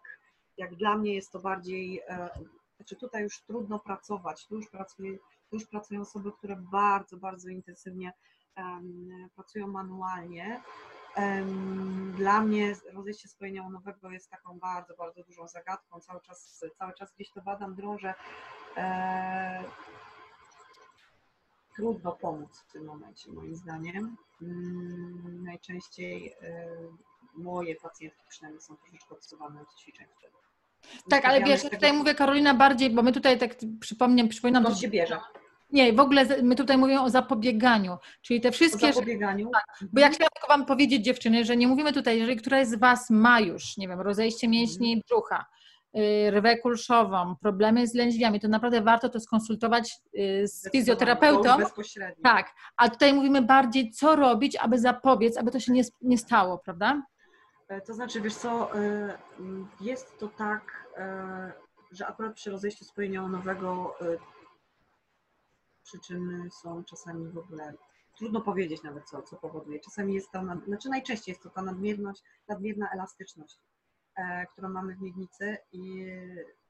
jak 0.57 0.75
dla 0.75 0.97
mnie 0.97 1.15
jest 1.15 1.33
to 1.33 1.39
bardziej, 1.39 2.01
e, 2.09 2.29
znaczy 2.77 2.97
tutaj 2.97 3.23
już 3.23 3.43
trudno 3.43 3.79
pracować, 3.79 4.47
tu 4.47 4.57
już, 4.57 4.71
pracuje, 4.71 5.19
tu 5.19 5.57
już 5.57 5.67
pracują 5.67 6.01
osoby, 6.01 6.33
które 6.33 6.57
bardzo, 6.57 7.17
bardzo 7.17 7.49
intensywnie 7.49 8.13
um, 8.57 9.29
pracują 9.35 9.67
manualnie, 9.67 10.63
dla 12.17 12.41
mnie 12.41 12.77
rozejście 12.93 13.29
spojenia 13.29 13.69
nowego 13.69 14.11
jest 14.11 14.31
taką 14.31 14.59
bardzo, 14.59 14.95
bardzo 14.97 15.23
dużą 15.23 15.49
zagadką. 15.49 16.01
Cały 16.01 16.21
czas, 16.21 16.65
cały 16.79 16.95
czas 16.95 17.13
gdzieś 17.15 17.31
to 17.31 17.43
badam, 17.43 17.75
drążę. 17.75 18.15
E, 18.77 19.65
trudno 21.77 22.13
pomóc 22.13 22.65
w 22.69 22.73
tym 22.73 22.85
momencie, 22.85 23.33
moim 23.33 23.57
zdaniem. 23.57 24.17
Mm, 24.43 25.45
najczęściej 25.45 26.35
e, 26.43 26.67
moje 27.35 27.77
pacjentki 27.77 28.25
przynajmniej 28.29 28.63
są 28.63 28.77
troszeczkę 28.77 29.15
odsuwane 29.15 29.61
od 29.61 29.77
ćwiczeń 29.81 30.07
wtedy. 30.19 30.33
Tak, 31.11 31.25
ale 31.25 31.43
wiesz, 31.43 31.63
tutaj 31.63 31.93
mówię 31.93 32.15
Karolina 32.15 32.55
bardziej, 32.55 32.91
bo 32.91 33.03
my 33.03 33.13
tutaj 33.13 33.39
tak 33.39 33.57
przypomnę, 33.81 34.29
przypominam... 34.29 34.65
To 34.65 34.75
się 34.75 34.89
bierze. 34.89 35.21
Nie, 35.73 35.93
w 35.93 36.01
ogóle 36.01 36.43
my 36.43 36.55
tutaj 36.55 36.79
mówimy 36.79 37.01
o 37.01 37.11
zapobieganiu, 37.11 37.97
czyli 38.23 38.41
te 38.41 38.53
wszystkie. 38.53 38.89
O 38.89 38.93
zapobieganiu. 38.93 39.51
Tak, 39.53 39.65
bo 39.93 40.01
ja 40.01 40.09
chciałam 40.09 40.31
tylko 40.35 40.49
Wam 40.49 40.67
powiedzieć, 40.67 41.05
dziewczyny, 41.05 41.45
że 41.45 41.57
nie 41.57 41.69
mówimy 41.69 41.93
tutaj, 41.93 42.19
jeżeli 42.19 42.37
któraś 42.37 42.67
z 42.67 42.75
Was 42.75 43.11
ma 43.11 43.41
już, 43.41 43.77
nie 43.77 43.89
wiem, 43.89 44.01
rozejście 44.01 44.49
mięśni 44.49 44.93
mhm. 44.93 45.03
brzucha, 45.07 45.47
rwę 46.31 46.59
kulszową, 46.59 47.37
problemy 47.37 47.87
z 47.87 47.95
lędźwiami, 47.95 48.41
to 48.41 48.49
naprawdę 48.49 48.81
warto 48.81 49.09
to 49.09 49.21
skonsultować 49.21 49.99
y, 50.19 50.49
z 50.49 50.71
fizjoterapeutą. 50.71 51.59
Bezpośrednio. 51.59 52.23
Tak, 52.23 52.55
a 52.77 52.89
tutaj 52.89 53.15
mówimy 53.15 53.43
bardziej, 53.43 53.91
co 53.91 54.17
robić, 54.17 54.57
aby 54.57 54.79
zapobiec, 54.79 55.37
aby 55.37 55.51
to 55.51 55.61
się 55.61 55.73
nie, 55.73 55.83
nie 56.03 56.19
stało, 56.19 56.59
prawda? 56.59 57.03
E, 57.69 57.81
to 57.81 57.95
znaczy, 57.95 58.21
wiesz 58.21 58.35
co, 58.35 58.79
e, 58.81 59.19
jest 59.81 60.19
to 60.19 60.29
tak, 60.29 60.89
e, 60.97 61.53
że 61.91 62.07
akurat 62.07 62.35
przy 62.35 62.51
rozejściu 62.51 62.85
spojenia 62.85 63.29
nowego 63.29 63.95
przyczyny 65.83 66.51
są 66.51 66.85
czasami 66.85 67.29
w 67.29 67.39
ogóle, 67.39 67.75
trudno 68.17 68.41
powiedzieć 68.41 68.83
nawet 68.83 69.05
co, 69.05 69.23
co 69.23 69.37
powoduje. 69.37 69.81
Czasami 69.81 70.15
jest 70.15 70.31
to, 70.31 70.43
znaczy 70.67 70.89
najczęściej 70.89 71.33
jest 71.33 71.43
to 71.43 71.51
ta 71.51 71.63
nadmierność, 71.63 72.23
nadmierna 72.49 72.89
elastyczność, 72.91 73.59
którą 74.53 74.69
mamy 74.69 74.95
w 74.95 75.01
miednicy 75.01 75.59
i 75.73 76.07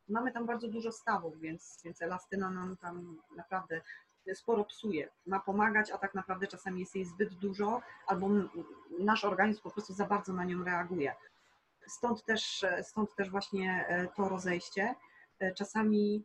mamy 0.08 0.32
tam 0.32 0.46
bardzo 0.46 0.68
dużo 0.68 0.92
stawów, 0.92 1.40
więc, 1.40 1.80
więc 1.84 2.02
elastyna 2.02 2.50
nam 2.50 2.76
tam 2.76 3.18
naprawdę 3.36 3.80
sporo 4.34 4.64
psuje. 4.64 5.08
Ma 5.26 5.40
pomagać, 5.40 5.90
a 5.90 5.98
tak 5.98 6.14
naprawdę 6.14 6.46
czasami 6.46 6.80
jest 6.80 6.94
jej 6.94 7.04
zbyt 7.04 7.34
dużo, 7.34 7.82
albo 8.06 8.28
nasz 8.98 9.24
organizm 9.24 9.62
po 9.62 9.70
prostu 9.70 9.92
za 9.92 10.06
bardzo 10.06 10.32
na 10.32 10.44
nią 10.44 10.64
reaguje. 10.64 11.14
Stąd 11.86 12.24
też, 12.24 12.64
stąd 12.82 13.14
też 13.14 13.30
właśnie 13.30 13.86
e, 13.88 14.08
to 14.08 14.28
rozejście. 14.28 14.94
E, 15.38 15.54
czasami 15.54 16.24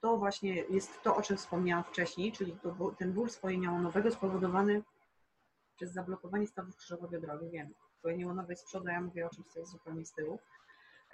to 0.00 0.16
właśnie 0.16 0.54
jest 0.54 1.02
to, 1.02 1.16
o 1.16 1.22
czym 1.22 1.36
wspomniałam 1.36 1.84
wcześniej, 1.84 2.32
czyli 2.32 2.52
to, 2.52 2.94
ten 2.98 3.12
ból 3.12 3.30
spojenia 3.30 3.72
łonowego 3.72 4.10
spowodowany 4.10 4.82
przez 5.76 5.92
zablokowanie 5.92 6.46
stawów 6.46 6.76
krzyżowo-biodrowych. 6.76 7.50
Wiem, 7.50 7.74
spojenie 7.98 8.26
łonowe 8.26 8.52
jest 8.52 8.62
z 8.62 8.66
przodu, 8.66 8.88
ja 8.88 9.00
mówię 9.00 9.26
o 9.26 9.30
czymś, 9.30 9.46
co 9.46 9.60
jest 9.60 9.72
zupełnie 9.72 10.06
z 10.06 10.12
tyłu. 10.12 10.38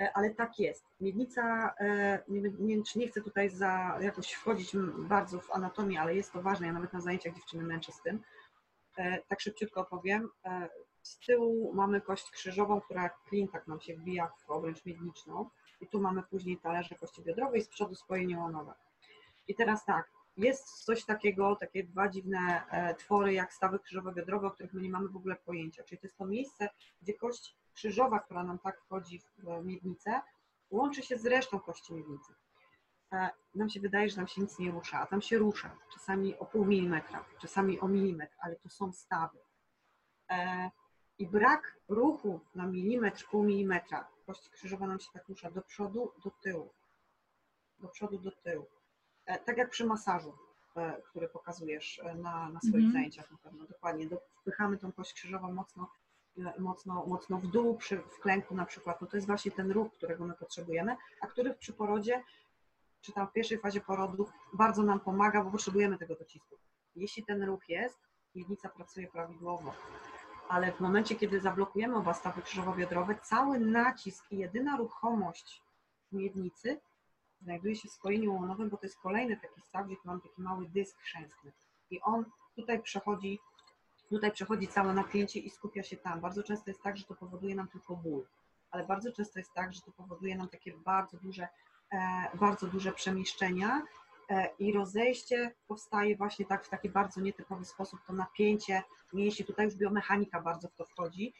E, 0.00 0.12
ale 0.14 0.30
tak 0.30 0.58
jest. 0.58 0.84
Miednica, 1.00 1.74
e, 1.80 2.22
nie, 2.28 2.40
nie, 2.58 2.82
nie 2.96 3.08
chcę 3.08 3.20
tutaj 3.20 3.50
za, 3.50 3.98
jakoś 4.00 4.32
wchodzić 4.32 4.76
bardzo 4.98 5.40
w 5.40 5.50
anatomię, 5.50 6.00
ale 6.00 6.14
jest 6.14 6.32
to 6.32 6.42
ważne, 6.42 6.66
ja 6.66 6.72
nawet 6.72 6.92
na 6.92 7.00
zajęciach 7.00 7.34
dziewczyny 7.34 7.64
męczę 7.64 7.92
z 7.92 8.02
tym. 8.02 8.22
E, 8.96 9.22
tak 9.28 9.40
szybciutko 9.40 9.80
opowiem. 9.80 10.30
Z 11.02 11.18
tyłu 11.18 11.74
mamy 11.74 12.00
kość 12.00 12.30
krzyżową, 12.30 12.80
która 12.80 13.02
jak 13.02 13.22
klintak 13.28 13.66
nam 13.66 13.80
się 13.80 13.94
wbija 13.96 14.32
w 14.46 14.50
obręcz 14.50 14.84
miedniczną 14.84 15.50
i 15.80 15.86
tu 15.86 16.00
mamy 16.00 16.22
później 16.22 16.58
talerze 16.58 16.94
kości 16.94 17.22
biodrowej, 17.22 17.62
z 17.62 17.68
przodu 17.68 17.94
spojenie 17.94 18.38
łonowe. 18.38 18.74
I 19.48 19.54
teraz 19.54 19.84
tak, 19.84 20.10
jest 20.36 20.84
coś 20.84 21.04
takiego, 21.04 21.56
takie 21.56 21.84
dwa 21.84 22.08
dziwne 22.08 22.66
e, 22.70 22.94
twory 22.94 23.32
jak 23.32 23.52
stawy 23.52 23.78
krzyżowo-biodrowe, 23.78 24.46
o 24.46 24.50
których 24.50 24.72
my 24.72 24.80
nie 24.82 24.90
mamy 24.90 25.08
w 25.08 25.16
ogóle 25.16 25.36
pojęcia. 25.36 25.84
Czyli 25.84 25.98
to 25.98 26.06
jest 26.06 26.18
to 26.18 26.26
miejsce, 26.26 26.68
gdzie 27.02 27.14
kość 27.14 27.56
krzyżowa, 27.74 28.20
która 28.20 28.44
nam 28.44 28.58
tak 28.58 28.80
wchodzi 28.80 29.20
w 29.20 29.64
miednicę, 29.64 30.20
łączy 30.70 31.02
się 31.02 31.18
z 31.18 31.26
resztą 31.26 31.60
kości 31.60 31.94
miednicy. 31.94 32.34
E, 33.12 33.30
nam 33.54 33.70
się 33.70 33.80
wydaje, 33.80 34.08
że 34.08 34.16
tam 34.16 34.26
się 34.26 34.40
nic 34.40 34.58
nie 34.58 34.70
rusza, 34.70 35.00
a 35.00 35.06
tam 35.06 35.22
się 35.22 35.38
rusza. 35.38 35.76
Czasami 35.92 36.38
o 36.38 36.46
pół 36.46 36.64
milimetra, 36.64 37.24
czasami 37.40 37.80
o 37.80 37.88
milimetr, 37.88 38.36
ale 38.38 38.56
to 38.56 38.68
są 38.68 38.92
stawy. 38.92 39.38
E, 40.30 40.70
I 41.18 41.26
brak 41.26 41.78
ruchu 41.88 42.40
na 42.54 42.66
milimetr, 42.66 43.26
pół 43.30 43.44
milimetra 43.44 44.08
kość 44.26 44.48
krzyżowa 44.48 44.86
nam 44.86 45.00
się 45.00 45.08
tak 45.12 45.28
rusza 45.28 45.50
do 45.50 45.62
przodu, 45.62 46.12
do 46.24 46.30
tyłu. 46.30 46.72
do 47.78 47.88
przodu, 47.88 48.18
do 48.18 48.30
tyłu. 48.30 48.66
E, 49.26 49.38
tak 49.38 49.58
jak 49.58 49.70
przy 49.70 49.86
masażu, 49.86 50.32
e, 50.76 51.02
który 51.02 51.28
pokazujesz 51.28 52.00
e, 52.04 52.14
na, 52.14 52.48
na 52.48 52.60
swoich 52.60 52.84
mm. 52.84 52.92
zajęciach 52.92 53.30
na 53.30 53.38
pewno, 53.38 53.64
dokładnie. 53.64 54.08
Wpychamy 54.40 54.78
tą 54.78 54.92
kość 54.92 55.12
krzyżową 55.12 55.52
mocno, 55.52 55.88
mocno, 56.58 57.06
mocno 57.06 57.38
w 57.38 57.46
dół, 57.46 57.76
przy 57.76 57.98
wklęku 57.98 58.54
na 58.54 58.64
przykład. 58.64 59.00
No 59.00 59.06
to 59.06 59.16
jest 59.16 59.26
właśnie 59.26 59.50
ten 59.50 59.70
ruch, 59.70 59.92
którego 59.92 60.24
my 60.24 60.34
potrzebujemy, 60.34 60.96
a 61.20 61.26
który 61.26 61.54
przy 61.54 61.72
porodzie, 61.72 62.22
czy 63.00 63.12
tam 63.12 63.26
w 63.28 63.32
pierwszej 63.32 63.58
fazie 63.58 63.80
porodu 63.80 64.28
bardzo 64.52 64.82
nam 64.82 65.00
pomaga, 65.00 65.44
bo 65.44 65.50
potrzebujemy 65.50 65.98
tego 65.98 66.14
docisku. 66.14 66.56
Jeśli 66.96 67.24
ten 67.24 67.42
ruch 67.42 67.68
jest, 67.68 67.98
miednica 68.34 68.68
pracuje 68.68 69.08
prawidłowo, 69.08 69.74
ale 70.48 70.72
w 70.72 70.80
momencie, 70.80 71.14
kiedy 71.14 71.40
zablokujemy 71.40 71.96
oba 71.96 72.14
stawy 72.14 72.42
krzyżowo-biodrowe, 72.42 73.20
cały 73.22 73.58
nacisk 73.58 74.32
i 74.32 74.38
jedyna 74.38 74.76
ruchomość 74.76 75.62
miednicy 76.12 76.80
znajduje 77.44 77.76
się 77.76 77.88
spojeniu 77.88 78.34
łonowym, 78.34 78.68
bo 78.70 78.76
to 78.76 78.86
jest 78.86 78.98
kolejny 78.98 79.36
taki 79.36 79.60
staw, 79.60 79.86
gdzie 79.86 79.96
mam 80.04 80.20
taki 80.20 80.42
mały 80.42 80.68
dysk 80.68 80.98
chrzęstny. 80.98 81.52
I 81.90 82.00
on 82.00 82.24
tutaj 82.56 82.82
przechodzi, 82.82 83.38
tutaj 84.08 84.32
przechodzi 84.32 84.68
całe 84.68 84.94
napięcie 84.94 85.40
i 85.40 85.50
skupia 85.50 85.82
się 85.82 85.96
tam. 85.96 86.20
Bardzo 86.20 86.42
często 86.42 86.70
jest 86.70 86.82
tak, 86.82 86.96
że 86.96 87.04
to 87.04 87.14
powoduje 87.14 87.54
nam 87.54 87.68
tylko 87.68 87.96
ból, 87.96 88.26
ale 88.70 88.86
bardzo 88.86 89.12
często 89.12 89.38
jest 89.38 89.52
tak, 89.52 89.72
że 89.72 89.80
to 89.80 89.92
powoduje 89.92 90.36
nam 90.36 90.48
takie 90.48 90.72
bardzo 90.72 91.16
duże, 91.16 91.48
e, 91.92 92.28
bardzo 92.34 92.66
duże 92.66 92.92
przemieszczenia 92.92 93.82
e, 94.30 94.48
i 94.58 94.72
rozejście 94.72 95.54
powstaje 95.68 96.16
właśnie 96.16 96.46
tak 96.46 96.64
w 96.64 96.68
taki 96.68 96.88
bardzo 96.88 97.20
nietypowy 97.20 97.64
sposób, 97.64 98.00
to 98.06 98.12
napięcie 98.12 98.82
mięśni, 99.12 99.44
tutaj 99.44 99.66
już 99.66 99.74
biomechanika 99.74 100.40
bardzo 100.40 100.68
w 100.68 100.74
to 100.74 100.84
wchodzi. 100.84 101.34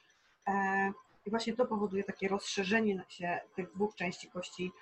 I 1.27 1.31
właśnie 1.31 1.57
to 1.57 1.67
powoduje 1.67 2.05
takie 2.05 2.29
rozszerzenie 2.29 3.05
się 3.09 3.41
tych 3.55 3.73
dwóch 3.73 3.95
części 3.95 4.31
kości, 4.31 4.73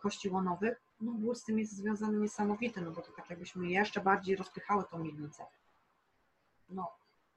kości 0.00 0.28
łonowych. 0.28 0.80
No 1.00 1.12
ból 1.12 1.34
z 1.34 1.44
tym 1.44 1.58
jest 1.58 1.72
związany 1.72 2.18
niesamowity, 2.18 2.80
no 2.80 2.90
bo 2.90 3.02
to 3.02 3.12
tak 3.12 3.30
jakbyśmy 3.30 3.68
jeszcze 3.68 4.00
bardziej 4.00 4.36
rozpychały 4.36 4.84
tą 4.90 4.98
miednicę. 4.98 5.46
No, 6.68 6.92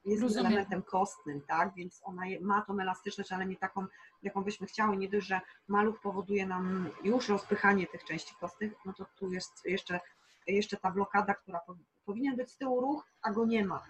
jest 0.05 0.21
Rozumiem. 0.23 0.45
elementem 0.45 0.83
kostnym, 0.83 1.41
tak, 1.41 1.73
więc 1.75 2.01
ona 2.03 2.21
ma 2.41 2.62
tą 2.62 2.79
elastyczność, 2.79 3.31
ale 3.31 3.45
nie 3.45 3.55
taką, 3.57 3.85
jaką 4.23 4.43
byśmy 4.43 4.67
chciały. 4.67 4.97
Nie 4.97 5.09
dość, 5.09 5.27
że 5.27 5.41
maluch 5.67 6.01
powoduje 6.01 6.45
nam 6.45 6.89
już 7.03 7.29
rozpychanie 7.29 7.88
tych 7.88 8.03
części 8.03 8.35
kostnych, 8.39 8.73
no 8.85 8.93
to 8.93 9.05
tu 9.15 9.31
jest 9.31 9.65
jeszcze, 9.65 9.99
jeszcze 10.47 10.77
ta 10.77 10.91
blokada, 10.91 11.33
która 11.33 11.59
powinien 12.05 12.35
być 12.35 12.51
z 12.51 12.57
tyłu 12.57 12.81
ruch, 12.81 13.05
a 13.21 13.31
go 13.31 13.45
nie 13.45 13.65
ma 13.65 13.83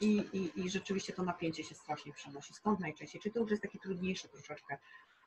i, 0.00 0.16
i, 0.32 0.60
i 0.60 0.70
rzeczywiście 0.70 1.12
to 1.12 1.22
napięcie 1.22 1.64
się 1.64 1.74
strasznie 1.74 2.12
przenosi. 2.12 2.54
Stąd 2.54 2.80
najczęściej, 2.80 3.20
czy 3.22 3.30
to 3.30 3.40
już 3.40 3.50
jest 3.50 3.62
taki 3.62 3.78
trudniejszy 3.78 4.28
troszeczkę 4.28 4.78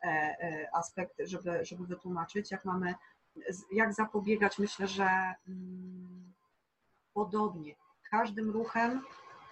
e, 0.04 0.08
e, 0.08 0.69
aspekt, 0.75 1.13
żeby, 1.19 1.65
żeby 1.65 1.86
wytłumaczyć, 1.86 2.51
jak 2.51 2.65
mamy, 2.65 2.95
jak 3.71 3.93
zapobiegać, 3.93 4.60
myślę, 4.60 4.88
że 4.88 5.34
mm, 5.47 6.34
podobnie, 7.13 7.75
każdym 8.10 8.51
ruchem, 8.51 9.01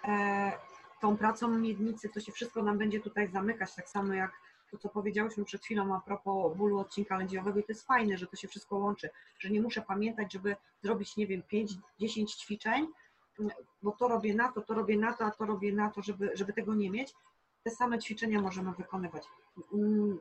e, 0.07 0.51
tą 1.01 1.17
pracą 1.17 1.47
miednicy, 1.47 2.09
to 2.09 2.19
się 2.19 2.31
wszystko 2.31 2.63
nam 2.63 2.77
będzie 2.77 2.99
tutaj 2.99 3.27
zamykać, 3.27 3.75
tak 3.75 3.89
samo 3.89 4.13
jak 4.13 4.31
to, 4.71 4.77
co 4.77 4.89
powiedziałyśmy 4.89 5.45
przed 5.45 5.63
chwilą 5.63 5.95
a 5.95 6.01
propos 6.01 6.57
bólu 6.57 6.79
odcinka 6.79 7.17
lędźwiowego 7.17 7.59
i 7.59 7.63
to 7.63 7.71
jest 7.71 7.87
fajne, 7.87 8.17
że 8.17 8.27
to 8.27 8.35
się 8.35 8.47
wszystko 8.47 8.77
łączy, 8.77 9.09
że 9.39 9.49
nie 9.49 9.61
muszę 9.61 9.81
pamiętać, 9.81 10.33
żeby 10.33 10.55
zrobić, 10.83 11.17
nie 11.17 11.27
wiem, 11.27 11.41
5-10 12.01 12.25
ćwiczeń, 12.25 12.87
bo 13.83 13.91
to 13.91 14.07
robię 14.07 14.33
na 14.35 14.51
to, 14.51 14.61
to 14.61 14.73
robię 14.73 14.97
na 14.97 15.13
to, 15.13 15.25
a 15.25 15.31
to 15.31 15.45
robię 15.45 15.73
na 15.73 15.89
to, 15.89 16.01
żeby, 16.01 16.31
żeby 16.33 16.53
tego 16.53 16.75
nie 16.75 16.91
mieć, 16.91 17.13
te 17.63 17.71
same 17.71 17.99
ćwiczenia 17.99 18.41
możemy 18.41 18.71
wykonywać. 18.73 19.23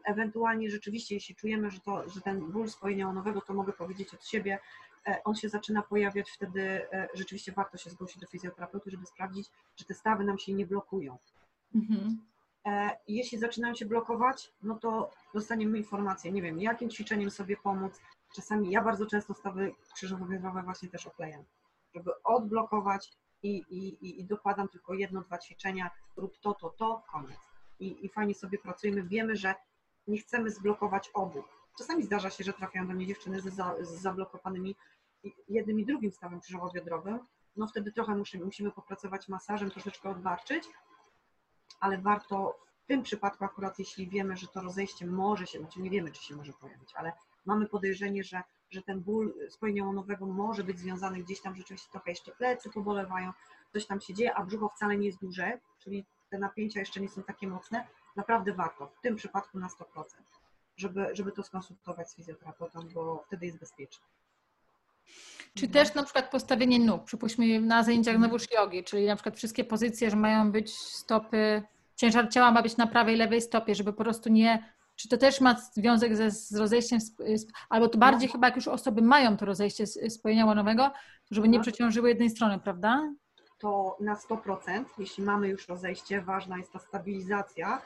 Ewentualnie 0.04 0.70
rzeczywiście, 0.70 1.14
jeśli 1.14 1.34
czujemy, 1.34 1.70
że, 1.70 1.80
to, 1.80 2.08
że 2.08 2.20
ten 2.20 2.40
ból 2.40 2.68
spojenia 2.68 3.12
nowego, 3.12 3.40
to 3.40 3.54
mogę 3.54 3.72
powiedzieć 3.72 4.14
od 4.14 4.26
siebie, 4.26 4.58
e, 5.06 5.24
on 5.24 5.34
się 5.34 5.48
zaczyna 5.48 5.82
pojawiać, 5.82 6.30
wtedy 6.30 6.62
e, 6.92 7.08
rzeczywiście 7.14 7.52
warto 7.52 7.78
się 7.78 7.90
zgłosić 7.90 8.20
do 8.20 8.26
fizjoterapeuty, 8.26 8.90
żeby 8.90 9.06
sprawdzić, 9.06 9.50
że 9.76 9.84
te 9.84 9.94
stawy 9.94 10.24
nam 10.24 10.38
się 10.38 10.52
nie 10.52 10.66
blokują. 10.66 11.18
Mhm. 11.74 12.18
E, 12.66 12.96
jeśli 13.08 13.38
zaczynają 13.38 13.74
się 13.74 13.86
blokować, 13.86 14.52
no 14.62 14.78
to 14.78 15.10
dostaniemy 15.34 15.78
informację, 15.78 16.32
nie 16.32 16.42
wiem, 16.42 16.60
jakim 16.60 16.90
ćwiczeniem 16.90 17.30
sobie 17.30 17.56
pomóc. 17.56 18.00
Czasami 18.34 18.70
ja 18.70 18.82
bardzo 18.82 19.06
często 19.06 19.34
stawy 19.34 19.74
krzyżowo-biodrowe 19.94 20.64
właśnie 20.64 20.88
też 20.88 21.06
oklejam 21.06 21.44
żeby 21.94 22.22
odblokować 22.22 23.12
i, 23.42 23.56
i, 23.56 24.20
i 24.20 24.24
dokładam 24.24 24.68
tylko 24.68 24.94
jedno, 24.94 25.20
dwa 25.20 25.38
ćwiczenia, 25.38 25.90
rób 26.16 26.38
to, 26.38 26.54
to, 26.54 26.70
to, 26.70 27.02
koniec. 27.12 27.38
I, 27.80 28.06
I 28.06 28.08
fajnie 28.08 28.34
sobie 28.34 28.58
pracujemy. 28.58 29.02
Wiemy, 29.02 29.36
że 29.36 29.54
nie 30.06 30.18
chcemy 30.18 30.50
zblokować 30.50 31.10
obu. 31.14 31.42
Czasami 31.78 32.02
zdarza 32.02 32.30
się, 32.30 32.44
że 32.44 32.52
trafiają 32.52 32.86
do 32.86 32.92
mnie 32.92 33.06
dziewczyny 33.06 33.40
z, 33.40 33.44
za, 33.44 33.74
z 33.80 33.88
zablokowanymi 33.88 34.76
jednym 35.48 35.80
i 35.80 35.86
drugim 35.86 36.12
stawem 36.12 36.40
krzyżowo-biodrowym. 36.40 37.18
No 37.56 37.66
wtedy 37.66 37.92
trochę 37.92 38.14
musimy, 38.14 38.44
musimy 38.44 38.70
popracować 38.70 39.28
masażem, 39.28 39.70
troszeczkę 39.70 40.10
odbarczyć, 40.10 40.64
ale 41.80 41.98
warto 41.98 42.58
w 42.84 42.86
tym 42.86 43.02
przypadku 43.02 43.44
akurat, 43.44 43.78
jeśli 43.78 44.08
wiemy, 44.08 44.36
że 44.36 44.46
to 44.46 44.60
rozejście 44.60 45.06
może 45.06 45.46
się, 45.46 45.58
znaczy 45.58 45.80
nie 45.80 45.90
wiemy, 45.90 46.12
czy 46.12 46.22
się 46.22 46.36
może 46.36 46.52
pojawić, 46.52 46.94
ale 46.94 47.12
mamy 47.44 47.68
podejrzenie, 47.68 48.24
że 48.24 48.42
że 48.72 48.82
ten 48.82 49.00
ból 49.00 49.34
spojniałonowego 49.48 50.26
może 50.26 50.64
być 50.64 50.78
związany 50.78 51.22
gdzieś 51.22 51.40
tam 51.40 51.56
rzeczywiście 51.56 51.88
trochę 51.90 52.10
jeszcze 52.10 52.32
plecy 52.32 52.70
pobolewają, 52.70 53.32
coś 53.72 53.86
tam 53.86 54.00
się 54.00 54.14
dzieje, 54.14 54.34
a 54.34 54.44
brzucho 54.44 54.68
wcale 54.68 54.96
nie 54.96 55.06
jest 55.06 55.20
duże, 55.20 55.58
czyli 55.78 56.04
te 56.30 56.38
napięcia 56.38 56.80
jeszcze 56.80 57.00
nie 57.00 57.08
są 57.08 57.22
takie 57.22 57.46
mocne, 57.46 57.86
naprawdę 58.16 58.52
warto, 58.52 58.86
w 58.86 59.00
tym 59.00 59.16
przypadku 59.16 59.58
na 59.58 59.68
100%, 59.68 60.04
żeby, 60.76 61.06
żeby 61.12 61.32
to 61.32 61.42
skonsultować 61.42 62.10
z 62.10 62.16
fizjoterapeutą, 62.16 62.88
bo 62.94 63.24
wtedy 63.26 63.46
jest 63.46 63.58
bezpieczne. 63.58 64.04
Czy 65.54 65.68
też 65.68 65.94
na 65.94 66.02
przykład 66.02 66.30
postawienie 66.30 66.78
nóg, 66.78 67.04
przypuśćmy 67.04 67.60
na 67.60 67.82
zajęciach 67.82 68.16
znowuż 68.16 68.50
jogi, 68.50 68.84
czyli 68.84 69.06
na 69.06 69.16
przykład 69.16 69.36
wszystkie 69.36 69.64
pozycje, 69.64 70.10
że 70.10 70.16
mają 70.16 70.52
być 70.52 70.74
stopy, 70.76 71.62
ciężar 71.96 72.28
ciała 72.28 72.52
ma 72.52 72.62
być 72.62 72.76
na 72.76 72.86
prawej, 72.86 73.16
lewej 73.16 73.40
stopie, 73.40 73.74
żeby 73.74 73.92
po 73.92 74.04
prostu 74.04 74.28
nie 74.28 74.72
czy 75.02 75.08
to 75.08 75.16
też 75.16 75.40
ma 75.40 75.54
związek 75.54 76.16
ze, 76.16 76.30
z 76.30 76.56
rozejściem, 76.56 76.98
albo 77.70 77.88
to 77.88 77.98
bardziej 77.98 78.28
no. 78.28 78.32
chyba 78.32 78.46
jak 78.46 78.56
już 78.56 78.68
osoby 78.68 79.02
mają 79.02 79.36
to 79.36 79.46
rozejście 79.46 79.86
spojenia 79.86 80.46
łonowego, 80.46 80.90
żeby 81.30 81.48
nie 81.48 81.58
no. 81.58 81.62
przeciążyły 81.62 82.08
jednej 82.08 82.30
strony, 82.30 82.58
prawda? 82.58 83.12
To 83.58 83.96
na 84.00 84.14
100%, 84.14 84.84
jeśli 84.98 85.24
mamy 85.24 85.48
już 85.48 85.68
rozejście, 85.68 86.20
ważna 86.20 86.58
jest 86.58 86.72
ta 86.72 86.78
stabilizacja, 86.78 87.82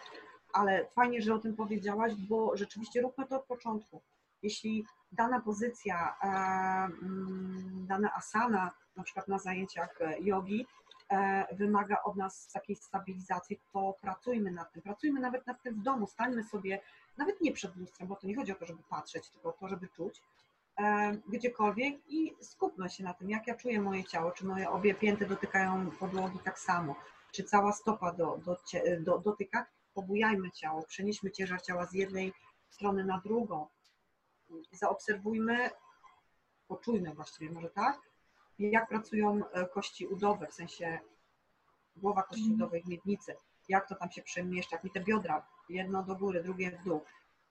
ale 0.52 0.86
fajnie, 0.94 1.22
że 1.22 1.34
o 1.34 1.38
tym 1.38 1.56
powiedziałaś, 1.56 2.12
bo 2.14 2.56
rzeczywiście 2.56 3.02
róbmy 3.02 3.26
to 3.26 3.36
od 3.36 3.46
początku. 3.46 4.02
Jeśli 4.42 4.84
dana 5.12 5.40
pozycja, 5.40 6.16
e, 6.22 6.26
mm, 6.26 7.86
dana 7.88 8.14
asana, 8.14 8.70
na 8.96 9.02
przykład 9.02 9.28
na 9.28 9.38
zajęciach 9.38 10.00
e, 10.00 10.20
jogi, 10.20 10.66
wymaga 11.52 12.02
od 12.02 12.16
nas 12.16 12.48
takiej 12.52 12.76
stabilizacji, 12.76 13.60
to 13.72 13.94
pracujmy 14.00 14.50
nad 14.50 14.72
tym. 14.72 14.82
Pracujmy 14.82 15.20
nawet 15.20 15.46
nad 15.46 15.62
tym 15.62 15.74
w 15.74 15.82
domu, 15.82 16.06
stańmy 16.06 16.44
sobie, 16.44 16.80
nawet 17.18 17.40
nie 17.40 17.52
przed 17.52 17.76
lustrem, 17.76 18.08
bo 18.08 18.16
to 18.16 18.26
nie 18.26 18.36
chodzi 18.36 18.52
o 18.52 18.54
to, 18.54 18.66
żeby 18.66 18.82
patrzeć, 18.82 19.30
tylko 19.30 19.48
o 19.48 19.52
to, 19.52 19.68
żeby 19.68 19.88
czuć, 19.88 20.22
e, 20.78 21.16
gdziekolwiek 21.28 21.94
i 22.08 22.34
skupmy 22.40 22.90
się 22.90 23.04
na 23.04 23.14
tym, 23.14 23.30
jak 23.30 23.46
ja 23.46 23.54
czuję 23.54 23.80
moje 23.80 24.04
ciało, 24.04 24.30
czy 24.30 24.46
moje 24.46 24.70
obie 24.70 24.94
pięty 24.94 25.26
dotykają 25.26 25.90
podłogi 25.90 26.38
tak 26.44 26.58
samo, 26.58 26.96
czy 27.32 27.44
cała 27.44 27.72
stopa 27.72 28.12
do, 28.12 28.38
do, 28.44 28.56
do, 29.00 29.18
dotyka, 29.18 29.66
pobujajmy 29.94 30.50
ciało, 30.50 30.82
przenieśmy 30.82 31.30
ciężar 31.30 31.62
ciała 31.62 31.86
z 31.86 31.92
jednej 31.92 32.32
strony 32.70 33.04
na 33.04 33.20
drugą, 33.20 33.66
zaobserwujmy, 34.72 35.70
poczujmy 36.68 37.14
właściwie 37.14 37.50
może 37.50 37.70
tak, 37.70 38.00
jak 38.58 38.88
pracują 38.88 39.40
e, 39.52 39.66
kości 39.66 40.06
udowe, 40.06 40.46
w 40.46 40.54
sensie 40.54 40.98
głowa 41.96 42.22
kości 42.22 42.42
mhm. 42.42 42.54
udowej 42.54 42.82
w 42.82 42.88
miednicy, 42.88 43.36
jak 43.68 43.88
to 43.88 43.94
tam 43.94 44.10
się 44.10 44.22
przemieszcza, 44.22 44.76
jak 44.76 44.84
mi 44.84 44.90
te 44.90 45.00
biodra, 45.00 45.46
jedno 45.68 46.02
do 46.02 46.16
góry, 46.16 46.42
drugie 46.42 46.70
w 46.70 46.84
dół. 46.84 47.00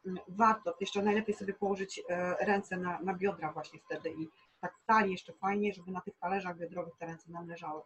Mm, 0.06 0.20
warto, 0.28 0.76
jeszcze 0.80 1.02
najlepiej 1.02 1.36
sobie 1.36 1.54
położyć 1.54 2.02
e, 2.10 2.36
ręce 2.46 2.78
na, 2.78 3.00
na 3.02 3.14
biodra 3.14 3.54
właśnie 3.54 3.80
wtedy 3.80 4.10
i 4.10 4.30
tak 4.62 4.78
w 4.78 4.86
talii 4.86 5.12
jeszcze 5.12 5.34
fajnie, 5.34 5.74
żeby 5.74 5.92
na 5.92 6.02
tych 6.02 6.18
talerzach 6.18 6.58
biodrowych 6.58 6.94
te 6.98 7.06
ręce 7.06 7.32
nam 7.32 7.48
leżały. 7.48 7.82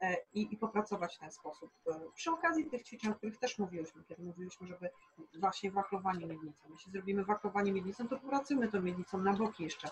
E, 0.00 0.16
I, 0.32 0.54
i, 0.54 0.56
popracować 0.56 1.16
w 1.16 1.18
ten 1.18 1.32
sposób. 1.32 1.70
Przy 2.14 2.30
okazji 2.30 2.66
tych 2.66 2.82
ćwiczeń, 2.82 3.10
o 3.10 3.14
których 3.14 3.38
też 3.38 3.58
mówiłyśmy, 3.58 4.04
kiedy 4.04 4.22
mówiłyśmy, 4.22 4.66
żeby 4.66 4.90
właśnie 5.38 5.70
wachlowanie 5.70 6.26
miednicą. 6.26 6.68
Jeśli 6.70 6.92
zrobimy 6.92 7.24
wachlowanie 7.24 7.72
miednicą, 7.72 8.08
to 8.08 8.18
popracujmy 8.18 8.68
tą 8.68 8.82
miednicą 8.82 9.18
na 9.18 9.32
boki 9.32 9.64
jeszcze, 9.64 9.88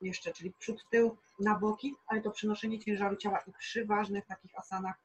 jeszcze, 0.00 0.32
czyli 0.32 0.52
przód, 0.58 0.84
tył, 0.90 1.16
na 1.40 1.58
boki, 1.58 1.94
ale 2.06 2.20
to 2.20 2.30
przenoszenie 2.30 2.78
ciężaru 2.78 3.16
ciała 3.16 3.38
i 3.38 3.52
przy 3.52 3.84
ważnych 3.84 4.26
takich 4.26 4.58
asanach 4.58 4.96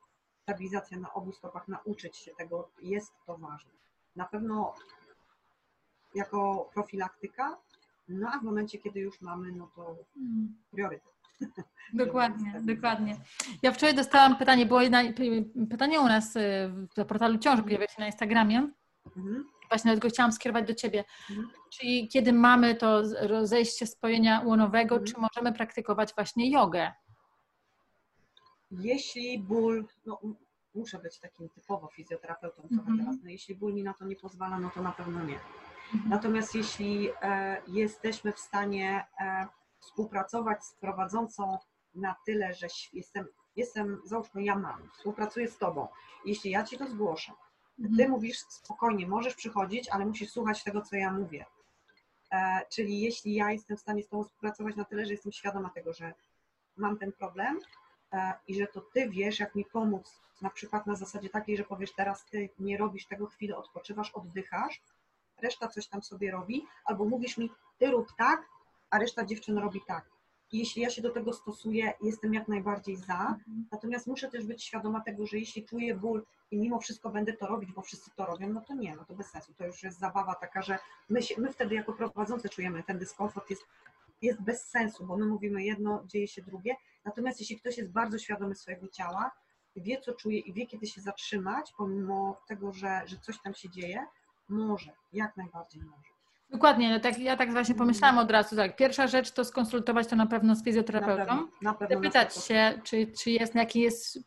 stabilizacja 0.42 1.00
na 1.00 1.14
obu 1.14 1.32
stopach, 1.32 1.68
nauczyć 1.68 2.18
się 2.18 2.32
tego, 2.38 2.70
jest 2.82 3.14
to 3.26 3.38
ważne. 3.38 3.72
Na 4.16 4.26
pewno 4.26 4.74
jako 6.16 6.70
profilaktyka, 6.74 7.58
no 8.10 8.30
a 8.34 8.40
w 8.40 8.44
momencie, 8.44 8.78
kiedy 8.78 9.00
już 9.00 9.22
mamy, 9.22 9.52
no 9.52 9.72
to 9.76 9.96
hmm. 10.14 10.56
priorytet. 10.72 11.12
Dokładnie, 11.94 12.62
dokładnie. 12.62 13.18
Ja 13.64 13.72
wczoraj 13.72 13.96
dostałam 13.96 14.38
pytanie, 14.38 14.66
było 14.66 14.82
jedna, 14.82 15.02
pytanie 15.70 16.00
u 16.02 16.06
nas 16.06 16.36
y, 16.36 16.40
w 16.98 17.06
portalu 17.06 17.38
ciąży, 17.38 17.64
pojawia 17.64 17.88
się 17.88 18.00
na 18.00 18.06
Instagramie. 18.06 18.70
Mhm. 19.18 19.46
Właśnie 19.72 19.92
dlatego 19.92 20.14
chciałam 20.14 20.32
skierować 20.32 20.68
do 20.68 20.74
Ciebie. 20.76 21.04
Mhm. 21.30 21.50
Czyli 21.70 22.08
kiedy 22.08 22.34
mamy 22.34 22.76
to 22.76 23.02
rozejście 23.22 23.88
spojenia 23.88 24.42
łonowego, 24.46 24.96
Mhm. 24.96 25.12
czy 25.14 25.22
możemy 25.22 25.58
praktykować 25.58 26.14
właśnie 26.16 26.52
jogę? 26.52 26.92
Jeśli 28.72 29.40
ból, 29.40 29.86
no 30.06 30.20
muszę 30.76 31.00
być 31.00 31.20
takim 31.20 31.50
typowo 31.50 31.88
fizjoterapeutą 31.88 32.62
trochę 32.62 32.74
Mhm. 32.92 32.98
teraz, 33.00 33.16
no 33.24 33.30
jeśli 33.30 33.56
ból 33.56 33.74
mi 33.74 33.84
na 33.84 33.94
to 33.94 34.06
nie 34.06 34.16
pozwala, 34.16 34.60
no 34.60 34.70
to 34.70 34.82
na 34.82 34.92
pewno 34.92 35.24
nie. 35.24 35.40
Mhm. 35.94 36.10
Natomiast 36.10 36.56
jeśli 36.56 37.10
e, 37.22 37.62
jesteśmy 37.68 38.34
w 38.34 38.40
stanie 38.40 39.06
e, 39.22 39.48
współpracować 39.80 40.66
z 40.66 40.74
prowadzącą 40.74 41.58
na 41.96 42.16
tyle, 42.26 42.54
że 42.54 42.68
jestem, 42.94 43.26
jestem, 43.56 44.02
załóżmy 44.06 44.44
ja 44.44 44.56
mam, 44.56 44.90
współpracuję 44.98 45.48
z 45.48 45.58
Tobą, 45.58 45.88
jeśli 46.26 46.52
ja 46.52 46.64
Ci 46.64 46.78
to 46.78 46.88
zgłoszę, 46.88 47.32
Ty 47.82 47.88
Mhm. 47.88 48.10
mówisz 48.12 48.40
spokojnie, 48.40 49.08
możesz 49.08 49.36
przychodzić, 49.36 49.90
ale 49.90 50.06
musisz 50.06 50.32
słuchać 50.32 50.64
tego, 50.64 50.82
co 50.82 50.96
ja 50.96 51.12
mówię. 51.12 51.46
E, 52.32 52.66
czyli 52.70 53.02
jeśli 53.02 53.34
ja 53.34 53.52
jestem 53.52 53.78
w 53.78 53.80
stanie 53.80 54.04
z 54.04 54.08
Tobą 54.08 54.24
współpracować 54.24 54.76
na 54.76 54.86
tyle, 54.86 55.06
że 55.06 55.12
jestem 55.12 55.32
świadoma 55.32 55.70
tego, 55.70 55.94
że 55.94 56.14
mam 56.78 56.98
ten 56.98 57.12
problem 57.12 57.60
e, 58.14 58.34
i 58.48 58.56
że 58.56 58.68
to 58.68 58.82
Ty 58.82 59.10
wiesz, 59.10 59.40
jak 59.40 59.56
mi 59.56 59.66
pomóc, 59.66 60.22
na 60.42 60.50
przykład 60.50 60.88
na 60.88 60.96
zasadzie 60.96 61.30
takiej, 61.30 61.58
że 61.58 61.64
powiesz 61.64 61.94
teraz 61.94 62.26
Ty 62.26 62.50
nie 62.60 62.78
robisz 62.78 63.06
tego 63.08 63.28
chwilę, 63.28 63.58
odpoczywasz, 63.58 64.12
oddychasz, 64.12 64.82
reszta 65.42 65.68
coś 65.68 65.88
tam 65.88 66.04
sobie 66.04 66.32
robi, 66.32 66.66
albo 66.86 67.06
mówisz 67.06 67.38
mi 67.38 67.52
Ty 67.80 67.92
rób 67.92 68.08
tak, 68.18 68.46
a 68.90 69.00
reszta 69.00 69.26
dziewczyn 69.26 69.58
robi 69.58 69.82
tak. 69.88 70.06
Jeśli 70.52 70.82
ja 70.82 70.90
się 70.90 71.02
do 71.02 71.10
tego 71.10 71.34
stosuję, 71.34 71.94
jestem 72.02 72.34
jak 72.34 72.48
najbardziej 72.48 72.98
za, 72.98 73.36
natomiast 73.72 74.08
muszę 74.08 74.32
też 74.32 74.46
być 74.46 74.64
świadoma 74.64 75.02
tego, 75.02 75.26
że 75.26 75.38
jeśli 75.38 75.66
czuję 75.66 75.96
ból 75.96 76.26
i 76.52 76.58
mimo 76.58 76.80
wszystko 76.80 77.10
będę 77.10 77.34
to 77.34 77.48
robić, 77.48 77.72
bo 77.72 77.82
wszyscy 77.82 78.12
to 78.16 78.26
robią, 78.26 78.50
no 78.50 78.62
to 78.62 78.74
nie, 78.74 78.96
no 78.96 79.06
to 79.06 79.14
bez 79.14 79.28
sensu. 79.28 79.54
To 79.54 79.66
już 79.66 79.84
jest 79.84 80.00
zabawa 80.00 80.36
taka, 80.36 80.62
że 80.62 80.78
my, 81.10 81.24
się, 81.24 81.42
my 81.42 81.54
wtedy 81.54 81.76
jako 81.76 81.94
prowadzący 81.94 82.50
czujemy 82.50 82.84
ten 82.84 83.00
dyskomfort, 83.00 83.50
jest, 83.50 83.64
jest 84.22 84.42
bez 84.42 84.70
sensu, 84.70 85.06
bo 85.06 85.18
my 85.18 85.26
mówimy 85.26 85.64
jedno, 85.64 86.04
dzieje 86.06 86.28
się 86.28 86.42
drugie. 86.42 86.76
Natomiast 87.06 87.40
jeśli 87.40 87.60
ktoś 87.60 87.78
jest 87.78 87.92
bardzo 87.92 88.18
świadomy 88.18 88.56
swojego 88.56 88.88
ciała, 88.88 89.32
wie 89.76 90.02
co 90.02 90.14
czuje 90.14 90.40
i 90.40 90.54
wie 90.54 90.68
kiedy 90.68 90.88
się 90.88 91.02
zatrzymać, 91.02 91.74
pomimo 91.78 92.42
tego, 92.48 92.74
że, 92.74 93.02
że 93.06 93.18
coś 93.18 93.42
tam 93.42 93.54
się 93.54 93.70
dzieje, 93.70 94.06
może, 94.50 94.92
jak 95.14 95.38
najbardziej 95.38 95.82
może. 95.82 96.11
Dokładnie, 96.52 97.00
tak, 97.00 97.20
ja 97.20 97.38
tak 97.38 97.52
właśnie 97.52 97.76
pomyślałam 97.76 98.18
od 98.18 98.32
razu, 98.32 98.56
tak, 98.56 98.76
pierwsza 98.76 99.08
rzecz 99.08 99.32
to 99.32 99.46
skonsultować 99.46 100.08
to 100.08 100.16
na 100.16 100.26
pewno 100.26 100.56
z 100.56 100.58
Na 100.58 100.64
fizjoterapeutą, 100.64 101.26
pewno, 101.26 101.48
na 101.62 101.74
pewno. 101.74 101.96
na 101.96 102.02
zapytać 102.02 102.30
100%. 102.34 102.48
się, 102.48 102.82
czy, 102.84 103.08
czy 103.08 103.32
jest, 103.32 103.56
jaki 103.56 103.80
jest. 103.80 104.20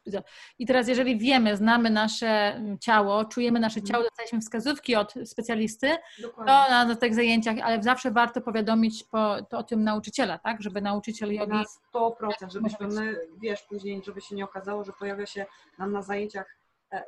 I 0.58 0.66
teraz, 0.66 0.88
jeżeli 0.88 1.18
wiemy, 1.18 1.56
znamy 1.56 1.90
nasze 1.90 2.62
ciało, 2.80 3.24
czujemy 3.24 3.60
nasze 3.60 3.80
Mhm. 3.80 3.92
ciało, 3.92 4.04
dostaliśmy 4.04 4.40
wskazówki 4.40 4.96
od 4.96 5.14
specjalisty, 5.24 5.96
Dokładnie. 6.22 6.52
to 6.52 6.70
na, 6.70 6.84
na 6.84 6.94
tych 6.96 7.14
zajęciach, 7.14 7.56
ale 7.62 7.82
zawsze 7.82 8.10
warto 8.10 8.40
powiadomić 8.40 9.04
po, 9.04 9.42
to 9.42 9.58
o 9.58 9.62
tym 9.62 9.84
nauczyciela, 9.84 10.38
tak? 10.38 10.62
Żeby 10.62 10.80
nauczyciel 10.80 11.32
jogi. 11.34 11.52
Na 11.52 11.64
100%, 11.94 12.50
żebyśmy 12.52 12.88
my, 12.88 13.20
wiesz, 13.42 13.62
później, 13.62 14.02
żeby 14.06 14.20
się 14.20 14.34
nie 14.34 14.44
okazało, 14.44 14.84
że 14.84 14.92
pojawia 14.92 15.26
się 15.26 15.46
nam 15.78 15.92
na 15.92 16.02
zajęciach 16.02 16.56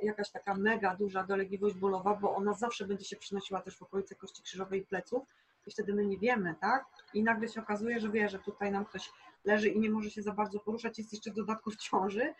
jakaś 0.02 0.30
taka 0.30 0.54
mega 0.54 0.96
duża 0.96 1.24
dolegliwość 1.24 1.74
bólowa, 1.74 2.14
bo 2.14 2.36
ona 2.36 2.54
zawsze 2.54 2.86
będzie 2.86 3.04
się 3.04 3.16
przynosiła 3.16 3.60
też 3.62 3.76
w 3.76 3.82
okolice 3.82 4.14
kości 4.14 4.42
krzyżowej 4.42 4.80
i 4.80 4.86
pleców 4.86 5.22
i 5.66 5.70
wtedy 5.70 5.94
my 5.94 6.06
nie 6.06 6.18
wiemy, 6.18 6.54
tak? 6.60 6.84
I 7.14 7.22
nagle 7.22 7.48
się 7.48 7.60
okazuje, 7.60 8.00
że 8.00 8.10
wie, 8.10 8.28
że 8.28 8.38
tutaj 8.38 8.72
nam 8.72 8.84
ktoś 8.84 9.12
leży 9.44 9.68
i 9.68 9.80
nie 9.80 9.90
może 9.90 10.10
się 10.10 10.22
za 10.22 10.32
bardzo 10.32 10.60
poruszać, 10.60 10.98
jest 10.98 11.12
jeszcze 11.12 11.30
w 11.30 11.34
dodatku 11.34 11.70
w 11.70 11.76
ciąży. 11.76 12.34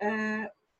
E, 0.00 0.06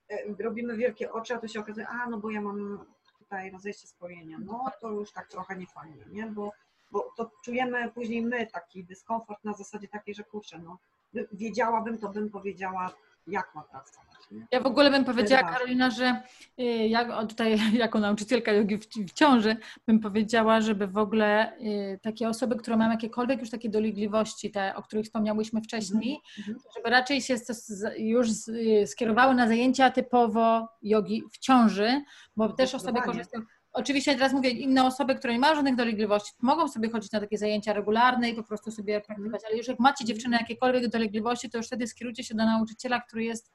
e, 0.08 0.42
robimy 0.42 0.76
wielkie 0.76 1.12
oczy, 1.12 1.34
a 1.34 1.38
to 1.38 1.48
się 1.48 1.60
okazuje, 1.60 1.88
a 1.88 2.06
no 2.06 2.18
bo 2.18 2.30
ja 2.30 2.40
mam 2.40 2.84
tutaj 3.18 3.50
rozejście 3.50 3.86
spojenia. 3.86 4.38
No 4.40 4.64
to 4.80 4.90
już 4.90 5.12
tak 5.12 5.28
trochę 5.28 5.56
nie 5.56 5.66
fajnie, 5.66 6.04
nie? 6.10 6.26
Bo 6.26 6.52
bo 6.92 7.12
to 7.16 7.30
czujemy 7.44 7.90
później 7.90 8.22
my 8.22 8.46
taki 8.46 8.84
dyskomfort 8.84 9.44
na 9.44 9.52
zasadzie 9.52 9.88
takiej, 9.88 10.14
że 10.14 10.24
kurczę, 10.24 10.58
no 10.58 10.78
by- 11.12 11.28
wiedziałabym, 11.32 11.98
to 11.98 12.08
bym 12.08 12.30
powiedziała, 12.30 12.90
jak 13.26 13.54
ma 13.54 13.62
pracować. 13.62 14.12
Nie? 14.30 14.46
Ja 14.52 14.60
w 14.60 14.66
ogóle 14.66 14.90
bym 14.90 15.04
powiedziała. 15.04 15.42
Karolina, 15.42 15.90
że 15.90 16.22
y, 16.60 16.62
jak, 16.64 17.10
o, 17.10 17.26
tutaj 17.26 17.56
jako 17.84 18.00
nauczycielka 18.00 18.52
jogi 18.52 18.78
w, 18.78 18.86
w 18.86 19.12
ciąży 19.12 19.56
bym 19.86 20.00
powiedziała, 20.00 20.60
żeby 20.60 20.86
w 20.86 20.98
ogóle 20.98 21.58
y, 21.60 21.98
takie 22.02 22.28
osoby, 22.28 22.56
które 22.56 22.76
mają 22.76 22.90
jakiekolwiek 22.90 23.40
już 23.40 23.50
takie 23.50 23.68
dolegliwości, 23.68 24.50
te, 24.50 24.74
o 24.74 24.82
których 24.82 25.04
wspomniałyśmy 25.06 25.60
wcześniej, 25.62 26.18
Mhm. 26.38 26.58
żeby 26.76 26.90
raczej 26.90 27.20
się 27.22 27.36
już 27.98 28.28
y, 28.48 28.86
skierowały 28.86 29.34
na 29.34 29.48
zajęcia 29.48 29.90
typowo 29.90 30.68
jogi 30.82 31.22
w 31.32 31.38
ciąży, 31.38 32.02
bo 32.36 32.52
też 32.52 32.74
osoby 32.74 33.02
korzystają. 33.02 33.44
Oczywiście 33.72 34.14
teraz 34.14 34.32
mówię, 34.32 34.50
inne 34.50 34.84
osoby, 34.84 35.14
które 35.14 35.32
nie 35.32 35.38
mają 35.38 35.54
żadnych 35.54 35.76
dolegliwości, 35.76 36.32
mogą 36.42 36.68
sobie 36.68 36.90
chodzić 36.90 37.12
na 37.12 37.20
takie 37.20 37.38
zajęcia 37.38 37.72
regularne 37.72 38.30
i 38.30 38.34
po 38.34 38.42
prostu 38.42 38.70
sobie 38.70 39.00
praktykować, 39.00 39.42
ale 39.46 39.56
już 39.56 39.68
jak 39.68 39.80
macie 39.80 40.04
dziewczyny 40.04 40.36
jakiekolwiek 40.40 40.88
dolegliwości, 40.88 41.50
to 41.50 41.58
już 41.58 41.66
wtedy 41.66 41.86
skierujcie 41.86 42.24
się 42.24 42.34
do 42.34 42.44
nauczyciela, 42.44 43.00
który 43.00 43.24
jest 43.24 43.52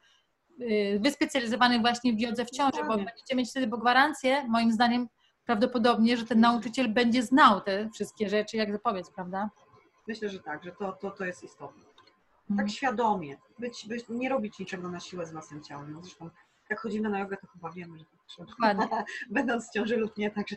y, 0.61 0.99
wyspecjalizowany 1.03 1.80
właśnie 1.80 2.13
w 2.13 2.20
jodze 2.20 2.45
w 2.45 2.49
ciąży, 2.49 2.84
bo 2.88 2.97
będziecie 2.97 3.36
mieć 3.36 3.49
wtedy 3.49 3.68
bo 3.68 3.78
gwarancję, 3.78 4.47
moim 4.47 4.72
zdaniem 4.72 5.07
prawdopodobnie, 5.45 6.18
że 6.18 6.26
ten 6.26 6.39
nauczyciel 6.39 6.93
będzie 6.93 7.24
znał 7.24 7.61
te 7.61 7.89
wszystkie 7.89 8.30
rzeczy, 8.30 8.57
jak 8.57 8.72
zapowiedz, 8.72 9.11
prawda? 9.11 9.49
Myślę, 10.07 10.30
że 10.30 10.39
tak, 10.39 10.63
że 10.63 10.72
to, 10.72 10.91
to, 10.91 11.11
to 11.11 11.26
jest 11.26 11.43
istotne. 11.43 11.84
Mhm. 12.49 12.68
Tak 12.68 12.76
świadomie, 12.76 13.38
być, 13.59 13.86
być, 13.88 14.05
nie 14.09 14.30
robić 14.30 14.59
niczego 14.59 14.89
na 14.89 14.99
siłę 14.99 15.26
z 15.26 15.32
własnym 15.32 15.63
ciałem. 15.63 15.93
No 15.93 16.01
zresztą 16.01 16.30
jak 16.70 16.80
chodzimy 16.80 17.09
na 17.09 17.20
jogę, 17.20 17.38
to 17.38 17.47
chyba 17.47 17.72
wiemy, 17.72 17.97
że 17.97 18.05
to. 18.05 18.16
Dokładnie. 18.40 18.88
Będąc 19.30 19.70
w 19.70 19.74
ciąży 19.74 19.98
lub 19.98 20.18
nie, 20.18 20.32
także. 20.32 20.56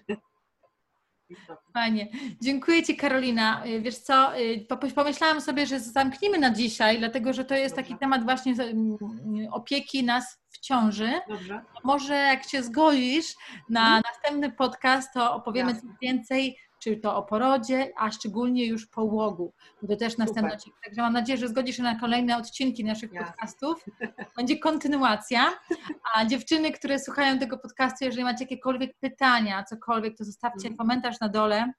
Fajnie. 1.74 2.08
Dziękuję 2.42 2.82
Ci 2.82 2.96
Karolina. 2.96 3.66
Y, 3.66 3.80
Wiesz 3.80 3.98
co, 3.98 4.38
y, 4.38 4.66
po- 4.68 4.76
pomyślałam 4.76 5.40
sobie, 5.40 5.66
że 5.66 5.80
zamknijmy 5.80 6.38
na 6.38 6.50
dzisiaj, 6.50 6.98
dlatego 6.98 7.32
że 7.32 7.44
to 7.44 7.54
jest 7.54 7.76
taki 7.76 7.88
Dobrze. 7.88 8.00
temat 8.00 8.24
właśnie 8.24 8.52
mm, 8.52 8.96
opieki 9.52 10.04
nas 10.04 10.38
w 10.48 10.58
ciąży. 10.58 11.10
Dobrze? 11.28 11.64
Może 11.84 12.14
jak 12.14 12.44
się 12.48 12.62
zgodzisz 12.62 13.34
na 13.68 14.00
następny 14.00 14.52
podcast, 14.52 15.12
to 15.14 15.34
opowiemy 15.34 15.72
Jasne. 15.72 15.88
coś 15.88 15.98
więcej, 16.02 16.58
czy 16.82 16.96
to 16.96 17.16
o 17.16 17.22
porodzie, 17.22 17.92
a 17.98 18.10
szczególnie 18.10 18.66
już 18.66 18.86
połogu, 18.86 19.54
bo 19.82 19.88
to 19.88 19.96
też 19.96 20.16
następny 20.18 20.54
odcinek. 20.54 20.78
Także 20.84 21.02
mam 21.02 21.12
nadzieję, 21.12 21.38
że 21.38 21.48
zgodzisz 21.48 21.76
się 21.76 21.82
na 21.82 22.00
kolejne 22.00 22.36
odcinki 22.36 22.84
naszych 22.84 23.12
Jasne. 23.12 23.32
podcastów. 23.32 23.84
Będzie 24.36 24.58
kontynuacja, 24.58 25.52
a 26.14 26.24
dziewczyny, 26.24 26.72
które 26.72 26.98
słuchają 26.98 27.38
tego 27.38 27.58
podcastu, 27.58 28.04
jeżeli 28.04 28.24
macie 28.24 28.44
jakiekolwiek 28.44 28.98
pytania, 29.00 29.64
cokolwiek, 29.64 30.16
to 30.18 30.24
zostawcie 30.24 30.68
Mhm. 30.68 30.76
komentarz 30.76 31.20
na 31.20 31.28
dole. 31.28 31.72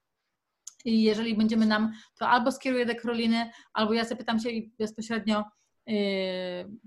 I 0.86 1.04
jeżeli 1.04 1.36
będziemy 1.38 1.66
nam, 1.66 1.92
to 2.20 2.30
albo 2.30 2.52
skieruję 2.52 2.86
do 2.86 2.96
Karoliny, 2.96 3.52
albo 3.74 3.94
ja 3.94 4.06
zapytam 4.06 4.40
się 4.40 4.50
i 4.50 4.72
bezpośrednio 4.80 5.44
yy, 5.88 5.96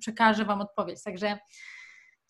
przekażę 0.00 0.44
Wam 0.44 0.60
odpowiedź. 0.60 1.02
Także 1.02 1.38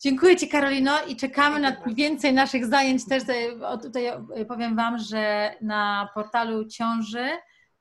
dziękuję 0.05 0.35
Ci 0.35 0.47
Karolino 0.47 0.91
i 1.07 1.15
czekamy 1.15 1.59
na 1.59 1.75
więcej 1.95 2.33
naszych 2.33 2.65
zajęć. 2.65 3.05
Też 3.05 3.23
tutaj- 3.81 4.11
powiem 4.47 4.75
Wam, 4.75 4.97
że 4.97 5.53
na 5.61 6.09
portalu 6.13 6.65
Ciąży 6.65 7.27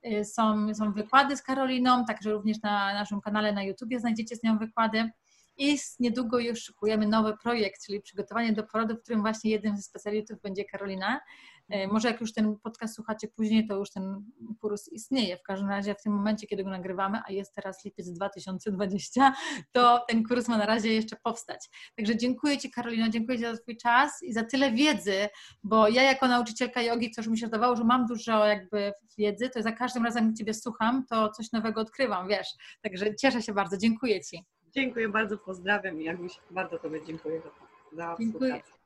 y, 0.07 0.25
są, 0.25 0.75
są 0.75 0.93
wykłady 0.93 1.37
z 1.37 1.43
Karoliną, 1.43 2.05
także 2.05 2.31
również 2.31 2.63
na 2.63 2.95
naszym 2.95 3.21
kanale 3.21 3.53
na 3.53 3.63
YouTubie 3.63 4.01
znajdziecie 4.01 4.37
z 4.37 4.43
nią 4.43 4.59
wykłady. 4.59 5.11
I 5.57 5.79
niedługo 6.01 6.39
już 6.39 6.63
szykujemy 6.63 7.07
nowy 7.07 7.37
projekt, 7.43 7.87
czyli 7.87 8.01
przygotowanie 8.01 8.53
do 8.53 8.63
porodu, 8.63 8.97
w 8.97 9.03
którym 9.03 9.21
właśnie 9.21 9.51
jednym 9.51 9.77
ze 9.77 9.83
specjalistów 9.83 10.41
będzie 10.41 10.65
Karolina. 10.65 11.21
E, 11.69 11.87
Może 11.87 12.09
jak 12.09 12.21
już 12.21 12.33
ten 12.33 12.57
podcast 12.63 12.95
słuchacie 12.95 13.29
później, 13.29 13.67
to 13.67 13.77
już 13.77 13.91
ten 13.91 14.25
kurs 14.61 14.89
istnieje. 14.89 15.37
W 15.37 15.43
każdym 15.43 15.69
razie 15.69 15.95
w 15.95 16.03
tym 16.03 16.13
momencie, 16.13 16.47
kiedy 16.47 16.65
go 16.65 16.71
nagrywamy, 16.71 17.21
a 17.27 17.33
jest 17.33 17.55
teraz 17.55 17.85
lipiec 17.85 18.11
2020, 18.13 19.33
to 19.73 20.05
ten 20.09 20.25
kurs 20.25 20.49
ma 20.49 20.59
na 20.59 20.67
razie 20.67 20.93
jeszcze 20.93 21.17
powstać. 21.17 21.71
Także 21.97 22.17
dziękuję 22.17 22.59
Ci 22.59 22.71
Karolina, 22.71 23.09
dziękuję 23.09 23.39
Ci 23.39 23.45
za 23.45 23.57
Twój 23.57 23.77
czas 23.77 24.23
i 24.23 24.33
za 24.33 24.45
tyle 24.45 24.73
wiedzy, 24.73 25.29
bo 25.63 25.89
ja 25.89 26.03
jako 26.03 26.29
nauczycielka 26.29 26.83
jogi, 26.83 27.11
co 27.11 27.21
już 27.21 27.29
mi 27.29 27.39
się 27.39 27.47
wydawało, 27.47 27.77
że 27.77 27.85
mam 27.85 28.07
dużo 28.07 28.47
jakby 28.47 28.93
wiedzy, 29.19 29.51
to 29.51 29.63
za 29.63 29.73
każdym 29.73 30.05
razem 30.05 30.27
jak 30.27 30.37
Ciebie 30.37 30.55
słucham, 30.55 31.07
to 31.11 31.29
coś 31.31 31.53
nowego 31.53 31.81
odkrywam, 31.81 32.29
wiesz. 32.29 32.49
Także 32.83 33.15
cieszę 33.15 33.43
się 33.43 33.53
bardzo, 33.53 33.77
dziękuję 33.77 34.21
Ci. 34.21 34.45
Dziękuję 34.75 35.09
bardzo, 35.09 35.39
pozdrawiam 35.39 36.01
i 36.01 36.05
Jaguś, 36.05 36.41
bardzo 36.51 36.79
Tobie 36.79 37.05
dziękuję 37.07 37.41
za, 37.41 37.51
za 37.97 38.17
Dziękuję. 38.19 38.63
współpracę. 38.63 38.79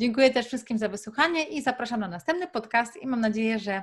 Dziękuję 0.00 0.30
też 0.30 0.46
wszystkim 0.46 0.78
za 0.78 0.88
wysłuchanie 0.88 1.48
i 1.48 1.62
zapraszam 1.62 2.00
na 2.00 2.08
następny 2.08 2.46
podcast 2.48 2.96
i 2.96 3.06
mam 3.06 3.20
nadzieję, 3.20 3.58
że 3.58 3.82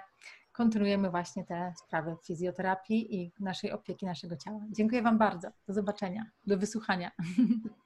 kontynuujemy 0.51 1.09
właśnie 1.09 1.45
te 1.45 1.73
sprawy 1.85 2.15
fizjoterapii 2.23 3.15
i 3.15 3.31
naszej 3.39 3.71
opieki 3.71 4.05
naszego 4.05 4.37
ciała. 4.37 4.59
Dziękuję 4.71 5.01
Wam 5.01 5.17
bardzo. 5.17 5.47
Do 5.67 5.73
zobaczenia, 5.73 6.25
do 6.47 6.57
wysłuchania. 6.57 7.11